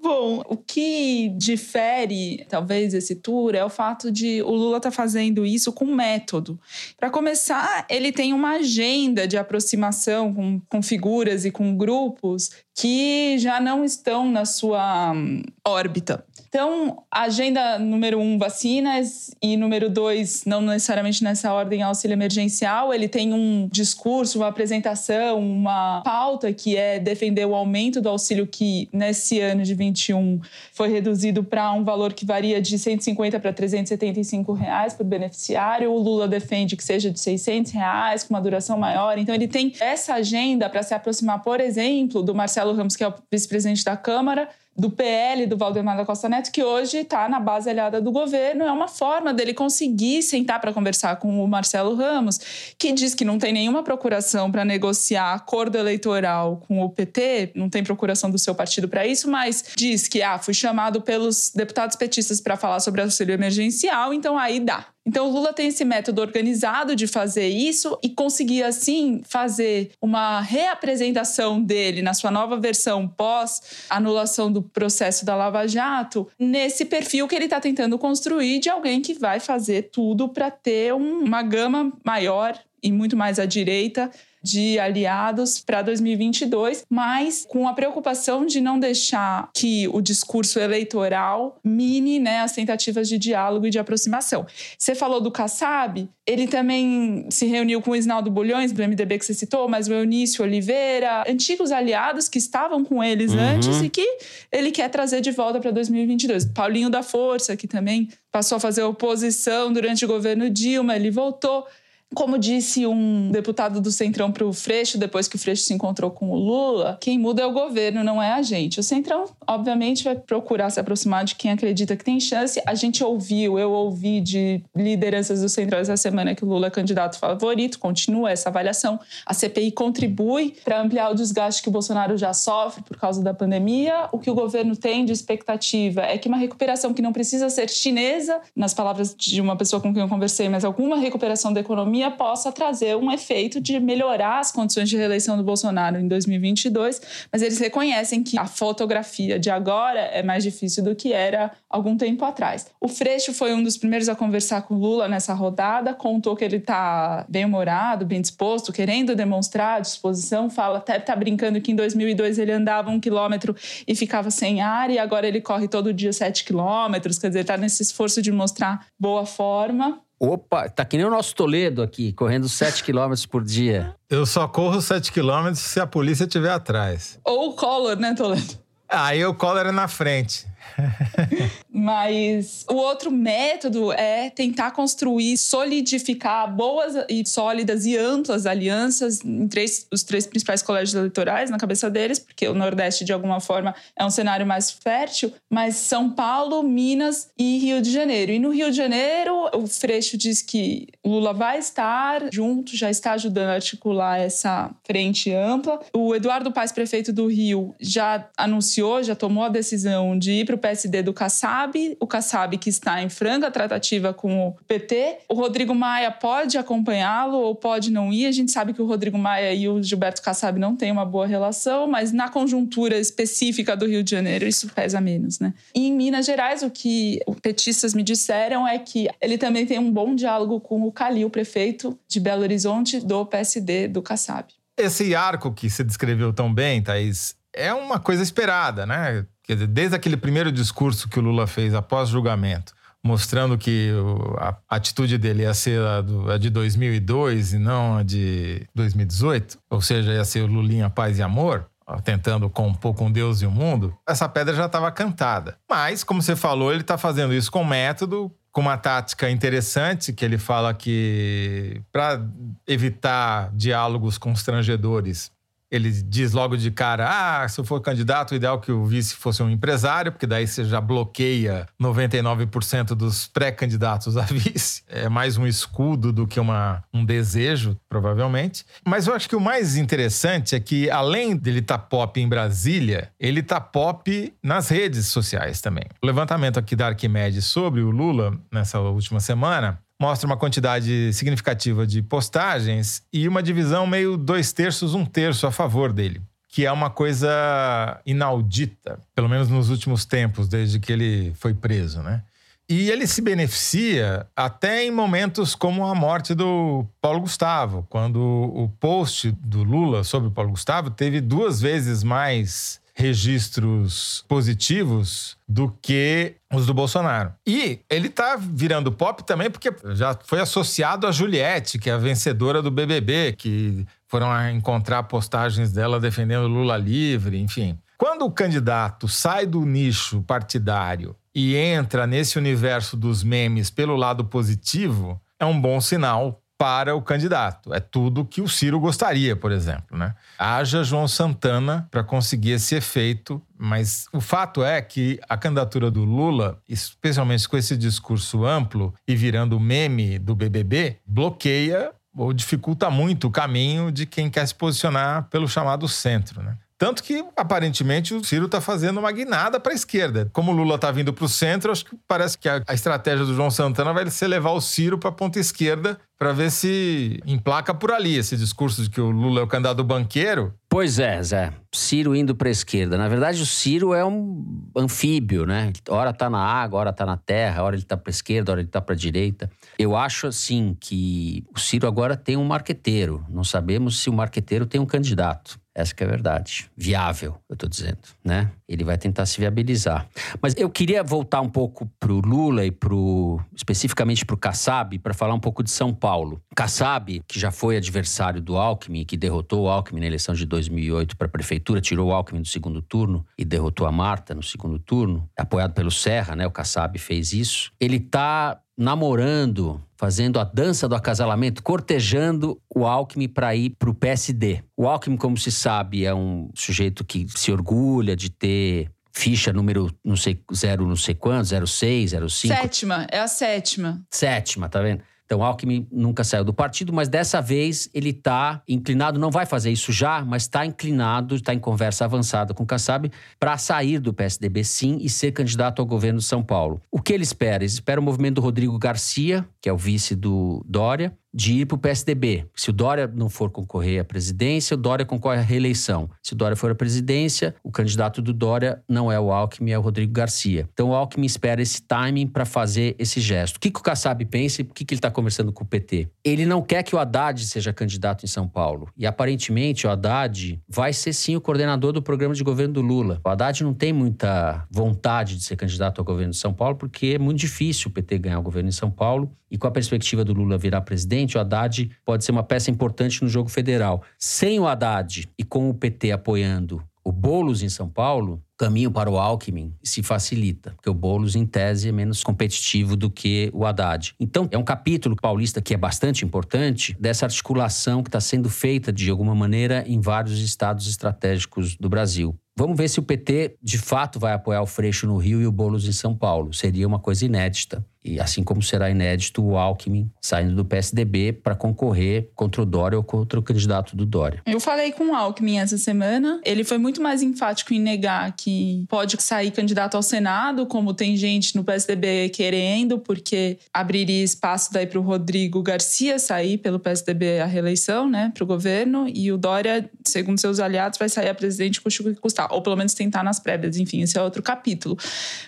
Bom, 0.02 0.42
o 0.48 0.56
que 0.56 1.28
difere 1.36 2.46
talvez 2.48 2.94
esse 2.94 3.16
tour 3.16 3.54
é 3.54 3.62
o 3.62 3.68
fato 3.68 4.10
de 4.10 4.42
o 4.42 4.50
Lula 4.50 4.80
tá 4.80 4.90
fazendo 4.90 5.44
isso 5.44 5.72
com 5.72 5.84
método. 5.84 6.58
Para 6.96 7.10
começar, 7.10 7.84
ele 7.88 8.10
tem 8.10 8.32
uma 8.32 8.52
agenda 8.52 9.28
de 9.28 9.36
aproximação 9.36 10.32
com, 10.32 10.60
com 10.70 10.82
figuras 10.82 11.44
e 11.44 11.50
com 11.50 11.76
grupos 11.76 12.50
que 12.74 13.36
já 13.38 13.60
não 13.60 13.84
estão 13.84 14.30
na 14.30 14.46
sua 14.46 15.12
hum, 15.12 15.42
órbita. 15.66 16.24
Então, 16.50 17.04
agenda 17.08 17.78
número 17.78 18.18
um, 18.18 18.36
vacinas, 18.36 19.30
e 19.40 19.56
número 19.56 19.88
dois, 19.88 20.44
não 20.44 20.60
necessariamente 20.60 21.22
nessa 21.22 21.54
ordem, 21.54 21.80
auxílio 21.80 22.14
emergencial. 22.14 22.92
Ele 22.92 23.06
tem 23.06 23.32
um 23.32 23.68
discurso, 23.70 24.40
uma 24.40 24.48
apresentação, 24.48 25.38
uma 25.38 26.02
pauta 26.02 26.52
que 26.52 26.76
é 26.76 26.98
defender 26.98 27.46
o 27.46 27.54
aumento 27.54 28.00
do 28.00 28.08
auxílio 28.08 28.48
que, 28.48 28.88
nesse 28.92 29.38
ano 29.38 29.62
de 29.62 29.76
21, 29.76 30.40
foi 30.72 30.88
reduzido 30.88 31.44
para 31.44 31.70
um 31.72 31.84
valor 31.84 32.12
que 32.12 32.26
varia 32.26 32.60
de 32.60 32.76
150 32.76 33.38
para 33.38 33.52
375 33.52 34.52
reais 34.52 34.92
por 34.92 35.06
beneficiário. 35.06 35.92
O 35.92 35.98
Lula 35.98 36.26
defende 36.26 36.76
que 36.76 36.82
seja 36.82 37.12
de 37.12 37.20
600 37.20 37.70
reais, 37.70 38.24
com 38.24 38.34
uma 38.34 38.40
duração 38.40 38.76
maior. 38.76 39.16
Então, 39.18 39.32
ele 39.32 39.46
tem 39.46 39.72
essa 39.78 40.14
agenda 40.14 40.68
para 40.68 40.82
se 40.82 40.94
aproximar, 40.94 41.44
por 41.44 41.60
exemplo, 41.60 42.24
do 42.24 42.34
Marcelo 42.34 42.74
Ramos, 42.74 42.96
que 42.96 43.04
é 43.04 43.08
o 43.08 43.14
vice-presidente 43.30 43.84
da 43.84 43.96
Câmara, 43.96 44.48
do 44.80 44.90
PL 44.90 45.46
do 45.46 45.58
Valdemar 45.58 45.94
da 45.94 46.06
Costa 46.06 46.26
Neto, 46.26 46.50
que 46.50 46.64
hoje 46.64 46.98
está 46.98 47.28
na 47.28 47.38
base 47.38 47.68
aliada 47.68 48.00
do 48.00 48.10
governo, 48.10 48.64
é 48.64 48.72
uma 48.72 48.88
forma 48.88 49.34
dele 49.34 49.52
conseguir 49.52 50.22
sentar 50.22 50.58
para 50.58 50.72
conversar 50.72 51.16
com 51.16 51.44
o 51.44 51.46
Marcelo 51.46 51.94
Ramos, 51.94 52.40
que 52.78 52.90
diz 52.90 53.14
que 53.14 53.22
não 53.22 53.38
tem 53.38 53.52
nenhuma 53.52 53.82
procuração 53.82 54.50
para 54.50 54.64
negociar 54.64 55.34
acordo 55.34 55.76
eleitoral 55.76 56.62
com 56.66 56.82
o 56.82 56.88
PT, 56.88 57.52
não 57.54 57.68
tem 57.68 57.84
procuração 57.84 58.30
do 58.30 58.38
seu 58.38 58.54
partido 58.54 58.88
para 58.88 59.06
isso, 59.06 59.30
mas 59.30 59.62
diz 59.76 60.08
que 60.08 60.22
ah, 60.22 60.38
fui 60.38 60.54
chamado 60.54 61.02
pelos 61.02 61.52
deputados 61.54 61.94
petistas 61.94 62.40
para 62.40 62.56
falar 62.56 62.80
sobre 62.80 63.02
auxílio 63.02 63.34
emergencial, 63.34 64.14
então 64.14 64.38
aí 64.38 64.60
dá. 64.60 64.86
Então, 65.10 65.26
o 65.26 65.32
Lula 65.32 65.52
tem 65.52 65.66
esse 65.66 65.84
método 65.84 66.20
organizado 66.20 66.94
de 66.94 67.08
fazer 67.08 67.48
isso 67.48 67.98
e 68.00 68.08
conseguir, 68.10 68.62
assim, 68.62 69.22
fazer 69.28 69.90
uma 70.00 70.40
reapresentação 70.40 71.60
dele 71.60 72.00
na 72.00 72.14
sua 72.14 72.30
nova 72.30 72.56
versão 72.56 73.08
pós-anulação 73.08 74.52
do 74.52 74.62
processo 74.62 75.24
da 75.24 75.34
Lava 75.34 75.66
Jato, 75.66 76.28
nesse 76.38 76.84
perfil 76.84 77.26
que 77.26 77.34
ele 77.34 77.46
está 77.46 77.60
tentando 77.60 77.98
construir 77.98 78.60
de 78.60 78.70
alguém 78.70 79.02
que 79.02 79.14
vai 79.14 79.40
fazer 79.40 79.90
tudo 79.90 80.28
para 80.28 80.48
ter 80.48 80.94
uma 80.94 81.42
gama 81.42 81.92
maior 82.04 82.56
e 82.82 82.92
muito 82.92 83.16
mais 83.16 83.38
à 83.38 83.46
direita 83.46 84.10
de 84.42 84.78
aliados 84.78 85.60
para 85.60 85.82
2022, 85.82 86.84
mas 86.88 87.46
com 87.48 87.68
a 87.68 87.74
preocupação 87.74 88.46
de 88.46 88.60
não 88.60 88.78
deixar 88.78 89.50
que 89.54 89.86
o 89.88 90.00
discurso 90.00 90.58
eleitoral 90.58 91.58
mine 91.62 92.18
né, 92.18 92.40
as 92.40 92.52
tentativas 92.52 93.08
de 93.08 93.18
diálogo 93.18 93.66
e 93.66 93.70
de 93.70 93.78
aproximação. 93.78 94.46
Você 94.78 94.94
falou 94.94 95.20
do 95.20 95.30
Kassab, 95.30 96.08
ele 96.26 96.46
também 96.46 97.26
se 97.30 97.46
reuniu 97.46 97.82
com 97.82 97.90
o 97.90 97.96
Isnaldo 97.96 98.30
Bulhões, 98.30 98.72
do 98.72 98.82
MDB 98.82 99.18
que 99.18 99.26
você 99.26 99.34
citou, 99.34 99.68
mas 99.68 99.88
o 99.88 99.92
Eunício 99.92 100.42
Oliveira, 100.42 101.24
antigos 101.28 101.70
aliados 101.70 102.28
que 102.28 102.38
estavam 102.38 102.84
com 102.84 103.04
eles 103.04 103.32
uhum. 103.32 103.40
antes 103.40 103.82
e 103.82 103.90
que 103.90 104.06
ele 104.50 104.70
quer 104.70 104.88
trazer 104.88 105.20
de 105.20 105.30
volta 105.32 105.60
para 105.60 105.70
2022. 105.70 106.46
Paulinho 106.46 106.88
da 106.88 107.02
Força, 107.02 107.56
que 107.56 107.68
também 107.68 108.08
passou 108.32 108.56
a 108.56 108.60
fazer 108.60 108.82
oposição 108.84 109.72
durante 109.72 110.04
o 110.04 110.08
governo 110.08 110.48
Dilma, 110.48 110.96
ele 110.96 111.10
voltou. 111.10 111.66
Como 112.12 112.38
disse 112.38 112.84
um 112.88 113.30
deputado 113.30 113.80
do 113.80 113.92
Centrão 113.92 114.32
para 114.32 114.44
o 114.44 114.52
Freixo, 114.52 114.98
depois 114.98 115.28
que 115.28 115.36
o 115.36 115.38
Freixo 115.38 115.62
se 115.62 115.72
encontrou 115.72 116.10
com 116.10 116.30
o 116.30 116.34
Lula, 116.34 116.98
quem 117.00 117.16
muda 117.16 117.42
é 117.42 117.46
o 117.46 117.52
governo, 117.52 118.02
não 118.02 118.20
é 118.20 118.32
a 118.32 118.42
gente. 118.42 118.80
O 118.80 118.82
Centrão, 118.82 119.26
obviamente, 119.46 120.02
vai 120.02 120.16
procurar 120.16 120.70
se 120.70 120.80
aproximar 120.80 121.24
de 121.24 121.36
quem 121.36 121.52
acredita 121.52 121.96
que 121.96 122.04
tem 122.04 122.18
chance. 122.18 122.60
A 122.66 122.74
gente 122.74 123.04
ouviu, 123.04 123.60
eu 123.60 123.70
ouvi 123.70 124.20
de 124.20 124.60
lideranças 124.74 125.40
do 125.40 125.48
Centrão 125.48 125.78
essa 125.78 125.96
semana 125.96 126.34
que 126.34 126.44
o 126.44 126.48
Lula 126.48 126.66
é 126.66 126.70
candidato 126.70 127.16
favorito, 127.16 127.78
continua 127.78 128.32
essa 128.32 128.48
avaliação. 128.48 128.98
A 129.24 129.32
CPI 129.32 129.70
contribui 129.70 130.56
para 130.64 130.80
ampliar 130.80 131.12
o 131.12 131.14
desgaste 131.14 131.62
que 131.62 131.68
o 131.68 131.72
Bolsonaro 131.72 132.16
já 132.16 132.32
sofre 132.32 132.82
por 132.82 132.96
causa 132.96 133.22
da 133.22 133.32
pandemia. 133.32 134.08
O 134.10 134.18
que 134.18 134.30
o 134.30 134.34
governo 134.34 134.74
tem 134.74 135.04
de 135.04 135.12
expectativa 135.12 136.02
é 136.02 136.18
que 136.18 136.26
uma 136.26 136.38
recuperação 136.38 136.92
que 136.92 137.00
não 137.00 137.12
precisa 137.12 137.48
ser 137.48 137.70
chinesa, 137.70 138.40
nas 138.56 138.74
palavras 138.74 139.14
de 139.16 139.40
uma 139.40 139.54
pessoa 139.54 139.80
com 139.80 139.94
quem 139.94 140.02
eu 140.02 140.08
conversei, 140.08 140.48
mas 140.48 140.64
alguma 140.64 140.98
recuperação 140.98 141.52
da 141.52 141.60
economia 141.60 141.99
pandemia 142.00 142.10
possa 142.10 142.50
trazer 142.50 142.96
um 142.96 143.12
efeito 143.12 143.60
de 143.60 143.78
melhorar 143.78 144.40
as 144.40 144.50
condições 144.50 144.88
de 144.88 144.96
reeleição 144.96 145.36
do 145.36 145.42
Bolsonaro 145.42 145.98
em 145.98 146.08
2022, 146.08 147.00
mas 147.30 147.42
eles 147.42 147.58
reconhecem 147.58 148.22
que 148.22 148.38
a 148.38 148.46
fotografia 148.46 149.38
de 149.38 149.50
agora 149.50 150.00
é 150.00 150.22
mais 150.22 150.42
difícil 150.42 150.82
do 150.82 150.94
que 150.94 151.12
era 151.12 151.52
algum 151.68 151.96
tempo 151.96 152.24
atrás. 152.24 152.66
O 152.80 152.88
Freixo 152.88 153.32
foi 153.34 153.52
um 153.52 153.62
dos 153.62 153.76
primeiros 153.76 154.08
a 154.08 154.14
conversar 154.14 154.62
com 154.62 154.74
Lula 154.74 155.08
nessa 155.08 155.34
rodada, 155.34 155.92
contou 155.92 156.34
que 156.34 156.44
ele 156.44 156.56
está 156.56 157.26
bem-humorado, 157.28 158.06
bem 158.06 158.20
disposto, 158.20 158.72
querendo 158.72 159.14
demonstrar 159.14 159.80
disposição, 159.80 160.48
fala 160.48 160.78
até 160.78 160.98
tá 160.98 161.14
brincando 161.14 161.60
que 161.60 161.72
em 161.72 161.76
2002 161.76 162.38
ele 162.38 162.52
andava 162.52 162.90
um 162.90 163.00
quilômetro 163.00 163.54
e 163.86 163.94
ficava 163.94 164.30
sem 164.30 164.60
ar 164.60 164.90
e 164.90 164.98
agora 164.98 165.26
ele 165.26 165.40
corre 165.40 165.68
todo 165.68 165.92
dia 165.92 166.12
sete 166.12 166.44
quilômetros, 166.44 167.18
quer 167.18 167.28
dizer, 167.28 167.40
está 167.40 167.56
nesse 167.56 167.82
esforço 167.82 168.22
de 168.22 168.32
mostrar 168.32 168.86
boa 168.98 169.26
forma. 169.26 170.00
Opa, 170.22 170.68
tá 170.68 170.84
que 170.84 170.98
nem 170.98 171.06
o 171.06 171.10
nosso 171.10 171.34
Toledo 171.34 171.82
aqui, 171.82 172.12
correndo 172.12 172.46
7 172.46 172.84
km 172.84 173.14
por 173.30 173.42
dia. 173.42 173.96
Eu 174.10 174.26
só 174.26 174.46
corro 174.46 174.78
7 174.82 175.10
km 175.10 175.54
se 175.54 175.80
a 175.80 175.86
polícia 175.86 176.24
estiver 176.24 176.50
atrás. 176.50 177.18
Ou 177.24 177.48
o 177.48 177.54
Collor, 177.54 177.96
né, 177.96 178.14
Toledo? 178.14 178.58
Aí 178.86 179.24
o 179.24 179.32
Collor 179.32 179.66
é 179.66 179.72
na 179.72 179.88
frente. 179.88 180.46
Mas 181.72 182.64
o 182.68 182.74
outro 182.74 183.10
método 183.10 183.92
é 183.92 184.30
tentar 184.30 184.70
construir, 184.72 185.36
solidificar 185.36 186.52
boas 186.54 186.94
e 187.08 187.26
sólidas 187.26 187.86
e 187.86 187.96
amplas 187.96 188.46
alianças 188.46 189.24
em 189.24 189.46
três, 189.48 189.86
os 189.92 190.02
três 190.02 190.26
principais 190.26 190.62
colégios 190.62 190.94
eleitorais 190.94 191.50
na 191.50 191.58
cabeça 191.58 191.90
deles, 191.90 192.18
porque 192.18 192.46
o 192.48 192.54
Nordeste, 192.54 193.04
de 193.04 193.12
alguma 193.12 193.40
forma, 193.40 193.74
é 193.96 194.04
um 194.04 194.10
cenário 194.10 194.46
mais 194.46 194.70
fértil, 194.70 195.32
mas 195.48 195.76
São 195.76 196.10
Paulo, 196.10 196.62
Minas 196.62 197.30
e 197.38 197.58
Rio 197.58 197.80
de 197.80 197.90
Janeiro. 197.90 198.32
E 198.32 198.38
no 198.38 198.50
Rio 198.50 198.70
de 198.70 198.76
Janeiro, 198.76 199.50
o 199.54 199.66
Freixo 199.66 200.16
diz 200.16 200.42
que 200.42 200.88
Lula 201.04 201.32
vai 201.32 201.58
estar 201.58 202.28
junto, 202.32 202.76
já 202.76 202.90
está 202.90 203.12
ajudando 203.12 203.50
a 203.50 203.54
articular 203.54 204.18
essa 204.18 204.70
frente 204.84 205.32
ampla. 205.32 205.80
O 205.94 206.14
Eduardo 206.14 206.52
Paes, 206.52 206.72
prefeito 206.72 207.12
do 207.12 207.26
Rio, 207.26 207.74
já 207.80 208.28
anunciou, 208.36 209.02
já 209.02 209.14
tomou 209.14 209.44
a 209.44 209.48
decisão 209.48 210.18
de 210.18 210.32
ir 210.32 210.49
para 210.50 210.56
o 210.56 210.58
PSD 210.58 211.02
do 211.02 211.12
Kassab, 211.12 211.96
o 212.00 212.06
Kassab 212.06 212.56
que 212.58 212.68
está 212.68 213.02
em 213.02 213.08
franca 213.08 213.50
tratativa 213.50 214.12
com 214.12 214.48
o 214.48 214.52
PT. 214.66 215.18
O 215.28 215.34
Rodrigo 215.34 215.74
Maia 215.74 216.10
pode 216.10 216.58
acompanhá-lo 216.58 217.36
ou 217.38 217.54
pode 217.54 217.90
não 217.90 218.12
ir. 218.12 218.26
A 218.26 218.32
gente 218.32 218.50
sabe 218.50 218.72
que 218.72 218.82
o 218.82 218.86
Rodrigo 218.86 219.18
Maia 219.18 219.54
e 219.54 219.68
o 219.68 219.82
Gilberto 219.82 220.22
Kassab 220.22 220.58
não 220.58 220.74
têm 220.74 220.90
uma 220.90 221.04
boa 221.04 221.26
relação, 221.26 221.86
mas 221.86 222.12
na 222.12 222.28
conjuntura 222.28 222.98
específica 222.98 223.76
do 223.76 223.86
Rio 223.86 224.02
de 224.02 224.10
Janeiro 224.10 224.46
isso 224.46 224.68
pesa 224.68 225.00
menos, 225.00 225.38
né? 225.38 225.54
E 225.74 225.86
em 225.86 225.92
Minas 225.92 226.26
Gerais, 226.26 226.62
o 226.62 226.70
que 226.70 227.20
petistas 227.42 227.94
me 227.94 228.02
disseram 228.02 228.66
é 228.66 228.78
que 228.78 229.08
ele 229.20 229.38
também 229.38 229.66
tem 229.66 229.78
um 229.78 229.92
bom 229.92 230.14
diálogo 230.14 230.60
com 230.60 230.82
o 230.82 230.92
Calil, 230.92 231.30
prefeito 231.30 231.98
de 232.08 232.18
Belo 232.18 232.42
Horizonte 232.42 232.98
do 233.00 233.24
PSD 233.24 233.88
do 233.88 234.02
Kassab. 234.02 234.48
Esse 234.76 235.14
arco 235.14 235.52
que 235.52 235.68
você 235.68 235.84
descreveu 235.84 236.32
tão 236.32 236.52
bem, 236.52 236.82
Thaís, 236.82 237.36
é 237.52 237.72
uma 237.74 237.98
coisa 237.98 238.22
esperada, 238.22 238.86
né? 238.86 239.26
Quer 239.50 239.54
dizer, 239.54 239.66
desde 239.66 239.96
aquele 239.96 240.16
primeiro 240.16 240.52
discurso 240.52 241.08
que 241.08 241.18
o 241.18 241.22
Lula 241.22 241.44
fez 241.44 241.74
após 241.74 242.08
julgamento, 242.08 242.72
mostrando 243.02 243.58
que 243.58 243.90
a 244.38 244.56
atitude 244.76 245.18
dele 245.18 245.42
ia 245.42 245.52
ser 245.52 245.80
a, 245.84 246.38
de 246.38 246.48
2002 246.50 247.54
e 247.54 247.58
não 247.58 247.96
a 247.96 248.04
de 248.04 248.64
2018, 248.76 249.58
ou 249.68 249.82
seja, 249.82 250.12
ia 250.12 250.24
ser 250.24 250.42
o 250.42 250.46
Lulinha 250.46 250.88
Paz 250.88 251.18
e 251.18 251.22
Amor, 251.22 251.68
tentando 252.04 252.48
compor 252.48 252.94
com 252.94 253.10
Deus 253.10 253.42
e 253.42 253.46
o 253.46 253.50
mundo, 253.50 253.92
essa 254.08 254.28
pedra 254.28 254.54
já 254.54 254.66
estava 254.66 254.88
cantada. 254.92 255.58
Mas, 255.68 256.04
como 256.04 256.22
você 256.22 256.36
falou, 256.36 256.70
ele 256.70 256.82
está 256.82 256.96
fazendo 256.96 257.34
isso 257.34 257.50
com 257.50 257.64
método, 257.64 258.32
com 258.52 258.60
uma 258.60 258.76
tática 258.76 259.28
interessante, 259.28 260.12
que 260.12 260.24
ele 260.24 260.38
fala 260.38 260.72
que 260.72 261.82
para 261.90 262.24
evitar 262.68 263.50
diálogos 263.52 264.16
constrangedores, 264.16 265.32
ele 265.70 265.90
diz 265.90 266.32
logo 266.32 266.56
de 266.56 266.70
cara: 266.70 267.08
ah, 267.42 267.48
se 267.48 267.60
eu 267.60 267.64
for 267.64 267.80
candidato, 267.80 268.32
o 268.32 268.34
ideal 268.34 268.58
é 268.58 268.60
que 268.60 268.72
o 268.72 268.84
vice 268.84 269.14
fosse 269.14 269.42
um 269.42 269.48
empresário, 269.48 270.10
porque 270.10 270.26
daí 270.26 270.46
você 270.46 270.64
já 270.64 270.80
bloqueia 270.80 271.66
99% 271.80 272.94
dos 272.94 273.26
pré-candidatos 273.28 274.16
a 274.16 274.22
vice. 274.22 274.82
É 274.88 275.08
mais 275.08 275.36
um 275.36 275.46
escudo 275.46 276.12
do 276.12 276.26
que 276.26 276.40
uma, 276.40 276.82
um 276.92 277.04
desejo, 277.04 277.76
provavelmente. 277.88 278.64
Mas 278.86 279.06
eu 279.06 279.14
acho 279.14 279.28
que 279.28 279.36
o 279.36 279.40
mais 279.40 279.76
interessante 279.76 280.54
é 280.54 280.60
que, 280.60 280.90
além 280.90 281.36
dele 281.36 281.60
estar 281.60 281.78
tá 281.78 281.84
pop 281.84 282.20
em 282.20 282.28
Brasília, 282.28 283.10
ele 283.18 283.42
tá 283.42 283.60
pop 283.60 284.34
nas 284.42 284.68
redes 284.68 285.06
sociais 285.06 285.60
também. 285.60 285.84
O 286.02 286.06
levantamento 286.06 286.58
aqui 286.58 286.74
da 286.74 286.88
Arquimedes 286.88 287.46
sobre 287.46 287.80
o 287.80 287.90
Lula 287.90 288.36
nessa 288.50 288.80
última 288.80 289.20
semana 289.20 289.78
mostra 290.00 290.26
uma 290.26 290.36
quantidade 290.36 291.12
significativa 291.12 291.86
de 291.86 292.00
postagens 292.00 293.02
e 293.12 293.28
uma 293.28 293.42
divisão 293.42 293.86
meio 293.86 294.16
dois 294.16 294.50
terços, 294.50 294.94
um 294.94 295.04
terço 295.04 295.46
a 295.46 295.52
favor 295.52 295.92
dele. 295.92 296.22
Que 296.48 296.64
é 296.64 296.72
uma 296.72 296.88
coisa 296.88 298.00
inaudita, 298.06 298.98
pelo 299.14 299.28
menos 299.28 299.48
nos 299.48 299.68
últimos 299.68 300.06
tempos, 300.06 300.48
desde 300.48 300.80
que 300.80 300.90
ele 300.90 301.32
foi 301.36 301.52
preso, 301.52 302.02
né? 302.02 302.22
E 302.68 302.88
ele 302.88 303.06
se 303.06 303.20
beneficia 303.20 304.26
até 304.34 304.84
em 304.84 304.90
momentos 304.90 305.54
como 305.54 305.84
a 305.84 305.94
morte 305.94 306.34
do 306.34 306.86
Paulo 307.00 307.20
Gustavo, 307.20 307.84
quando 307.90 308.20
o 308.20 308.68
post 308.80 309.32
do 309.32 309.62
Lula 309.62 310.02
sobre 310.02 310.28
o 310.28 310.30
Paulo 310.30 310.50
Gustavo 310.52 310.88
teve 310.88 311.20
duas 311.20 311.60
vezes 311.60 312.02
mais 312.02 312.80
registros 313.00 314.24
positivos 314.28 315.36
do 315.48 315.74
que 315.82 316.36
os 316.52 316.66
do 316.66 316.74
Bolsonaro. 316.74 317.32
E 317.46 317.80
ele 317.88 318.08
tá 318.08 318.36
virando 318.36 318.92
pop 318.92 319.24
também 319.24 319.50
porque 319.50 319.72
já 319.94 320.16
foi 320.24 320.40
associado 320.40 321.06
a 321.06 321.12
Juliette, 321.12 321.78
que 321.78 321.88
é 321.88 321.94
a 321.94 321.98
vencedora 321.98 322.60
do 322.60 322.70
BBB, 322.70 323.32
que 323.32 323.86
foram 324.06 324.28
encontrar 324.50 325.04
postagens 325.04 325.72
dela 325.72 325.98
defendendo 325.98 326.46
Lula 326.46 326.76
livre, 326.76 327.40
enfim. 327.40 327.78
Quando 327.96 328.24
o 328.24 328.30
candidato 328.30 329.08
sai 329.08 329.46
do 329.46 329.64
nicho 329.64 330.22
partidário 330.22 331.16
e 331.34 331.56
entra 331.56 332.06
nesse 332.06 332.38
universo 332.38 332.96
dos 332.96 333.22
memes 333.22 333.70
pelo 333.70 333.96
lado 333.96 334.24
positivo, 334.24 335.20
é 335.38 335.44
um 335.44 335.58
bom 335.58 335.80
sinal 335.80 336.39
para 336.60 336.94
o 336.94 337.00
candidato. 337.00 337.72
É 337.72 337.80
tudo 337.80 338.22
que 338.22 338.42
o 338.42 338.48
Ciro 338.48 338.78
gostaria, 338.78 339.34
por 339.34 339.50
exemplo. 339.50 339.96
Né? 339.96 340.14
Haja 340.38 340.84
João 340.84 341.08
Santana 341.08 341.88
para 341.90 342.04
conseguir 342.04 342.50
esse 342.50 342.74
efeito, 342.74 343.40
mas 343.56 344.04
o 344.12 344.20
fato 344.20 344.62
é 344.62 344.82
que 344.82 345.18
a 345.26 345.38
candidatura 345.38 345.90
do 345.90 346.04
Lula, 346.04 346.60
especialmente 346.68 347.48
com 347.48 347.56
esse 347.56 347.78
discurso 347.78 348.44
amplo 348.44 348.92
e 349.08 349.16
virando 349.16 349.58
meme 349.58 350.18
do 350.18 350.36
BBB, 350.36 350.98
bloqueia 351.06 351.92
ou 352.14 352.30
dificulta 352.30 352.90
muito 352.90 353.28
o 353.28 353.30
caminho 353.30 353.90
de 353.90 354.04
quem 354.04 354.28
quer 354.28 354.46
se 354.46 354.54
posicionar 354.54 355.28
pelo 355.30 355.48
chamado 355.48 355.88
centro. 355.88 356.42
Né? 356.42 356.58
Tanto 356.80 357.02
que, 357.02 357.22
aparentemente, 357.36 358.14
o 358.14 358.24
Ciro 358.24 358.46
está 358.46 358.58
fazendo 358.58 359.00
uma 359.00 359.12
guinada 359.12 359.60
para 359.60 359.72
a 359.72 359.74
esquerda. 359.74 360.30
Como 360.32 360.50
o 360.50 360.54
Lula 360.54 360.76
está 360.76 360.90
vindo 360.90 361.12
para 361.12 361.26
o 361.26 361.28
centro, 361.28 361.70
acho 361.70 361.84
que 361.84 361.94
parece 362.08 362.38
que 362.38 362.48
a, 362.48 362.64
estratégia 362.72 363.26
do 363.26 363.34
João 363.34 363.50
Santana 363.50 363.92
vai 363.92 364.08
ser 364.08 364.28
levar 364.28 364.52
o 364.52 364.62
Ciro 364.62 364.96
para 364.96 365.10
a 365.10 365.12
ponta 365.12 365.38
esquerda 365.38 366.00
para 366.18 366.32
ver 366.32 366.50
se 366.50 367.20
emplaca 367.26 367.74
por 367.74 367.92
ali 367.92 368.16
esse 368.16 368.34
discurso 368.34 368.82
de 368.82 368.88
que 368.88 369.00
o 369.00 369.10
Lula 369.10 369.40
é 369.40 369.42
o 369.42 369.46
candidato 369.46 369.84
banqueiro. 369.84 370.54
Pois 370.70 370.98
é, 370.98 371.22
Zé. 371.22 371.52
Ciro 371.74 372.16
indo 372.16 372.34
para 372.34 372.48
a 372.48 372.50
esquerda. 372.50 372.96
Na 372.96 373.08
verdade, 373.08 373.42
o 373.42 373.46
Ciro 373.46 373.92
é 373.92 374.04
um 374.04 374.70
anfíbio, 374.74 375.44
né? 375.44 375.72
Ora 375.88 376.10
está 376.10 376.30
na 376.30 376.40
água, 376.40 376.80
ora 376.80 376.90
está 376.90 377.04
na 377.04 377.16
terra, 377.18 377.62
ora 377.62 377.74
ele 377.74 377.82
está 377.82 377.96
para 377.96 378.10
a 378.10 378.12
esquerda, 378.12 378.52
ora 378.52 378.60
ele 378.60 378.68
está 378.68 378.80
para 378.80 378.94
a 378.94 378.98
direita. 378.98 379.50
Eu 379.78 379.94
acho, 379.94 380.26
assim, 380.26 380.74
que 380.80 381.44
o 381.54 381.60
Ciro 381.60 381.86
agora 381.86 382.16
tem 382.16 382.38
um 382.38 382.44
marqueteiro. 382.44 383.24
Não 383.28 383.44
sabemos 383.44 384.00
se 384.00 384.08
o 384.08 384.12
marqueteiro 384.12 384.64
tem 384.64 384.80
um 384.80 384.86
candidato. 384.86 385.60
Essa 385.80 385.94
que 385.94 386.02
é 386.02 386.06
a 386.06 386.10
verdade. 386.10 386.70
Viável, 386.76 387.36
eu 387.48 387.54
estou 387.54 387.68
dizendo, 387.68 387.98
né? 388.24 388.50
Ele 388.68 388.84
vai 388.84 388.98
tentar 388.98 389.24
se 389.26 389.40
viabilizar. 389.40 390.06
Mas 390.40 390.54
eu 390.56 390.68
queria 390.68 391.02
voltar 391.02 391.40
um 391.40 391.48
pouco 391.48 391.90
para 391.98 392.12
o 392.12 392.20
Lula 392.20 392.64
e 392.64 392.70
pro, 392.70 393.40
especificamente 393.54 394.24
para 394.24 394.34
o 394.34 394.38
Kassab, 394.38 394.98
para 394.98 395.14
falar 395.14 395.34
um 395.34 395.40
pouco 395.40 395.62
de 395.62 395.70
São 395.70 395.94
Paulo. 395.94 396.42
Kassab, 396.54 397.22
que 397.26 397.40
já 397.40 397.50
foi 397.50 397.76
adversário 397.76 398.40
do 398.40 398.56
Alckmin, 398.56 399.04
que 399.04 399.16
derrotou 399.16 399.64
o 399.64 399.68
Alckmin 399.68 400.00
na 400.00 400.06
eleição 400.06 400.34
de 400.34 400.44
2008 400.44 401.16
para 401.16 401.26
a 401.26 401.30
prefeitura, 401.30 401.80
tirou 401.80 402.08
o 402.08 402.12
Alckmin 402.12 402.42
do 402.42 402.48
segundo 402.48 402.82
turno 402.82 403.26
e 403.38 403.44
derrotou 403.44 403.86
a 403.86 403.92
Marta 403.92 404.34
no 404.34 404.42
segundo 404.42 404.78
turno, 404.78 405.28
apoiado 405.36 405.72
pelo 405.72 405.90
Serra, 405.90 406.36
né? 406.36 406.46
O 406.46 406.50
Kassab 406.50 406.98
fez 406.98 407.32
isso. 407.32 407.72
Ele 407.80 407.96
está 407.96 408.60
namorando, 408.80 409.78
fazendo 409.94 410.40
a 410.40 410.44
dança 410.44 410.88
do 410.88 410.94
acasalamento, 410.94 411.62
cortejando 411.62 412.58
o 412.74 412.86
Alckmin 412.86 413.28
para 413.28 413.54
ir 413.54 413.76
para 413.78 413.90
o 413.90 413.94
PSD. 413.94 414.64
O 414.74 414.88
Alckmin, 414.88 415.18
como 415.18 415.36
se 415.36 415.52
sabe, 415.52 416.06
é 416.06 416.14
um 416.14 416.50
sujeito 416.54 417.04
que 417.04 417.26
se 417.28 417.52
orgulha 417.52 418.16
de 418.16 418.30
ter 418.30 418.90
ficha 419.12 419.52
número 419.52 419.92
não 420.02 420.16
sei 420.16 420.42
zero 420.54 420.86
não 420.86 420.96
sei 420.96 421.14
quanto, 421.14 421.46
06, 421.66 422.12
05. 422.12 422.30
Sétima, 422.30 423.06
é 423.10 423.18
a 423.18 423.28
sétima. 423.28 424.00
Sétima, 424.10 424.66
tá 424.66 424.80
vendo? 424.80 425.02
Então, 425.30 425.44
Alckmin 425.44 425.86
nunca 425.92 426.24
saiu 426.24 426.44
do 426.44 426.52
partido, 426.52 426.92
mas 426.92 427.08
dessa 427.08 427.40
vez 427.40 427.88
ele 427.94 428.10
está 428.10 428.60
inclinado, 428.66 429.16
não 429.16 429.30
vai 429.30 429.46
fazer 429.46 429.70
isso 429.70 429.92
já, 429.92 430.24
mas 430.24 430.42
está 430.42 430.66
inclinado, 430.66 431.36
está 431.36 431.54
em 431.54 431.58
conversa 431.60 432.04
avançada 432.04 432.52
com 432.52 432.64
o 432.64 432.66
Kassab 432.66 433.08
para 433.38 433.56
sair 433.56 434.00
do 434.00 434.12
PSDB 434.12 434.64
sim 434.64 434.98
e 435.00 435.08
ser 435.08 435.30
candidato 435.30 435.78
ao 435.78 435.86
governo 435.86 436.18
de 436.18 436.24
São 436.24 436.42
Paulo. 436.42 436.82
O 436.90 437.00
que 437.00 437.12
ele 437.12 437.22
espera? 437.22 437.62
Ele 437.62 437.66
espera 437.66 438.00
o 438.00 438.02
movimento 438.02 438.34
do 438.34 438.40
Rodrigo 438.40 438.76
Garcia, 438.76 439.46
que 439.62 439.68
é 439.68 439.72
o 439.72 439.76
vice 439.76 440.16
do 440.16 440.64
Dória, 440.66 441.16
de 441.32 441.60
ir 441.60 441.66
para 441.66 441.76
o 441.76 441.78
PSDB. 441.78 442.46
Se 442.54 442.70
o 442.70 442.72
Dória 442.72 443.06
não 443.06 443.28
for 443.28 443.50
concorrer 443.50 444.00
à 444.00 444.04
presidência, 444.04 444.74
o 444.74 444.76
Dória 444.76 445.04
concorre 445.04 445.38
à 445.38 445.42
reeleição. 445.42 446.10
Se 446.22 446.32
o 446.32 446.36
Dória 446.36 446.56
for 446.56 446.70
à 446.70 446.74
presidência, 446.74 447.54
o 447.62 447.70
candidato 447.70 448.20
do 448.20 448.32
Dória 448.32 448.82
não 448.88 449.10
é 449.10 449.18
o 449.18 449.32
Alckmin, 449.32 449.70
é 449.70 449.78
o 449.78 449.82
Rodrigo 449.82 450.12
Garcia. 450.12 450.68
Então 450.72 450.90
o 450.90 450.94
Alckmin 450.94 451.26
espera 451.26 451.62
esse 451.62 451.82
timing 451.82 452.26
para 452.26 452.44
fazer 452.44 452.94
esse 452.98 453.20
gesto. 453.20 453.56
O 453.56 453.60
que, 453.60 453.70
que 453.70 453.80
o 453.80 453.82
Kassab 453.82 454.24
pensa 454.26 454.60
e 454.60 454.64
por 454.64 454.74
que, 454.74 454.84
que 454.84 454.94
ele 454.94 454.98
está 454.98 455.10
conversando 455.10 455.52
com 455.52 455.64
o 455.64 455.66
PT? 455.66 456.08
Ele 456.24 456.44
não 456.44 456.62
quer 456.62 456.82
que 456.82 456.94
o 456.94 456.98
Haddad 456.98 457.44
seja 457.44 457.72
candidato 457.72 458.24
em 458.24 458.28
São 458.28 458.48
Paulo. 458.48 458.88
E 458.96 459.06
aparentemente 459.06 459.86
o 459.86 459.90
Haddad 459.90 460.60
vai 460.68 460.92
ser 460.92 461.12
sim 461.12 461.36
o 461.36 461.40
coordenador 461.40 461.92
do 461.92 462.02
programa 462.02 462.34
de 462.34 462.42
governo 462.42 462.74
do 462.74 462.80
Lula. 462.80 463.20
O 463.24 463.28
Haddad 463.28 463.62
não 463.62 463.74
tem 463.74 463.92
muita 463.92 464.66
vontade 464.70 465.36
de 465.36 465.44
ser 465.44 465.56
candidato 465.56 465.98
ao 466.00 466.04
governo 466.04 466.32
de 466.32 466.38
São 466.38 466.52
Paulo 466.52 466.76
porque 466.76 467.08
é 467.14 467.18
muito 467.18 467.38
difícil 467.38 467.88
o 467.88 467.92
PT 467.92 468.18
ganhar 468.18 468.38
o 468.38 468.42
governo 468.42 468.68
em 468.68 468.72
São 468.72 468.90
Paulo. 468.90 469.30
E 469.50 469.58
com 469.58 469.66
a 469.66 469.70
perspectiva 469.70 470.24
do 470.24 470.32
Lula 470.32 470.56
virar 470.56 470.82
presidente, 470.82 471.36
o 471.36 471.40
Haddad 471.40 471.90
pode 472.04 472.24
ser 472.24 472.32
uma 472.32 472.42
peça 472.42 472.70
importante 472.70 473.22
no 473.22 473.28
jogo 473.28 473.48
federal. 473.48 474.02
Sem 474.18 474.60
o 474.60 474.66
Haddad 474.66 475.28
e 475.38 475.44
com 475.44 475.68
o 475.68 475.74
PT 475.74 476.12
apoiando 476.12 476.82
o 477.04 477.12
Boulos 477.12 477.62
em 477.62 477.68
São 477.68 477.88
Paulo, 477.88 478.42
caminho 478.58 478.90
para 478.90 479.10
o 479.10 479.18
Alckmin 479.18 479.74
se 479.82 480.02
facilita, 480.02 480.72
porque 480.72 480.90
o 480.90 480.94
Boulos, 480.94 481.34
em 481.34 481.46
tese, 481.46 481.88
é 481.88 481.92
menos 481.92 482.22
competitivo 482.22 482.94
do 482.94 483.10
que 483.10 483.50
o 483.54 483.64
Haddad. 483.64 484.14
Então, 484.20 484.46
é 484.50 484.58
um 484.58 484.62
capítulo 484.62 485.16
paulista 485.16 485.62
que 485.62 485.72
é 485.72 485.76
bastante 485.76 486.24
importante 486.24 486.94
dessa 487.00 487.24
articulação 487.24 488.02
que 488.02 488.08
está 488.08 488.20
sendo 488.20 488.50
feita, 488.50 488.92
de 488.92 489.10
alguma 489.10 489.34
maneira, 489.34 489.82
em 489.86 490.00
vários 490.00 490.38
estados 490.40 490.86
estratégicos 490.86 491.74
do 491.76 491.88
Brasil. 491.88 492.38
Vamos 492.56 492.76
ver 492.76 492.88
se 492.88 492.98
o 492.98 493.02
PT 493.02 493.56
de 493.62 493.78
fato 493.78 494.20
vai 494.20 494.34
apoiar 494.34 494.60
o 494.60 494.66
Freixo 494.66 495.06
no 495.06 495.16
Rio 495.16 495.40
e 495.40 495.46
o 495.46 495.52
Boulos 495.52 495.88
em 495.88 495.92
São 495.92 496.14
Paulo. 496.14 496.52
Seria 496.52 496.86
uma 496.86 496.98
coisa 496.98 497.24
inédita. 497.24 497.84
E 498.04 498.18
assim 498.18 498.42
como 498.42 498.62
será 498.62 498.90
inédito 498.90 499.44
o 499.44 499.56
Alckmin 499.56 500.10
saindo 500.20 500.54
do 500.54 500.64
PSDB 500.64 501.32
para 501.32 501.54
concorrer 501.54 502.30
contra 502.34 502.62
o 502.62 502.66
Dória 502.66 502.96
ou 502.96 503.04
contra 503.04 503.38
o 503.38 503.42
candidato 503.42 503.94
do 503.94 504.06
Dória. 504.06 504.42
Eu 504.46 504.58
falei 504.58 504.92
com 504.92 505.10
o 505.10 505.14
Alckmin 505.14 505.58
essa 505.58 505.76
semana. 505.76 506.40
Ele 506.44 506.64
foi 506.64 506.78
muito 506.78 507.02
mais 507.02 507.22
enfático 507.22 507.74
em 507.74 507.80
negar 507.80 508.32
que 508.36 508.84
pode 508.88 509.20
sair 509.20 509.50
candidato 509.50 509.96
ao 509.96 510.02
Senado, 510.02 510.66
como 510.66 510.94
tem 510.94 511.16
gente 511.16 511.54
no 511.54 511.62
PSDB 511.62 512.30
querendo, 512.30 512.98
porque 512.98 513.58
abriria 513.72 514.24
espaço 514.24 514.72
daí 514.72 514.86
para 514.86 514.98
o 514.98 515.02
Rodrigo 515.02 515.62
Garcia 515.62 516.18
sair 516.18 516.58
pelo 516.58 516.78
PSDB 516.78 517.40
a 517.40 517.46
reeleição, 517.46 518.08
né, 518.08 518.32
para 518.34 518.44
o 518.44 518.46
governo. 518.46 519.06
E 519.12 519.30
o 519.30 519.36
Dória, 519.36 519.90
segundo 520.06 520.40
seus 520.40 520.58
aliados, 520.58 520.98
vai 520.98 521.08
sair 521.08 521.28
a 521.28 521.34
presidente 521.34 521.80
custe 521.80 522.00
o 522.00 522.04
que 522.04 522.20
custar, 522.20 522.52
ou 522.52 522.62
pelo 522.62 522.76
menos 522.76 522.94
tentar 522.94 523.22
nas 523.22 523.38
prévias. 523.38 523.76
Enfim, 523.76 524.02
esse 524.02 524.16
é 524.16 524.22
outro 524.22 524.42
capítulo. 524.42 524.96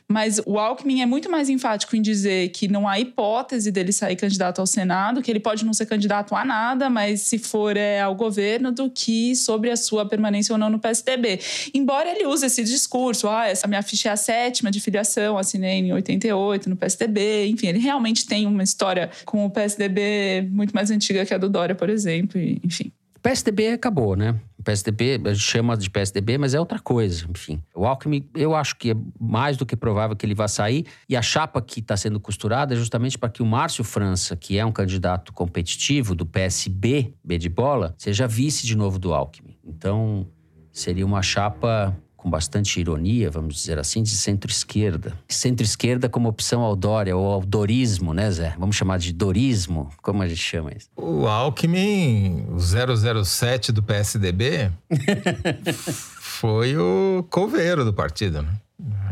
Mas 0.06 0.40
o 0.44 0.58
Alckmin 0.58 1.00
é 1.00 1.06
muito 1.06 1.30
mais 1.30 1.48
enfático 1.48 1.96
em 1.96 2.02
dizer 2.02 2.41
que 2.48 2.68
não 2.68 2.88
há 2.88 2.98
hipótese 2.98 3.70
dele 3.70 3.92
sair 3.92 4.16
candidato 4.16 4.60
ao 4.60 4.66
Senado, 4.66 5.22
que 5.22 5.30
ele 5.30 5.40
pode 5.40 5.64
não 5.64 5.72
ser 5.72 5.86
candidato 5.86 6.34
a 6.34 6.44
nada, 6.44 6.88
mas 6.88 7.22
se 7.22 7.38
for 7.38 7.76
é, 7.76 8.00
ao 8.00 8.14
governo, 8.14 8.72
do 8.72 8.90
que 8.90 9.34
sobre 9.36 9.70
a 9.70 9.76
sua 9.76 10.06
permanência 10.06 10.52
ou 10.52 10.58
não 10.58 10.70
no 10.70 10.78
PSDB. 10.78 11.40
Embora 11.74 12.08
ele 12.08 12.26
use 12.26 12.46
esse 12.46 12.62
discurso, 12.64 13.28
ah, 13.28 13.46
essa 13.46 13.66
minha 13.66 13.82
ficha 13.82 14.08
é 14.08 14.12
a 14.12 14.16
sétima 14.16 14.70
de 14.70 14.80
filiação, 14.80 15.38
assinei 15.38 15.78
em 15.78 15.92
88 15.92 16.68
no 16.68 16.76
PSDB, 16.76 17.46
enfim, 17.48 17.68
ele 17.68 17.78
realmente 17.78 18.26
tem 18.26 18.46
uma 18.46 18.62
história 18.62 19.10
com 19.24 19.44
o 19.44 19.50
PSDB 19.50 20.48
muito 20.50 20.74
mais 20.74 20.90
antiga 20.90 21.24
que 21.24 21.34
a 21.34 21.38
do 21.38 21.48
Dória, 21.48 21.74
por 21.74 21.88
exemplo, 21.88 22.40
enfim. 22.40 22.92
PSDB 23.22 23.68
acabou, 23.68 24.16
né? 24.16 24.34
O 24.62 24.64
PSDB, 24.64 25.20
chama 25.34 25.76
de 25.76 25.90
PSDB, 25.90 26.38
mas 26.38 26.54
é 26.54 26.60
outra 26.60 26.78
coisa, 26.78 27.26
enfim. 27.28 27.60
O 27.74 27.84
Alckmin, 27.84 28.28
eu 28.32 28.54
acho 28.54 28.76
que 28.76 28.92
é 28.92 28.94
mais 29.18 29.56
do 29.56 29.66
que 29.66 29.74
provável 29.74 30.14
que 30.14 30.24
ele 30.24 30.36
vá 30.36 30.46
sair. 30.46 30.86
E 31.08 31.16
a 31.16 31.20
chapa 31.20 31.60
que 31.60 31.80
está 31.80 31.96
sendo 31.96 32.20
costurada 32.20 32.72
é 32.72 32.76
justamente 32.76 33.18
para 33.18 33.28
que 33.28 33.42
o 33.42 33.46
Márcio 33.46 33.82
França, 33.82 34.36
que 34.36 34.56
é 34.56 34.64
um 34.64 34.70
candidato 34.70 35.32
competitivo 35.32 36.14
do 36.14 36.24
PSB, 36.24 37.12
B 37.24 37.38
de 37.38 37.48
bola, 37.48 37.92
seja 37.98 38.28
vice 38.28 38.64
de 38.64 38.76
novo 38.76 39.00
do 39.00 39.12
Alckmin. 39.12 39.58
Então, 39.64 40.28
seria 40.70 41.04
uma 41.04 41.22
chapa 41.22 41.96
com 42.22 42.30
bastante 42.30 42.78
ironia, 42.78 43.28
vamos 43.28 43.56
dizer 43.56 43.80
assim, 43.80 44.00
de 44.00 44.10
centro-esquerda. 44.10 45.12
Centro-esquerda 45.28 46.08
como 46.08 46.28
opção 46.28 46.60
ao 46.62 46.76
Dória, 46.76 47.16
ou 47.16 47.26
ao 47.26 47.40
dorismo, 47.40 48.14
né, 48.14 48.30
Zé? 48.30 48.54
Vamos 48.56 48.76
chamar 48.76 48.98
de 48.98 49.12
dorismo? 49.12 49.90
Como 50.00 50.22
a 50.22 50.28
gente 50.28 50.40
chama 50.40 50.70
isso? 50.70 50.88
O 50.96 51.26
Alckmin, 51.26 52.46
o 52.48 53.24
007 53.24 53.72
do 53.72 53.82
PSDB, 53.82 54.70
foi 56.20 56.76
o 56.76 57.26
coveiro 57.28 57.84
do 57.84 57.92
partido, 57.92 58.42
né? 58.42 58.52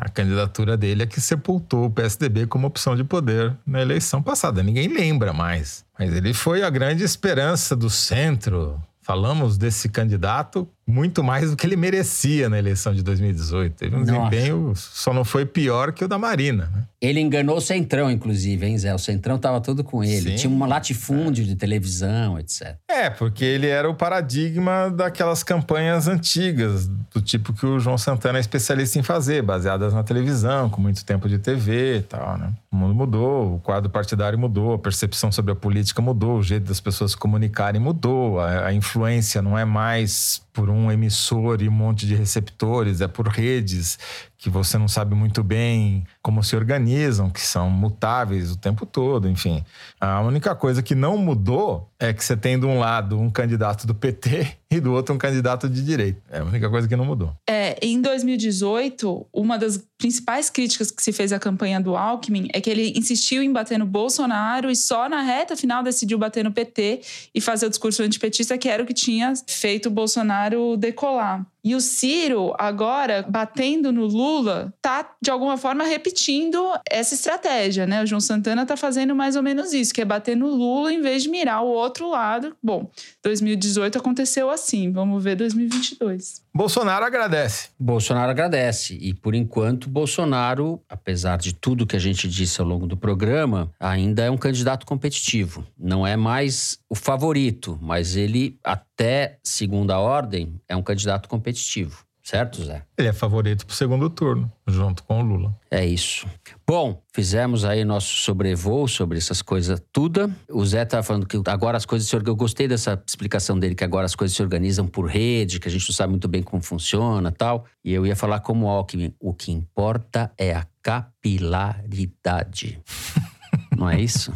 A 0.01 0.09
candidatura 0.09 0.77
dele 0.77 1.03
é 1.03 1.07
que 1.07 1.21
sepultou 1.21 1.87
o 1.87 1.91
PSDB 1.91 2.47
como 2.47 2.67
opção 2.67 2.95
de 2.95 3.03
poder 3.03 3.57
na 3.67 3.81
eleição 3.81 4.23
passada. 4.23 4.63
Ninguém 4.63 4.89
lembra 4.89 5.33
mais. 5.33 5.85
Mas 5.99 6.13
ele 6.13 6.33
foi 6.33 6.63
a 6.63 6.71
grande 6.71 7.05
esperança 7.05 7.77
do 7.77 7.91
centro. 7.91 8.81
Falamos 9.03 9.59
desse 9.59 9.89
candidato 9.89 10.69
muito 10.91 11.23
mais 11.23 11.51
do 11.51 11.57
que 11.57 11.67
ele 11.67 11.77
merecia 11.77 12.49
na 12.49 12.59
eleição 12.59 12.95
de 12.95 13.03
2018. 13.03 13.75
Teve 13.75 13.97
um 13.97 14.01
Nossa. 14.01 14.13
desempenho, 14.13 14.73
só 14.77 15.13
não 15.13 15.25
foi 15.25 15.47
pior 15.47 15.93
que 15.93 16.05
o 16.05 16.09
da 16.09 16.19
Marina. 16.19 16.71
Né? 16.75 16.85
Ele 17.01 17.21
enganou 17.21 17.57
o 17.57 17.61
Centrão, 17.61 18.11
inclusive, 18.11 18.67
hein, 18.67 18.77
Zé? 18.77 18.95
O 18.95 18.99
Centrão 18.99 19.37
estava 19.37 19.61
todo 19.61 19.83
com 19.83 20.05
ele. 20.05 20.33
Sim. 20.33 20.37
Tinha 20.37 20.53
um 20.53 20.67
latifúndio 20.67 21.45
é. 21.45 21.47
de 21.47 21.57
televisão, 21.57 22.39
etc. 22.39 22.77
É, 22.89 23.09
porque 23.09 23.45
ele 23.45 23.67
era 23.67 23.89
o 23.89 23.95
paradigma 23.95 24.91
daquelas 24.91 25.43
campanhas 25.43 26.09
antigas, 26.09 26.87
do 26.87 27.23
tipo 27.23 27.53
que 27.53 27.65
o 27.65 27.79
João 27.79 27.97
Santana 27.97 28.39
é 28.39 28.41
especialista 28.41 28.99
em 28.99 29.03
fazer, 29.03 29.43
baseadas 29.43 29.95
na 29.95 30.03
televisão, 30.03 30.69
com 30.69 30.81
muito 30.81 31.05
tempo 31.05 31.29
de 31.29 31.39
TV 31.39 31.99
e 31.99 32.03
tal, 32.03 32.37
né? 32.37 32.53
O 32.71 32.77
mundo 32.77 32.95
mudou, 32.95 33.55
o 33.57 33.59
quadro 33.61 33.89
partidário 33.89 34.39
mudou, 34.39 34.75
a 34.75 34.79
percepção 34.79 35.33
sobre 35.33 35.53
a 35.53 35.57
política 35.57 36.03
mudou, 36.03 36.39
o 36.39 36.43
jeito 36.43 36.65
das 36.65 36.81
pessoas 36.81 37.13
se 37.13 37.17
comunicarem 37.17 37.81
mudou, 37.81 38.39
a, 38.39 38.67
a 38.67 38.73
influência 38.73 39.41
não 39.41 39.59
é 39.59 39.65
mais 39.65 40.43
por 40.53 40.69
um 40.69 40.91
emissor 40.91 41.63
e 41.63 41.69
um 41.69 41.73
monte 41.73 42.07
de 42.07 42.15
receptores, 42.15 43.01
é 43.01 43.09
por 43.09 43.29
redes 43.29 43.99
que 44.41 44.49
você 44.49 44.79
não 44.79 44.89
sabe 44.89 45.15
muito 45.15 45.43
bem 45.43 46.03
como 46.23 46.43
se 46.43 46.57
organizam, 46.57 47.29
que 47.29 47.43
são 47.43 47.69
mutáveis 47.69 48.51
o 48.51 48.57
tempo 48.57 48.87
todo, 48.87 49.29
enfim. 49.29 49.63
A 50.01 50.23
única 50.23 50.55
coisa 50.55 50.83
que 50.83 50.95
não 50.95 51.19
mudou 51.19 51.91
é 51.99 52.11
que 52.11 52.25
você 52.25 52.35
tem 52.35 52.59
de 52.59 52.65
um 52.65 52.79
lado 52.79 53.21
um 53.21 53.29
candidato 53.29 53.87
do 53.87 53.95
PT 53.95 54.57
e 54.73 54.81
do 54.81 54.93
outro 54.93 55.15
um 55.15 55.19
candidato 55.19 55.69
de 55.69 55.85
direita. 55.85 56.23
É 56.31 56.39
a 56.39 56.45
única 56.45 56.71
coisa 56.71 56.89
que 56.89 56.97
não 56.97 57.05
mudou. 57.05 57.35
É, 57.47 57.77
em 57.83 58.01
2018, 58.01 59.27
uma 59.31 59.59
das 59.59 59.85
principais 59.99 60.49
críticas 60.49 60.91
que 60.91 61.03
se 61.03 61.13
fez 61.13 61.35
à 61.35 61.39
campanha 61.39 61.79
do 61.79 61.95
Alckmin 61.95 62.49
é 62.55 62.63
que 62.63 62.71
ele 62.71 62.95
insistiu 62.97 63.43
em 63.43 63.53
bater 63.53 63.79
no 63.79 63.85
Bolsonaro 63.85 64.71
e 64.71 64.77
só 64.77 65.07
na 65.07 65.21
reta 65.21 65.55
final 65.55 65.83
decidiu 65.83 66.17
bater 66.17 66.43
no 66.43 66.53
PT 66.53 67.03
e 67.35 67.41
fazer 67.43 67.67
o 67.67 67.69
discurso 67.69 68.03
antipetista, 68.03 68.57
que 68.57 68.71
era 68.71 68.83
o 68.83 68.87
que 68.87 68.95
tinha 68.95 69.35
feito 69.47 69.87
o 69.87 69.91
Bolsonaro 69.91 70.79
decolar. 70.79 71.45
E 71.63 71.75
o 71.75 71.81
Ciro, 71.81 72.55
agora, 72.59 73.25
batendo 73.29 73.93
no 73.93 74.07
Lula, 74.07 74.73
tá, 74.81 75.15
de 75.21 75.31
alguma 75.31 75.57
forma, 75.57 75.85
repetindo 75.85 76.59
essa 76.89 77.15
estratégia, 77.15 77.87
né? 77.87 78.03
O 78.03 78.07
João 78.07 78.21
Santana 78.21 78.65
tá 78.65 78.77
fazendo 78.77 79.15
mais 79.15 79.37
ou 79.37 79.43
menos 79.43 79.73
isso, 79.73 79.93
que 79.93 80.01
é 80.01 80.05
bater 80.05 80.37
no 80.37 80.49
Lula 80.49 80.93
em 80.93 81.01
vez 81.01 81.23
de 81.23 81.29
mirar 81.29 81.63
o 81.63 81.69
outro 81.69 82.09
lado. 82.09 82.57
Bom, 82.63 82.91
2018 83.23 83.99
aconteceu 83.99 84.51
assim, 84.51 84.91
vamos 84.91 85.23
ver 85.23 85.37
2022. 85.37 86.43
Bolsonaro 86.53 87.05
agradece. 87.05 87.69
Bolsonaro 87.79 88.31
agradece. 88.31 88.95
E, 89.01 89.15
por 89.15 89.35
enquanto, 89.35 89.89
Bolsonaro, 89.89 90.83
apesar 90.89 91.39
de 91.39 91.55
tudo 91.55 91.87
que 91.87 91.95
a 91.95 92.01
gente 92.01 92.29
disse 92.29 92.61
ao 92.61 92.67
longo 92.67 92.87
do 92.87 92.97
programa, 92.97 93.71
ainda 93.79 94.25
é 94.25 94.31
um 94.31 94.37
candidato 94.37 94.85
competitivo. 94.85 95.65
Não 95.79 96.05
é 96.05 96.17
mais 96.17 96.79
o 96.89 96.95
favorito, 96.95 97.79
mas 97.81 98.17
ele, 98.17 98.59
até 98.65 99.39
segunda 99.45 99.99
ordem, 99.99 100.61
é 100.69 100.75
um 100.75 100.83
candidato 100.83 101.29
competitivo. 101.29 102.05
Certo, 102.23 102.63
Zé? 102.63 102.85
Ele 102.97 103.09
é 103.09 103.13
favorito 103.13 103.67
para 103.67 103.73
o 103.73 103.77
segundo 103.77 104.09
turno, 104.11 104.53
junto 104.67 105.03
com 105.03 105.21
o 105.21 105.23
Lula. 105.23 105.59
É 105.71 105.85
isso. 105.85 106.29
Bom, 106.67 107.03
fizemos 107.13 107.65
aí 107.65 107.85
nosso 107.85 108.15
sobrevoo 108.17 108.87
sobre 108.87 109.19
essas 109.19 109.41
coisas 109.43 109.83
tudo. 109.93 110.33
O 110.49 110.65
Zé 110.65 110.85
tá 110.85 111.03
falando 111.03 111.27
que 111.27 111.37
agora 111.47 111.77
as 111.77 111.87
coisas 111.87 112.09
se 112.09 112.15
organizam. 112.15 112.35
Eu 112.35 112.37
gostei 112.37 112.69
dessa 112.69 113.03
explicação 113.07 113.59
dele, 113.59 113.75
que 113.75 113.83
agora 113.85 114.07
as 114.07 114.15
coisas 114.15 114.37
se 114.37 114.43
organizam 114.43 114.87
por 114.87 115.07
rede, 115.07 115.59
que 115.59 115.67
a 115.67 115.71
gente 115.71 115.89
não 115.89 115.95
sabe 115.95 116.11
muito 116.11 116.29
bem 116.29 116.43
como 116.43 116.63
funciona 116.63 117.33
tal. 117.33 117.65
E 117.85 117.93
eu 117.93 118.07
ia 118.07 118.15
falar 118.15 118.41
como 118.41 118.69
Alckmin, 118.69 119.15
o 119.19 119.33
que 119.35 119.51
importa 119.51 120.31
é 120.37 120.55
a 120.55 120.67
capilaridade. 120.83 122.81
não 123.77 123.89
é 123.89 124.01
isso? 124.01 124.33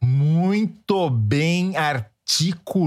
Muito 0.00 1.10
bem 1.10 1.76
articulado, 1.76 2.80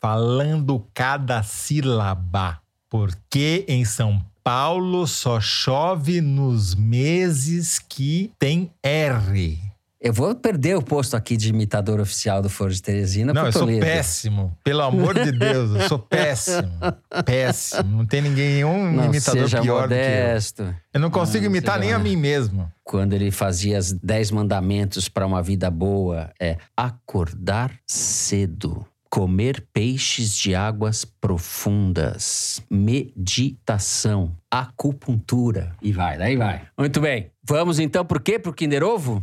falando 0.00 0.88
cada 0.94 1.42
sílaba. 1.42 2.63
Porque 2.94 3.64
em 3.66 3.84
São 3.84 4.24
Paulo 4.44 5.04
só 5.08 5.40
chove 5.40 6.20
nos 6.20 6.76
meses 6.76 7.80
que 7.80 8.30
tem 8.38 8.70
R. 8.84 9.58
Eu 10.00 10.12
vou 10.12 10.32
perder 10.32 10.76
o 10.76 10.80
posto 10.82 11.16
aqui 11.16 11.36
de 11.36 11.48
imitador 11.48 11.98
oficial 11.98 12.40
do 12.40 12.48
Foro 12.48 12.72
de 12.72 12.80
Teresina. 12.80 13.32
Não, 13.32 13.46
eu 13.46 13.52
sou 13.52 13.66
péssimo. 13.66 14.56
Pelo 14.62 14.82
amor 14.82 15.18
de 15.18 15.32
Deus, 15.32 15.74
eu 15.74 15.88
sou 15.88 15.98
péssimo. 15.98 16.70
péssimo. 17.26 17.96
Não 17.96 18.06
tem 18.06 18.22
ninguém, 18.22 18.54
nenhum 18.54 18.92
não 18.92 19.06
imitador 19.06 19.50
pior 19.50 19.80
modesto. 19.80 20.62
do 20.62 20.68
que 20.68 20.74
eu. 20.76 20.80
Eu 20.94 21.00
não 21.00 21.10
consigo 21.10 21.46
não, 21.46 21.50
imitar 21.50 21.80
nem 21.80 21.92
a 21.92 21.98
mim 21.98 22.14
mesmo. 22.14 22.70
Quando 22.84 23.12
ele 23.12 23.32
fazia 23.32 23.76
as 23.76 23.90
dez 23.90 24.30
mandamentos 24.30 25.08
para 25.08 25.26
uma 25.26 25.42
vida 25.42 25.68
boa, 25.68 26.30
é 26.38 26.58
acordar 26.76 27.72
cedo 27.84 28.86
comer 29.14 29.64
peixes 29.72 30.36
de 30.36 30.56
águas 30.56 31.04
profundas, 31.04 32.60
meditação, 32.68 34.36
acupuntura 34.50 35.76
e 35.80 35.92
vai, 35.92 36.18
daí 36.18 36.34
vai. 36.36 36.62
Muito 36.76 37.00
bem. 37.00 37.30
Vamos 37.44 37.78
então 37.78 38.04
por 38.04 38.20
quê? 38.20 38.40
Pro 38.40 38.52
Kinder 38.52 38.82
Ovo? 38.82 39.22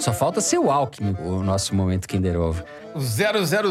Só 0.00 0.14
falta 0.14 0.40
ser 0.40 0.56
o 0.56 0.70
Alckmin, 0.70 1.14
o 1.20 1.42
nosso 1.42 1.74
momento 1.74 2.08
Kinder 2.08 2.40
Ovo. 2.40 2.64
O 2.94 3.00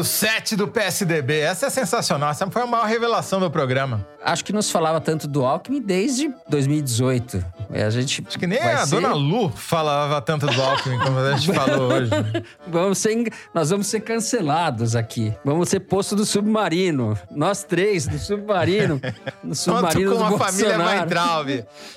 007 0.04 0.56
do 0.56 0.66
PSDB. 0.66 1.38
Essa 1.40 1.66
é 1.66 1.70
sensacional. 1.70 2.30
Essa 2.30 2.50
foi 2.50 2.62
a 2.62 2.66
maior 2.66 2.86
revelação 2.86 3.38
do 3.38 3.50
programa. 3.50 4.04
Acho 4.24 4.44
que 4.44 4.52
não 4.52 4.60
se 4.62 4.72
falava 4.72 5.00
tanto 5.00 5.28
do 5.28 5.44
Alckmin 5.44 5.80
desde 5.80 6.32
2018. 6.48 7.44
É, 7.72 7.84
a 7.84 7.90
gente 7.90 8.24
Acho 8.26 8.38
que 8.38 8.46
nem 8.46 8.58
a 8.58 8.84
ser- 8.86 8.96
dona 8.96 9.14
Lu 9.14 9.48
falava 9.50 10.20
tanto 10.20 10.46
do 10.46 10.60
Alckmin 10.62 10.98
como 10.98 11.18
a 11.18 11.36
gente 11.36 11.52
falou 11.54 11.92
hoje. 11.92 12.10
Vamos 12.66 12.98
ser, 12.98 13.32
nós 13.54 13.70
vamos 13.70 13.86
ser 13.86 14.00
cancelados 14.00 14.96
aqui. 14.96 15.32
Vamos 15.44 15.68
ser 15.68 15.80
posto 15.80 16.16
do 16.16 16.24
submarino. 16.24 17.16
Nós 17.30 17.62
três, 17.64 18.06
do 18.06 18.18
submarino. 18.18 19.00
No 19.42 19.54
submarino 19.56 20.12
com 20.16 20.18
do 20.18 20.34
a 20.36 20.38
família. 20.38 20.78
Weintraub. 20.78 21.48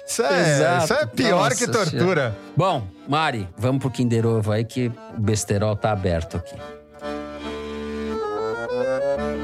Isso 0.07 0.21
é, 0.23 0.77
isso 0.83 0.93
é 0.93 1.05
pior 1.05 1.49
Nossa 1.49 1.55
que 1.55 1.71
tortura. 1.71 2.35
Bom, 2.57 2.87
Mari, 3.07 3.47
vamos 3.55 3.79
pro 3.81 3.91
Kinder 3.91 4.25
Ovo 4.25 4.51
aí 4.51 4.65
que 4.65 4.91
o 5.15 5.21
besterol 5.21 5.75
tá 5.75 5.91
aberto 5.91 6.37
aqui. 6.37 6.55
Eu, 8.75 9.34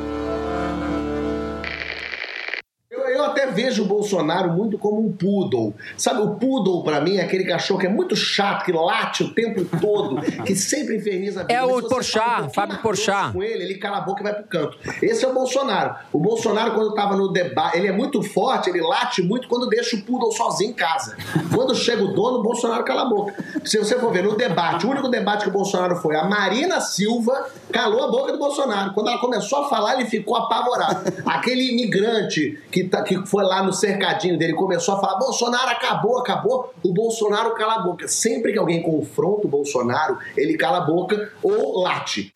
vejo 3.52 3.84
o 3.84 3.86
Bolsonaro 3.86 4.52
muito 4.54 4.78
como 4.78 5.06
um 5.06 5.12
poodle. 5.12 5.74
Sabe, 5.98 6.22
o 6.22 6.36
poodle 6.36 6.84
pra 6.84 7.02
mim 7.02 7.18
é 7.18 7.22
aquele 7.24 7.44
cachorro 7.44 7.80
que 7.80 7.86
é 7.86 7.90
muito 7.90 8.16
chato, 8.16 8.66
que 8.66 8.72
late 8.72 9.24
o 9.24 9.34
tempo 9.34 9.64
todo, 9.80 10.22
que 10.44 10.56
sempre 10.56 10.98
inferniza 10.98 11.42
a 11.42 11.44
vida. 11.44 11.54
É 11.54 11.64
o 11.64 11.82
Porchat, 11.88 12.44
um 12.44 12.50
Fábio 12.50 12.80
Porchat. 12.82 13.34
Com 13.34 13.44
ele, 13.44 13.64
ele 13.64 13.76
cala 13.76 13.98
a 13.98 14.02
boca 14.02 14.22
e 14.22 14.24
vai 14.24 14.34
pro 14.34 14.44
canto. 14.46 14.78
Esse 15.02 15.24
é 15.26 15.28
o 15.28 15.34
Bolsonaro. 15.34 15.96
O 16.12 16.20
Bolsonaro, 16.20 16.74
quando 16.74 16.94
tava 16.94 17.16
no 17.16 17.32
debate, 17.32 17.78
ele 17.78 17.88
é 17.88 17.92
muito 17.92 18.22
forte, 18.24 18.70
ele 18.70 18.82
late 18.82 19.22
muito 19.22 19.48
quando 19.48 19.68
deixa 19.68 19.96
o 19.96 20.02
poodle 20.02 20.32
sozinho 20.32 20.72
em 20.72 20.74
casa. 20.74 21.16
Quando 21.54 21.76
chega 21.76 22.04
o 22.04 22.14
dono, 22.14 22.40
o 22.40 22.44
Bolsonaro 22.44 22.84
cala 22.84 23.02
a 23.04 23.06
boca. 23.10 23.34
Se 23.66 23.78
você 23.78 23.98
for 24.00 24.12
ver 24.12 24.24
no 24.24 24.36
debate, 24.36 24.86
o 24.86 24.90
único 24.90 25.08
debate 25.10 25.44
que 25.44 25.50
o 25.50 25.54
Bolsonaro 25.54 25.96
foi, 25.98 26.16
a 26.16 26.24
Marina 26.24 26.80
Silva 26.82 27.48
calou 27.72 28.04
a 28.04 28.08
boca 28.12 28.32
do 28.32 28.38
Bolsonaro. 28.38 28.94
Quando 28.94 29.10
ela 29.10 29.20
começou 29.20 29.60
a 29.66 29.70
falar, 29.70 29.96
ele 29.96 30.06
ficou 30.10 30.36
apavorado. 30.36 31.12
Aquele 31.26 31.72
imigrante 31.72 32.60
que, 32.72 32.84
tá- 32.86 33.02
que 33.04 33.26
foi 33.26 33.41
lá 33.42 33.64
no 33.64 33.74
cercadinho 33.74 34.38
dele 34.38 34.54
começou 34.54 34.96
a 34.96 35.00
falar: 35.00 35.18
Bolsonaro 35.20 35.70
acabou, 35.70 36.20
acabou. 36.20 36.74
O 36.84 36.94
Bolsonaro 36.94 37.54
cala 37.56 37.76
a 37.76 37.80
boca. 37.80 38.08
Sempre 38.08 38.54
que 38.54 38.60
alguém 38.60 38.82
confronta 38.82 39.48
o 39.48 39.50
Bolsonaro, 39.50 40.18
ele 40.38 40.58
cala 40.58 40.80
a 40.80 40.82
boca 40.82 41.32
ou 41.42 41.82
late. 41.82 42.32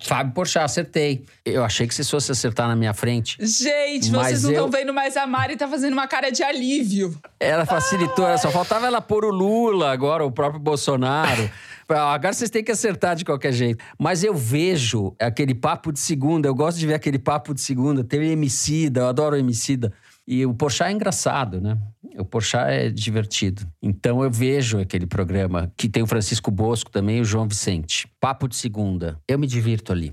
Fábio 0.00 0.32
Porchat, 0.32 0.64
acertei. 0.64 1.24
Eu 1.44 1.64
achei 1.64 1.86
que 1.86 1.92
vocês 1.94 2.08
fossem 2.08 2.32
acertar 2.32 2.68
na 2.68 2.76
minha 2.76 2.94
frente. 2.94 3.36
Gente, 3.40 4.12
Mas 4.12 4.28
vocês 4.28 4.42
não 4.44 4.50
eu- 4.50 4.66
estão 4.66 4.70
vendo 4.70 4.94
mais 4.94 5.16
a 5.16 5.26
Mari 5.26 5.56
tá 5.56 5.66
fazendo 5.66 5.92
uma 5.94 6.06
cara 6.06 6.30
de 6.30 6.40
alívio. 6.40 7.18
Ela 7.40 7.66
facilitou, 7.66 8.24
ela 8.24 8.38
só 8.38 8.48
faltava 8.50 8.86
ela 8.86 9.00
pôr 9.00 9.24
o 9.24 9.30
Lula 9.30 9.90
agora, 9.90 10.24
o 10.24 10.30
próprio 10.30 10.60
Bolsonaro. 10.60 11.50
Agora 11.90 12.34
vocês 12.34 12.50
têm 12.50 12.62
que 12.62 12.70
acertar 12.70 13.16
de 13.16 13.24
qualquer 13.24 13.50
jeito. 13.50 13.82
Mas 13.98 14.22
eu 14.22 14.34
vejo 14.34 15.14
aquele 15.18 15.54
papo 15.54 15.90
de 15.90 15.98
segunda, 15.98 16.46
eu 16.46 16.54
gosto 16.54 16.76
de 16.78 16.86
ver 16.86 16.92
aquele 16.92 17.18
papo 17.18 17.54
de 17.54 17.62
segunda. 17.62 18.04
Tem 18.04 18.20
o 18.20 18.22
Emicida, 18.22 19.00
eu 19.00 19.06
adoro 19.08 19.34
o 19.34 19.38
Emicida. 19.38 19.90
E 20.30 20.44
o 20.44 20.52
Porchat 20.52 20.90
é 20.90 20.92
engraçado, 20.92 21.58
né? 21.58 21.78
O 22.18 22.24
Porchat 22.24 22.70
é 22.70 22.90
divertido. 22.90 23.66
Então 23.82 24.22
eu 24.22 24.30
vejo 24.30 24.78
aquele 24.78 25.06
programa 25.06 25.72
que 25.74 25.88
tem 25.88 26.02
o 26.02 26.06
Francisco 26.06 26.50
Bosco 26.50 26.90
também 26.90 27.16
e 27.16 27.20
o 27.22 27.24
João 27.24 27.48
Vicente. 27.48 28.06
Papo 28.20 28.46
de 28.46 28.54
segunda. 28.54 29.18
Eu 29.26 29.38
me 29.38 29.46
divirto 29.46 29.90
ali. 29.90 30.12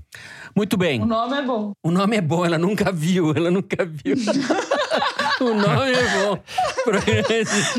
Muito 0.56 0.78
bem. 0.78 1.02
O 1.02 1.04
nome 1.04 1.36
é 1.36 1.42
bom. 1.42 1.72
O 1.84 1.90
nome 1.90 2.16
é 2.16 2.22
bom, 2.22 2.46
ela 2.46 2.56
nunca 2.56 2.90
viu, 2.90 3.34
ela 3.36 3.50
nunca 3.50 3.84
viu. 3.84 4.16
o 5.38 5.52
nome 5.52 5.92
é 5.92 6.24
bom. 6.24 6.42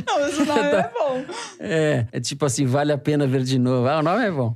Não, 0.05 0.19
mas 0.19 0.38
o 0.38 0.45
nome 0.45 0.61
é 0.61 0.91
bom. 0.93 1.25
É, 1.59 2.05
é 2.11 2.19
tipo 2.19 2.45
assim, 2.45 2.67
vale 2.67 2.91
a 2.91 2.99
pena 2.99 3.25
ver 3.25 3.41
de 3.41 3.57
novo. 3.57 3.88
Ah, 3.88 3.97
o 3.97 4.03
nome 4.03 4.23
é 4.23 4.29
bom. 4.29 4.55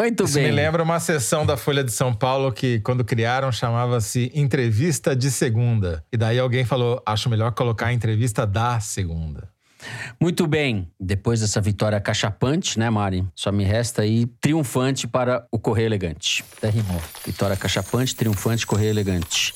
Muito 0.00 0.24
Isso 0.24 0.36
bem. 0.36 0.44
me 0.44 0.50
lembra 0.50 0.82
uma 0.82 0.98
sessão 0.98 1.44
da 1.44 1.58
Folha 1.58 1.84
de 1.84 1.92
São 1.92 2.14
Paulo 2.14 2.50
que, 2.50 2.80
quando 2.80 3.04
criaram, 3.04 3.52
chamava-se 3.52 4.32
Entrevista 4.34 5.14
de 5.14 5.30
Segunda. 5.30 6.02
E 6.10 6.16
daí 6.16 6.38
alguém 6.38 6.64
falou: 6.64 7.02
acho 7.04 7.28
melhor 7.28 7.52
colocar 7.52 7.88
a 7.88 7.92
entrevista 7.92 8.46
da 8.46 8.80
segunda. 8.80 9.50
Muito 10.18 10.46
bem. 10.46 10.90
Depois 10.98 11.40
dessa 11.40 11.60
vitória 11.60 12.00
cachapante, 12.00 12.78
né, 12.78 12.88
Mari? 12.88 13.26
Só 13.34 13.52
me 13.52 13.62
resta 13.62 14.00
aí 14.00 14.24
triunfante 14.40 15.06
para 15.06 15.46
o 15.52 15.58
Correio 15.58 15.88
Elegante. 15.88 16.42
Até 16.56 16.70
rimou. 16.70 17.00
Vitória 17.26 17.54
cachapante, 17.54 18.16
triunfante, 18.16 18.66
Correio 18.66 18.88
Elegante. 18.88 19.52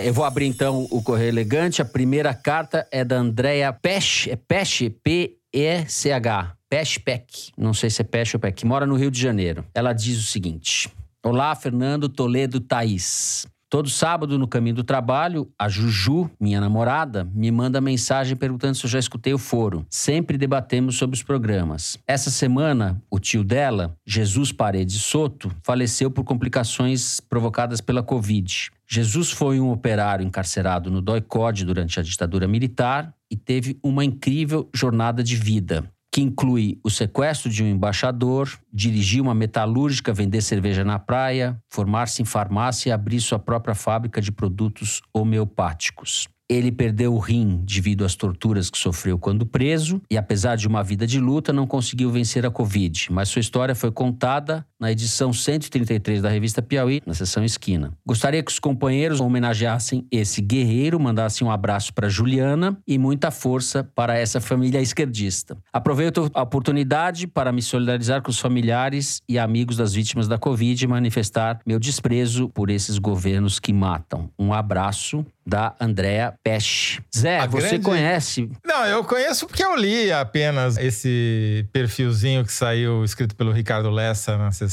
Eu 0.00 0.12
vou 0.12 0.24
abrir 0.24 0.46
então 0.46 0.88
o 0.90 1.00
Correio 1.00 1.28
Elegante. 1.28 1.80
A 1.80 1.84
primeira 1.84 2.34
carta 2.34 2.88
é 2.90 3.04
da 3.04 3.18
Andrea 3.18 3.72
Pesch. 3.72 4.26
É 4.26 4.34
Pesch? 4.34 4.90
P-E-C-H. 5.04 6.55
Pesch 6.68 6.98
Peck. 6.98 7.52
Não 7.56 7.72
sei 7.72 7.90
se 7.90 8.02
é 8.02 8.04
Pesch 8.04 8.34
ou 8.34 8.40
Peck. 8.40 8.58
Que 8.58 8.66
mora 8.66 8.86
no 8.86 8.96
Rio 8.96 9.10
de 9.10 9.20
Janeiro. 9.20 9.64
Ela 9.72 9.92
diz 9.92 10.18
o 10.18 10.26
seguinte: 10.26 10.90
Olá, 11.24 11.54
Fernando 11.54 12.08
Toledo 12.08 12.60
Thaís. 12.60 13.46
Todo 13.68 13.90
sábado, 13.90 14.38
no 14.38 14.46
caminho 14.46 14.76
do 14.76 14.84
trabalho, 14.84 15.50
a 15.58 15.68
Juju, 15.68 16.30
minha 16.38 16.60
namorada, 16.60 17.24
me 17.34 17.50
manda 17.50 17.80
mensagem 17.80 18.36
perguntando 18.36 18.76
se 18.76 18.86
eu 18.86 18.90
já 18.90 18.98
escutei 18.98 19.34
o 19.34 19.38
foro. 19.38 19.84
Sempre 19.90 20.38
debatemos 20.38 20.96
sobre 20.96 21.16
os 21.16 21.22
programas. 21.22 21.98
Essa 22.06 22.30
semana, 22.30 23.02
o 23.10 23.18
tio 23.18 23.42
dela, 23.42 23.96
Jesus 24.06 24.52
Paredes 24.52 25.02
Soto, 25.02 25.50
faleceu 25.64 26.12
por 26.12 26.22
complicações 26.22 27.18
provocadas 27.18 27.80
pela 27.80 28.04
Covid. 28.04 28.70
Jesus 28.86 29.32
foi 29.32 29.58
um 29.58 29.72
operário 29.72 30.24
encarcerado 30.24 30.88
no 30.88 31.02
DOI-COD 31.02 31.64
durante 31.64 31.98
a 31.98 32.04
ditadura 32.04 32.46
militar 32.46 33.12
e 33.28 33.36
teve 33.36 33.80
uma 33.82 34.04
incrível 34.04 34.70
jornada 34.72 35.24
de 35.24 35.34
vida 35.34 35.90
que 36.16 36.22
inclui 36.22 36.80
o 36.82 36.88
sequestro 36.88 37.50
de 37.50 37.62
um 37.62 37.68
embaixador, 37.68 38.48
dirigir 38.72 39.20
uma 39.20 39.34
metalúrgica, 39.34 40.14
vender 40.14 40.40
cerveja 40.40 40.82
na 40.82 40.98
praia, 40.98 41.60
formar-se 41.68 42.22
em 42.22 42.24
farmácia 42.24 42.88
e 42.88 42.92
abrir 42.92 43.20
sua 43.20 43.38
própria 43.38 43.74
fábrica 43.74 44.18
de 44.18 44.32
produtos 44.32 45.02
homeopáticos. 45.12 46.26
Ele 46.48 46.72
perdeu 46.72 47.12
o 47.12 47.18
rim 47.18 47.60
devido 47.66 48.02
às 48.02 48.14
torturas 48.14 48.70
que 48.70 48.78
sofreu 48.78 49.18
quando 49.18 49.44
preso 49.44 50.00
e, 50.10 50.16
apesar 50.16 50.56
de 50.56 50.66
uma 50.66 50.82
vida 50.82 51.06
de 51.06 51.20
luta, 51.20 51.52
não 51.52 51.66
conseguiu 51.66 52.10
vencer 52.10 52.46
a 52.46 52.50
Covid. 52.50 53.12
Mas 53.12 53.28
sua 53.28 53.40
história 53.40 53.74
foi 53.74 53.92
contada 53.92 54.66
na 54.78 54.92
edição 54.92 55.32
133 55.32 56.20
da 56.20 56.28
revista 56.28 56.60
Piauí, 56.60 57.00
na 57.06 57.14
seção 57.14 57.42
Esquina. 57.44 57.92
Gostaria 58.06 58.42
que 58.42 58.50
os 58.52 58.58
companheiros 58.58 59.20
homenageassem 59.20 60.06
esse 60.10 60.42
guerreiro, 60.42 61.00
mandassem 61.00 61.46
um 61.46 61.50
abraço 61.50 61.94
para 61.94 62.08
Juliana 62.08 62.76
e 62.86 62.98
muita 62.98 63.30
força 63.30 63.82
para 63.94 64.18
essa 64.18 64.40
família 64.40 64.80
esquerdista. 64.80 65.56
Aproveito 65.72 66.30
a 66.34 66.42
oportunidade 66.42 67.26
para 67.26 67.50
me 67.52 67.62
solidarizar 67.62 68.20
com 68.22 68.30
os 68.30 68.38
familiares 68.38 69.22
e 69.28 69.38
amigos 69.38 69.76
das 69.78 69.94
vítimas 69.94 70.28
da 70.28 70.36
Covid 70.36 70.84
e 70.84 70.86
manifestar 70.86 71.58
meu 71.66 71.78
desprezo 71.78 72.48
por 72.50 72.68
esses 72.68 72.98
governos 72.98 73.58
que 73.58 73.72
matam. 73.72 74.30
Um 74.38 74.52
abraço 74.52 75.24
da 75.48 75.74
Andrea 75.80 76.34
Pesch. 76.42 76.98
Zé, 77.16 77.38
A 77.38 77.46
você 77.46 77.68
grande- 77.68 77.84
conhece 77.84 78.50
Não, 78.64 78.84
eu 78.86 79.04
conheço 79.04 79.46
porque 79.46 79.64
eu 79.64 79.76
li 79.76 80.10
apenas 80.10 80.76
esse 80.76 81.64
perfilzinho 81.72 82.44
que 82.44 82.52
saiu 82.52 83.04
escrito 83.04 83.34
pelo 83.36 83.52
Ricardo 83.52 83.88
Lessa 83.88 84.36
na 84.36 84.50
sessão 84.50 84.65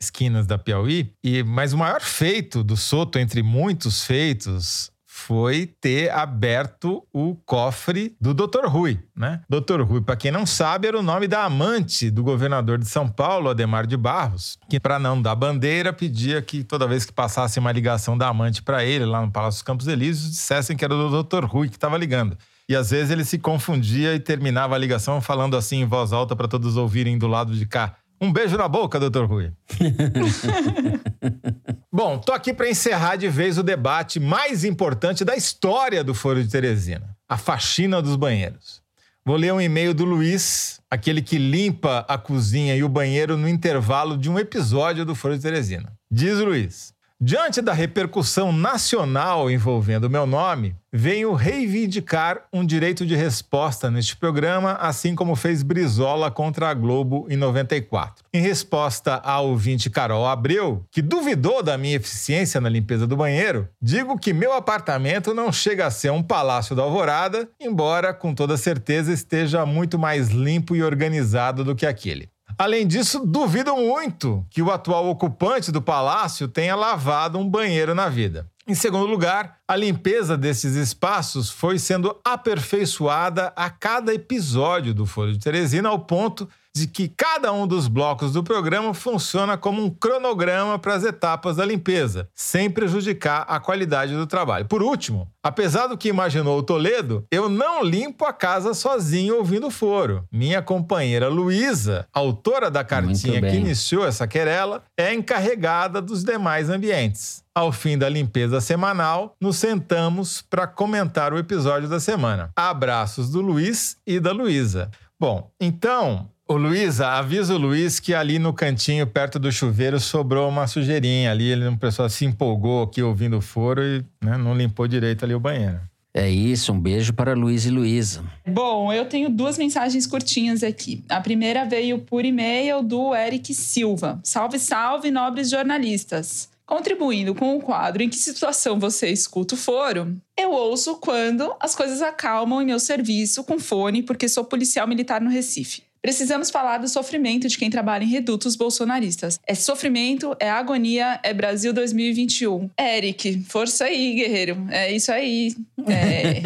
Esquinas 0.00 0.46
da 0.46 0.56
Piauí. 0.56 1.12
E, 1.22 1.42
mas 1.42 1.72
o 1.72 1.78
maior 1.78 2.00
feito 2.00 2.62
do 2.62 2.76
Soto, 2.76 3.18
entre 3.18 3.42
muitos 3.42 4.04
feitos, 4.04 4.90
foi 5.26 5.66
ter 5.66 6.10
aberto 6.10 7.02
o 7.12 7.34
cofre 7.44 8.16
do 8.20 8.32
Dr. 8.32 8.66
Rui, 8.66 9.00
né? 9.16 9.40
Dr. 9.48 9.82
Rui, 9.82 10.00
para 10.00 10.16
quem 10.16 10.30
não 10.30 10.46
sabe, 10.46 10.86
era 10.86 10.98
o 10.98 11.02
nome 11.02 11.26
da 11.26 11.44
amante 11.44 12.08
do 12.08 12.22
governador 12.22 12.78
de 12.78 12.86
São 12.86 13.08
Paulo, 13.08 13.50
Ademar 13.50 13.84
de 13.86 13.96
Barros, 13.96 14.56
que 14.70 14.78
para 14.78 14.98
não 14.98 15.20
dar 15.20 15.34
bandeira 15.34 15.92
pedia 15.92 16.40
que 16.40 16.62
toda 16.62 16.86
vez 16.86 17.04
que 17.04 17.12
passasse 17.12 17.58
uma 17.58 17.72
ligação 17.72 18.16
da 18.16 18.28
amante 18.28 18.62
para 18.62 18.84
ele 18.84 19.04
lá 19.04 19.20
no 19.20 19.30
Palácio 19.30 19.58
dos 19.58 19.62
Campos 19.62 19.88
Elíseos, 19.88 20.30
dissessem 20.30 20.76
que 20.76 20.84
era 20.84 20.94
o 20.94 21.22
Dr. 21.22 21.44
Rui 21.44 21.68
que 21.68 21.76
estava 21.76 21.98
ligando. 21.98 22.38
E 22.68 22.76
às 22.76 22.90
vezes 22.90 23.10
ele 23.10 23.24
se 23.24 23.38
confundia 23.38 24.14
e 24.14 24.20
terminava 24.20 24.74
a 24.74 24.78
ligação 24.78 25.22
falando 25.22 25.56
assim 25.56 25.80
em 25.80 25.86
voz 25.86 26.12
alta 26.12 26.36
para 26.36 26.46
todos 26.46 26.76
ouvirem 26.76 27.18
do 27.18 27.26
lado 27.26 27.54
de 27.54 27.64
cá. 27.64 27.96
Um 28.20 28.32
beijo 28.32 28.56
na 28.56 28.66
boca, 28.66 28.98
doutor 28.98 29.26
Rui. 29.26 29.52
Bom, 31.92 32.18
tô 32.18 32.32
aqui 32.32 32.52
para 32.52 32.68
encerrar 32.68 33.16
de 33.16 33.28
vez 33.28 33.58
o 33.58 33.62
debate 33.62 34.18
mais 34.18 34.64
importante 34.64 35.24
da 35.24 35.36
história 35.36 36.02
do 36.02 36.14
Foro 36.14 36.42
de 36.42 36.50
Teresina: 36.50 37.16
a 37.28 37.36
faxina 37.36 38.02
dos 38.02 38.16
banheiros. 38.16 38.82
Vou 39.24 39.36
ler 39.36 39.52
um 39.52 39.60
e-mail 39.60 39.92
do 39.92 40.04
Luiz, 40.04 40.80
aquele 40.90 41.20
que 41.20 41.38
limpa 41.38 42.04
a 42.08 42.16
cozinha 42.16 42.74
e 42.74 42.82
o 42.82 42.88
banheiro 42.88 43.36
no 43.36 43.48
intervalo 43.48 44.16
de 44.16 44.30
um 44.30 44.38
episódio 44.38 45.04
do 45.04 45.14
Foro 45.14 45.36
de 45.36 45.42
Teresina. 45.42 45.92
Diz 46.10 46.38
Luiz: 46.38 46.94
Diante 47.20 47.60
da 47.60 47.72
repercussão 47.72 48.52
nacional 48.52 49.50
envolvendo 49.50 50.04
o 50.04 50.10
meu 50.10 50.24
nome, 50.24 50.76
venho 50.92 51.34
reivindicar 51.34 52.44
um 52.52 52.64
direito 52.64 53.04
de 53.04 53.16
resposta 53.16 53.90
neste 53.90 54.16
programa, 54.16 54.74
assim 54.74 55.16
como 55.16 55.34
fez 55.34 55.64
Brizola 55.64 56.30
contra 56.30 56.70
a 56.70 56.74
Globo 56.74 57.26
em 57.28 57.36
94. 57.36 58.24
Em 58.32 58.40
resposta 58.40 59.16
ao 59.16 59.48
ouvinte 59.48 59.90
Carol 59.90 60.28
Abreu, 60.28 60.84
que 60.92 61.02
duvidou 61.02 61.60
da 61.60 61.76
minha 61.76 61.96
eficiência 61.96 62.60
na 62.60 62.68
limpeza 62.68 63.04
do 63.04 63.16
banheiro, 63.16 63.68
digo 63.82 64.16
que 64.16 64.32
meu 64.32 64.52
apartamento 64.52 65.34
não 65.34 65.50
chega 65.50 65.86
a 65.86 65.90
ser 65.90 66.12
um 66.12 66.22
palácio 66.22 66.76
da 66.76 66.84
alvorada, 66.84 67.48
embora 67.60 68.14
com 68.14 68.32
toda 68.32 68.56
certeza 68.56 69.12
esteja 69.12 69.66
muito 69.66 69.98
mais 69.98 70.28
limpo 70.28 70.76
e 70.76 70.84
organizado 70.84 71.64
do 71.64 71.74
que 71.74 71.84
aquele. 71.84 72.28
Além 72.58 72.84
disso, 72.88 73.24
duvido 73.24 73.76
muito 73.76 74.44
que 74.50 74.60
o 74.60 74.72
atual 74.72 75.06
ocupante 75.06 75.70
do 75.70 75.80
palácio 75.80 76.48
tenha 76.48 76.74
lavado 76.74 77.38
um 77.38 77.48
banheiro 77.48 77.94
na 77.94 78.08
vida. 78.08 78.50
Em 78.66 78.74
segundo 78.74 79.06
lugar, 79.06 79.58
a 79.66 79.76
limpeza 79.76 80.36
desses 80.36 80.74
espaços 80.74 81.48
foi 81.48 81.78
sendo 81.78 82.18
aperfeiçoada 82.24 83.52
a 83.54 83.70
cada 83.70 84.12
episódio 84.12 84.92
do 84.92 85.06
Foro 85.06 85.32
de 85.32 85.38
Teresina, 85.38 85.88
ao 85.88 86.00
ponto 86.00 86.48
de 86.78 86.86
que 86.86 87.08
cada 87.08 87.52
um 87.52 87.66
dos 87.66 87.88
blocos 87.88 88.32
do 88.32 88.42
programa 88.42 88.94
funciona 88.94 89.56
como 89.56 89.84
um 89.84 89.90
cronograma 89.90 90.78
para 90.78 90.94
as 90.94 91.04
etapas 91.04 91.56
da 91.56 91.64
limpeza, 91.64 92.28
sem 92.34 92.70
prejudicar 92.70 93.44
a 93.48 93.60
qualidade 93.60 94.14
do 94.14 94.26
trabalho. 94.26 94.66
Por 94.66 94.82
último, 94.82 95.28
apesar 95.42 95.86
do 95.86 95.98
que 95.98 96.08
imaginou 96.08 96.58
o 96.58 96.62
Toledo, 96.62 97.24
eu 97.30 97.48
não 97.48 97.82
limpo 97.82 98.24
a 98.24 98.32
casa 98.32 98.74
sozinho 98.74 99.36
ouvindo 99.36 99.70
foro. 99.70 100.24
Minha 100.32 100.62
companheira 100.62 101.28
Luísa, 101.28 102.06
autora 102.12 102.70
da 102.70 102.84
cartinha 102.84 103.40
que 103.40 103.56
iniciou 103.56 104.06
essa 104.06 104.26
querela, 104.26 104.82
é 104.96 105.12
encarregada 105.12 106.00
dos 106.00 106.22
demais 106.22 106.70
ambientes. 106.70 107.42
Ao 107.54 107.72
fim 107.72 107.98
da 107.98 108.08
limpeza 108.08 108.60
semanal, 108.60 109.34
nos 109.40 109.56
sentamos 109.56 110.42
para 110.42 110.64
comentar 110.64 111.32
o 111.32 111.38
episódio 111.38 111.88
da 111.88 111.98
semana. 111.98 112.50
Abraços 112.54 113.30
do 113.30 113.40
Luiz 113.40 113.96
e 114.06 114.20
da 114.20 114.30
Luísa. 114.30 114.90
Bom, 115.18 115.50
então, 115.60 116.30
Ô 116.50 116.56
Luísa, 116.56 117.08
avisa 117.08 117.54
o 117.54 117.58
Luiz 117.58 118.00
que 118.00 118.14
ali 118.14 118.38
no 118.38 118.54
cantinho, 118.54 119.06
perto 119.06 119.38
do 119.38 119.52
chuveiro, 119.52 120.00
sobrou 120.00 120.48
uma 120.48 120.66
sujeirinha 120.66 121.30
ali. 121.30 121.44
Ele, 121.44 121.68
uma 121.68 121.76
pessoa 121.76 122.08
se 122.08 122.24
empolgou 122.24 122.84
aqui 122.84 123.02
ouvindo 123.02 123.36
o 123.36 123.42
foro 123.42 123.82
e 123.82 124.02
né, 124.24 124.38
não 124.38 124.56
limpou 124.56 124.88
direito 124.88 125.26
ali 125.26 125.34
o 125.34 125.40
banheiro. 125.40 125.78
É 126.14 126.26
isso, 126.26 126.72
um 126.72 126.80
beijo 126.80 127.12
para 127.12 127.34
Luiz 127.34 127.66
e 127.66 127.70
Luísa. 127.70 128.24
Bom, 128.46 128.90
eu 128.90 129.04
tenho 129.04 129.28
duas 129.28 129.58
mensagens 129.58 130.06
curtinhas 130.06 130.62
aqui. 130.62 131.04
A 131.06 131.20
primeira 131.20 131.66
veio 131.66 131.98
por 131.98 132.24
e-mail 132.24 132.82
do 132.82 133.14
Eric 133.14 133.52
Silva. 133.52 134.18
Salve, 134.24 134.58
salve, 134.58 135.10
nobres 135.10 135.50
jornalistas. 135.50 136.48
Contribuindo 136.64 137.34
com 137.34 137.56
o 137.56 137.62
quadro 137.62 138.02
Em 138.02 138.10
que 138.10 138.16
situação 138.16 138.78
você 138.78 139.08
escuta 139.08 139.54
o 139.54 139.58
foro? 139.58 140.16
Eu 140.38 140.50
ouço 140.50 140.96
quando 140.96 141.54
as 141.60 141.74
coisas 141.74 142.00
acalmam 142.00 142.62
em 142.62 142.66
meu 142.66 142.78
serviço 142.78 143.44
com 143.44 143.58
fone, 143.58 144.02
porque 144.02 144.28
sou 144.28 144.44
policial 144.44 144.88
militar 144.88 145.20
no 145.20 145.30
Recife. 145.30 145.87
Precisamos 146.00 146.50
falar 146.50 146.78
do 146.78 146.88
sofrimento 146.88 147.48
de 147.48 147.58
quem 147.58 147.68
trabalha 147.70 148.04
em 148.04 148.08
redutos 148.08 148.54
bolsonaristas. 148.56 149.40
É 149.46 149.54
sofrimento, 149.54 150.36
é 150.38 150.48
agonia, 150.48 151.20
é 151.22 151.34
Brasil 151.34 151.72
2021. 151.72 152.70
Eric, 152.78 153.44
força 153.44 153.84
aí, 153.84 154.14
guerreiro. 154.14 154.66
É 154.70 154.92
isso 154.92 155.10
aí. 155.10 155.54
É. 155.86 156.42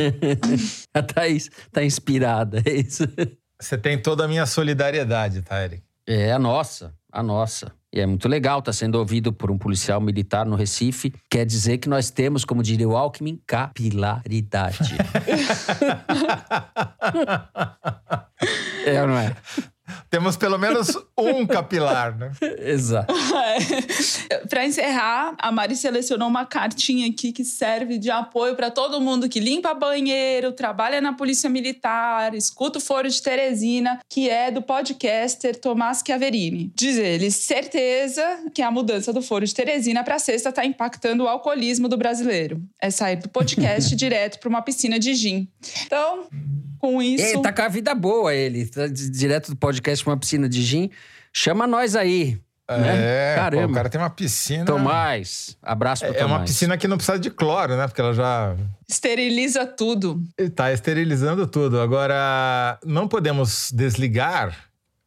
a 0.99 1.03
Thaís 1.03 1.51
tá 1.71 1.85
inspirada, 1.85 2.63
é 2.65 2.73
isso. 2.73 3.05
Você 3.61 3.77
tem 3.79 4.01
toda 4.01 4.25
a 4.25 4.29
minha 4.29 4.47
solidariedade, 4.47 5.43
tá, 5.43 5.63
Eric? 5.63 5.83
É 6.07 6.33
a 6.33 6.39
nossa, 6.39 6.95
a 7.13 7.23
nossa. 7.23 7.73
E 7.95 8.01
é 8.01 8.07
muito 8.07 8.27
legal 8.27 8.61
estar 8.61 8.71
tá 8.71 8.77
sendo 8.77 8.95
ouvido 8.99 9.35
por 9.35 9.51
um 9.51 9.59
policial 9.59 10.01
militar 10.01 10.47
no 10.47 10.57
Recife. 10.57 11.13
Quer 11.31 11.45
dizer 11.45 11.77
que 11.77 11.89
nós 11.89 12.11
temos, 12.11 12.43
como 12.45 12.63
diria 12.63 12.89
o 12.89 12.97
Alckmin, 12.97 13.39
capilaridade. 13.47 14.97
Jeg 18.87 18.95
er 18.95 19.07
med. 19.07 19.72
Temos 20.09 20.37
pelo 20.37 20.59
menos 20.59 20.97
um 21.19 21.47
capilar, 21.47 22.17
né? 22.17 22.31
Exato. 22.59 23.13
É. 24.31 24.39
Para 24.47 24.65
encerrar, 24.65 25.35
a 25.39 25.51
Mari 25.51 25.75
selecionou 25.77 26.29
uma 26.29 26.47
cartinha 26.47 27.09
aqui 27.09 27.33
que 27.33 27.45
serve 27.45 27.99
de 27.99 28.11
apoio 28.11 28.55
para 28.55 28.71
todo 28.71 29.01
mundo 29.01 29.29
que 29.29 29.41
limpa 29.41 29.75
banheiro, 29.75 30.53
trabalha 30.53 31.01
na 31.01 31.13
Polícia 31.13 31.51
Militar, 31.51 32.35
escuta 32.35 32.79
o 32.79 32.81
Foro 32.81 33.09
de 33.09 33.21
Teresina, 33.21 34.01
que 34.09 34.31
é 34.31 34.51
do 34.51 34.63
podcaster 34.63 35.59
Tomás 35.59 36.03
Chiaverini. 36.07 36.73
Diz 36.75 36.97
ele: 36.97 37.31
certeza 37.31 38.23
que 38.55 38.63
a 38.63 38.71
mudança 38.71 39.13
do 39.13 39.23
Foro 39.23 39.45
de 39.45 39.55
Teresina 39.55 40.05
para 40.05 40.19
sexta 40.19 40.51
está 40.51 40.65
impactando 40.65 41.25
o 41.25 41.29
alcoolismo 41.29 41.89
do 41.89 41.97
brasileiro. 41.97 42.63
É 42.81 42.91
sair 42.91 43.17
do 43.17 43.29
podcast 43.29 43.95
direto 43.97 44.39
para 44.39 44.49
uma 44.49 44.63
piscina 44.63 44.99
de 44.99 45.15
gin. 45.15 45.49
Então, 45.85 46.27
com 46.79 47.01
isso. 47.01 47.25
Ele 47.25 47.43
tá 47.43 47.53
com 47.53 47.63
a 47.63 47.69
vida 47.69 47.95
boa, 47.95 48.35
ele. 48.35 48.67
Tá 48.67 48.87
direto 48.89 49.51
do 49.51 49.57
podcast 49.57 49.72
pra 49.81 50.13
uma 50.13 50.17
piscina 50.17 50.49
de 50.49 50.63
gin. 50.63 50.91
Chama 51.33 51.67
nós 51.67 51.97
aí. 51.97 52.41
Né? 52.71 53.33
É, 53.33 53.35
Caramba. 53.37 53.67
Pô, 53.67 53.73
o 53.73 53.75
cara 53.75 53.89
tem 53.89 54.01
uma 54.01 54.11
piscina. 54.11 54.65
Tomás, 54.65 55.57
abraço 55.63 56.05
pro 56.05 56.15
é, 56.15 56.19
Tomás. 56.19 56.31
É 56.31 56.35
uma 56.35 56.45
piscina 56.45 56.79
que 56.79 56.89
não 56.89 56.97
precisa 56.97 57.19
de 57.19 57.31
cloro, 57.31 57.77
né? 57.77 57.87
Porque 57.87 58.01
ela 58.01 58.15
já. 58.15 58.55
Esteriliza 58.89 59.67
tudo. 59.67 60.23
Tá 60.55 60.73
esterilizando 60.73 61.47
tudo. 61.47 61.81
Agora, 61.81 62.79
não 62.85 63.09
podemos 63.09 63.71
desligar 63.73 64.57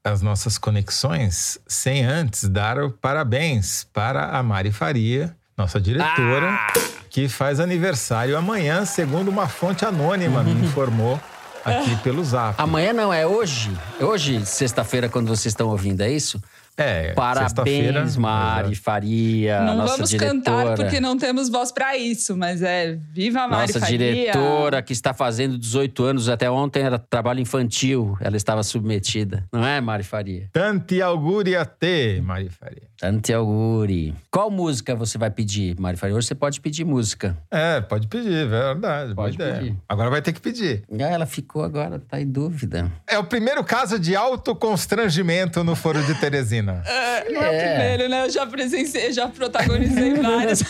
as 0.04 0.22
nossas 0.22 0.58
conexões 0.58 1.58
sem 1.68 2.06
antes 2.06 2.48
dar 2.48 2.78
o 2.80 2.92
parabéns 2.92 3.88
para 3.92 4.38
a 4.38 4.44
Mari 4.44 4.72
Faria, 4.72 5.36
nossa 5.58 5.82
diretora, 5.82 6.52
ah! 6.52 6.74
que 7.10 7.28
faz 7.28 7.60
aniversário 7.60 8.38
amanhã, 8.38 8.86
segundo 8.86 9.30
uma 9.30 9.48
fonte 9.48 9.84
anônima 9.84 10.44
me 10.44 10.52
informou 10.64 11.20
aqui 11.66 11.96
pelo 12.04 12.24
zap. 12.24 12.56
Amanhã 12.62 12.94
não, 12.94 13.12
é 13.14 13.26
hoje. 13.26 13.72
Hoje, 14.00 14.46
sexta-feira, 14.46 15.10
quando 15.10 15.28
vocês 15.28 15.48
estão 15.48 15.68
ouvindo, 15.70 16.02
é 16.02 16.12
isso? 16.12 16.42
É, 16.78 17.14
Parabéns, 17.14 18.18
Mari 18.18 18.76
Faria. 18.76 19.62
Não 19.62 19.78
nossa 19.78 19.94
vamos 19.94 20.10
diretora. 20.10 20.34
cantar 20.34 20.76
porque 20.76 21.00
não 21.00 21.18
temos 21.18 21.48
voz 21.48 21.72
para 21.72 21.96
isso, 21.96 22.36
mas 22.36 22.62
é 22.62 22.98
viva 23.14 23.48
Mari 23.48 23.68
nossa 23.68 23.80
Faria. 23.80 23.98
Nossa 23.98 24.14
diretora 24.14 24.82
que 24.82 24.92
está 24.92 25.14
fazendo 25.14 25.58
18 25.58 26.04
anos, 26.04 26.28
até 26.28 26.52
ontem 26.52 26.84
era 26.84 27.00
trabalho 27.00 27.40
infantil, 27.40 28.18
ela 28.20 28.36
estava 28.36 28.62
submetida. 28.62 29.46
Não 29.54 29.66
é, 29.66 29.80
Mari 29.80 30.04
Faria? 30.04 30.50
Tanti 30.52 31.02
auguri 31.02 31.56
a 31.56 31.64
te, 31.64 32.20
Mari 32.22 32.50
Faria. 32.50 32.84
Tanti 32.98 33.34
auguri. 33.34 34.16
Qual 34.32 34.50
música 34.50 34.96
você 34.96 35.18
vai 35.18 35.30
pedir, 35.30 35.80
Mari 35.80 35.98
Faria? 35.98 36.16
Hoje 36.16 36.28
você 36.28 36.36
pode 36.36 36.62
pedir 36.62 36.86
música. 36.86 37.38
É, 37.52 37.82
pode 37.82 38.08
pedir, 38.08 38.34
é 38.34 38.46
verdade. 38.46 39.14
Pode 39.14 39.38
pedir. 39.38 39.76
Agora 39.88 40.10
vai 40.10 40.22
ter 40.22 40.32
que 40.32 40.40
pedir. 40.40 40.84
Ah, 40.92 41.04
ela 41.04 41.26
ficou 41.26 41.64
agora, 41.64 42.00
tá 42.00 42.20
em 42.22 42.28
dúvida. 42.28 42.92
É 43.08 43.18
o 43.20 43.24
primeiro 43.24 43.64
caso 43.64 44.00
de 44.00 44.16
autoconstrangimento 44.16 45.64
no 45.64 45.76
Foro 45.76 46.02
de 46.04 46.14
Teresina. 46.16 46.84
É, 47.16 47.32
não 47.32 47.42
é. 47.42 47.46
é 47.46 47.50
o 47.50 47.70
primeiro, 47.70 48.10
né? 48.10 48.26
Eu 48.26 48.30
já 48.30 48.46
presenciei, 48.46 49.12
já 49.12 49.28
protagonizei 49.28 50.16
vários. 50.22 50.62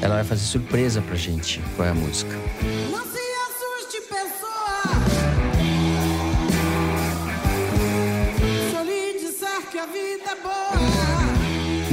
Ela 0.00 0.16
vai 0.16 0.24
fazer 0.24 0.42
surpresa 0.42 1.00
pra 1.02 1.16
gente. 1.16 1.60
Qual 1.74 1.88
é 1.88 1.90
a 1.90 1.94
música? 1.94 2.30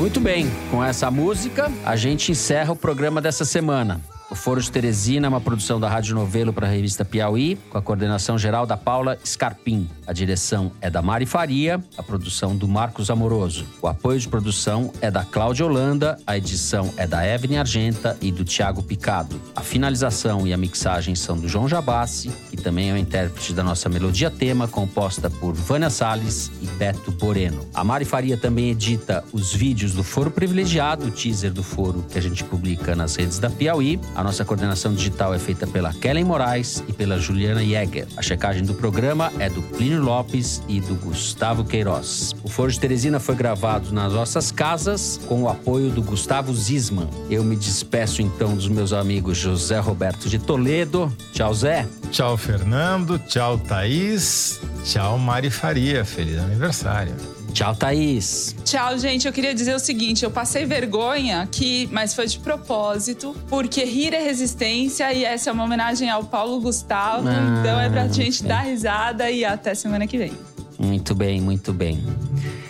Muito 0.05 0.19
bem, 0.19 0.45
com 0.69 0.83
essa 0.83 1.09
música, 1.09 1.67
a 1.83 1.95
gente 1.95 2.31
encerra 2.31 2.71
o 2.71 2.75
programa 2.75 3.19
dessa 3.19 3.43
semana. 3.43 3.99
O 4.29 4.35
Foro 4.35 4.61
de 4.61 4.71
Teresina 4.71 5.25
é 5.25 5.29
uma 5.29 5.41
produção 5.41 5.79
da 5.79 5.89
Rádio 5.89 6.13
Novelo 6.13 6.53
para 6.53 6.67
a 6.67 6.69
revista 6.69 7.03
Piauí, 7.03 7.57
com 7.71 7.77
a 7.79 7.81
coordenação 7.81 8.37
geral 8.37 8.67
da 8.67 8.77
Paula 8.77 9.17
Scarpim. 9.25 9.89
A 10.07 10.13
direção 10.13 10.71
é 10.81 10.89
da 10.89 11.01
Mari 11.01 11.25
Faria, 11.25 11.83
a 11.97 12.03
produção 12.03 12.55
do 12.55 12.67
Marcos 12.67 13.09
Amoroso. 13.09 13.65
O 13.81 13.87
apoio 13.87 14.19
de 14.19 14.27
produção 14.27 14.91
é 15.01 15.09
da 15.09 15.23
Cláudia 15.23 15.65
Holanda, 15.65 16.17
a 16.27 16.37
edição 16.37 16.93
é 16.95 17.07
da 17.07 17.27
Evelyn 17.27 17.57
Argenta 17.57 18.17
e 18.21 18.31
do 18.31 18.43
Tiago 18.43 18.83
Picado. 18.83 19.41
A 19.55 19.61
finalização 19.61 20.45
e 20.45 20.53
a 20.53 20.57
mixagem 20.57 21.15
são 21.15 21.37
do 21.37 21.47
João 21.47 21.67
Jabassi, 21.67 22.31
que 22.49 22.57
também 22.57 22.91
é 22.91 22.93
o 22.93 22.97
intérprete 22.97 23.53
da 23.53 23.63
nossa 23.63 23.89
melodia 23.89 24.29
tema, 24.29 24.67
composta 24.67 25.29
por 25.29 25.53
Vânia 25.53 25.89
Salles 25.89 26.51
e 26.61 26.67
Beto 26.67 27.11
Boreno. 27.11 27.65
A 27.73 27.83
Mari 27.83 28.05
Faria 28.05 28.37
também 28.37 28.69
edita 28.69 29.23
os 29.33 29.53
vídeos 29.53 29.93
do 29.93 30.03
Foro 30.03 30.29
Privilegiado, 30.29 31.07
o 31.07 31.11
teaser 31.11 31.51
do 31.51 31.63
Foro 31.63 32.05
que 32.09 32.17
a 32.17 32.21
gente 32.21 32.43
publica 32.43 32.95
nas 32.95 33.15
redes 33.15 33.39
da 33.39 33.49
Piauí. 33.49 33.99
A 34.15 34.23
nossa 34.23 34.45
coordenação 34.45 34.93
digital 34.93 35.33
é 35.33 35.39
feita 35.39 35.65
pela 35.65 35.93
Kellen 35.93 36.23
Moraes 36.23 36.83
e 36.87 36.93
pela 36.93 37.19
Juliana 37.19 37.63
Jäger. 37.63 38.07
A 38.15 38.21
checagem 38.21 38.63
do 38.63 38.73
programa 38.75 39.31
é 39.39 39.49
do 39.49 39.61
Plínio 39.61 39.94
Lopes 39.99 40.61
e 40.67 40.79
do 40.79 40.95
Gustavo 40.95 41.63
Queiroz. 41.63 42.33
O 42.43 42.49
Foro 42.49 42.71
de 42.71 42.79
Teresina 42.79 43.19
foi 43.19 43.35
gravado 43.35 43.91
nas 43.91 44.13
nossas 44.13 44.51
casas 44.51 45.19
com 45.27 45.43
o 45.43 45.49
apoio 45.49 45.89
do 45.89 46.01
Gustavo 46.01 46.53
Zisman. 46.53 47.09
Eu 47.29 47.43
me 47.43 47.55
despeço 47.55 48.21
então 48.21 48.55
dos 48.55 48.67
meus 48.67 48.93
amigos 48.93 49.37
José 49.37 49.79
Roberto 49.79 50.29
de 50.29 50.39
Toledo. 50.39 51.11
Tchau, 51.33 51.53
Zé. 51.53 51.87
Tchau, 52.11 52.37
Fernando. 52.37 53.19
Tchau, 53.19 53.57
Thaís. 53.57 54.61
Tchau, 54.83 55.17
Mari 55.17 55.49
Faria. 55.49 56.05
Feliz 56.05 56.37
aniversário. 56.37 57.34
Tchau, 57.55 57.73
Thaís. 57.73 58.53
Tchau, 58.65 58.97
gente. 58.97 59.25
Eu 59.25 59.31
queria 59.31 59.55
dizer 59.55 59.73
o 59.73 59.79
seguinte: 59.79 60.25
eu 60.25 60.29
passei 60.29 60.65
vergonha 60.65 61.41
aqui, 61.41 61.87
mas 61.89 62.13
foi 62.13 62.27
de 62.27 62.37
propósito, 62.37 63.33
porque 63.47 63.85
rir 63.85 64.13
é 64.13 64.21
resistência 64.21 65.13
e 65.13 65.23
essa 65.23 65.49
é 65.49 65.53
uma 65.53 65.63
homenagem 65.63 66.09
ao 66.09 66.25
Paulo 66.25 66.59
Gustavo. 66.59 67.29
Ah, 67.29 67.57
então 67.61 67.79
é 67.79 67.89
pra 67.89 68.09
gente 68.09 68.43
dar 68.43 68.59
risada 68.59 69.31
e 69.31 69.45
até 69.45 69.73
semana 69.73 70.05
que 70.05 70.17
vem. 70.17 70.33
Muito 70.77 71.15
bem, 71.15 71.39
muito 71.39 71.71
bem. 71.71 72.03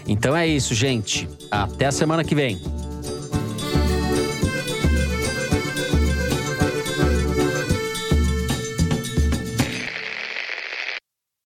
Então 0.08 0.38
é 0.38 0.46
isso, 0.46 0.76
gente. 0.76 1.28
Até 1.50 1.88
a 1.88 1.92
semana 1.92 2.24
que 2.24 2.36
vem. 2.36 2.62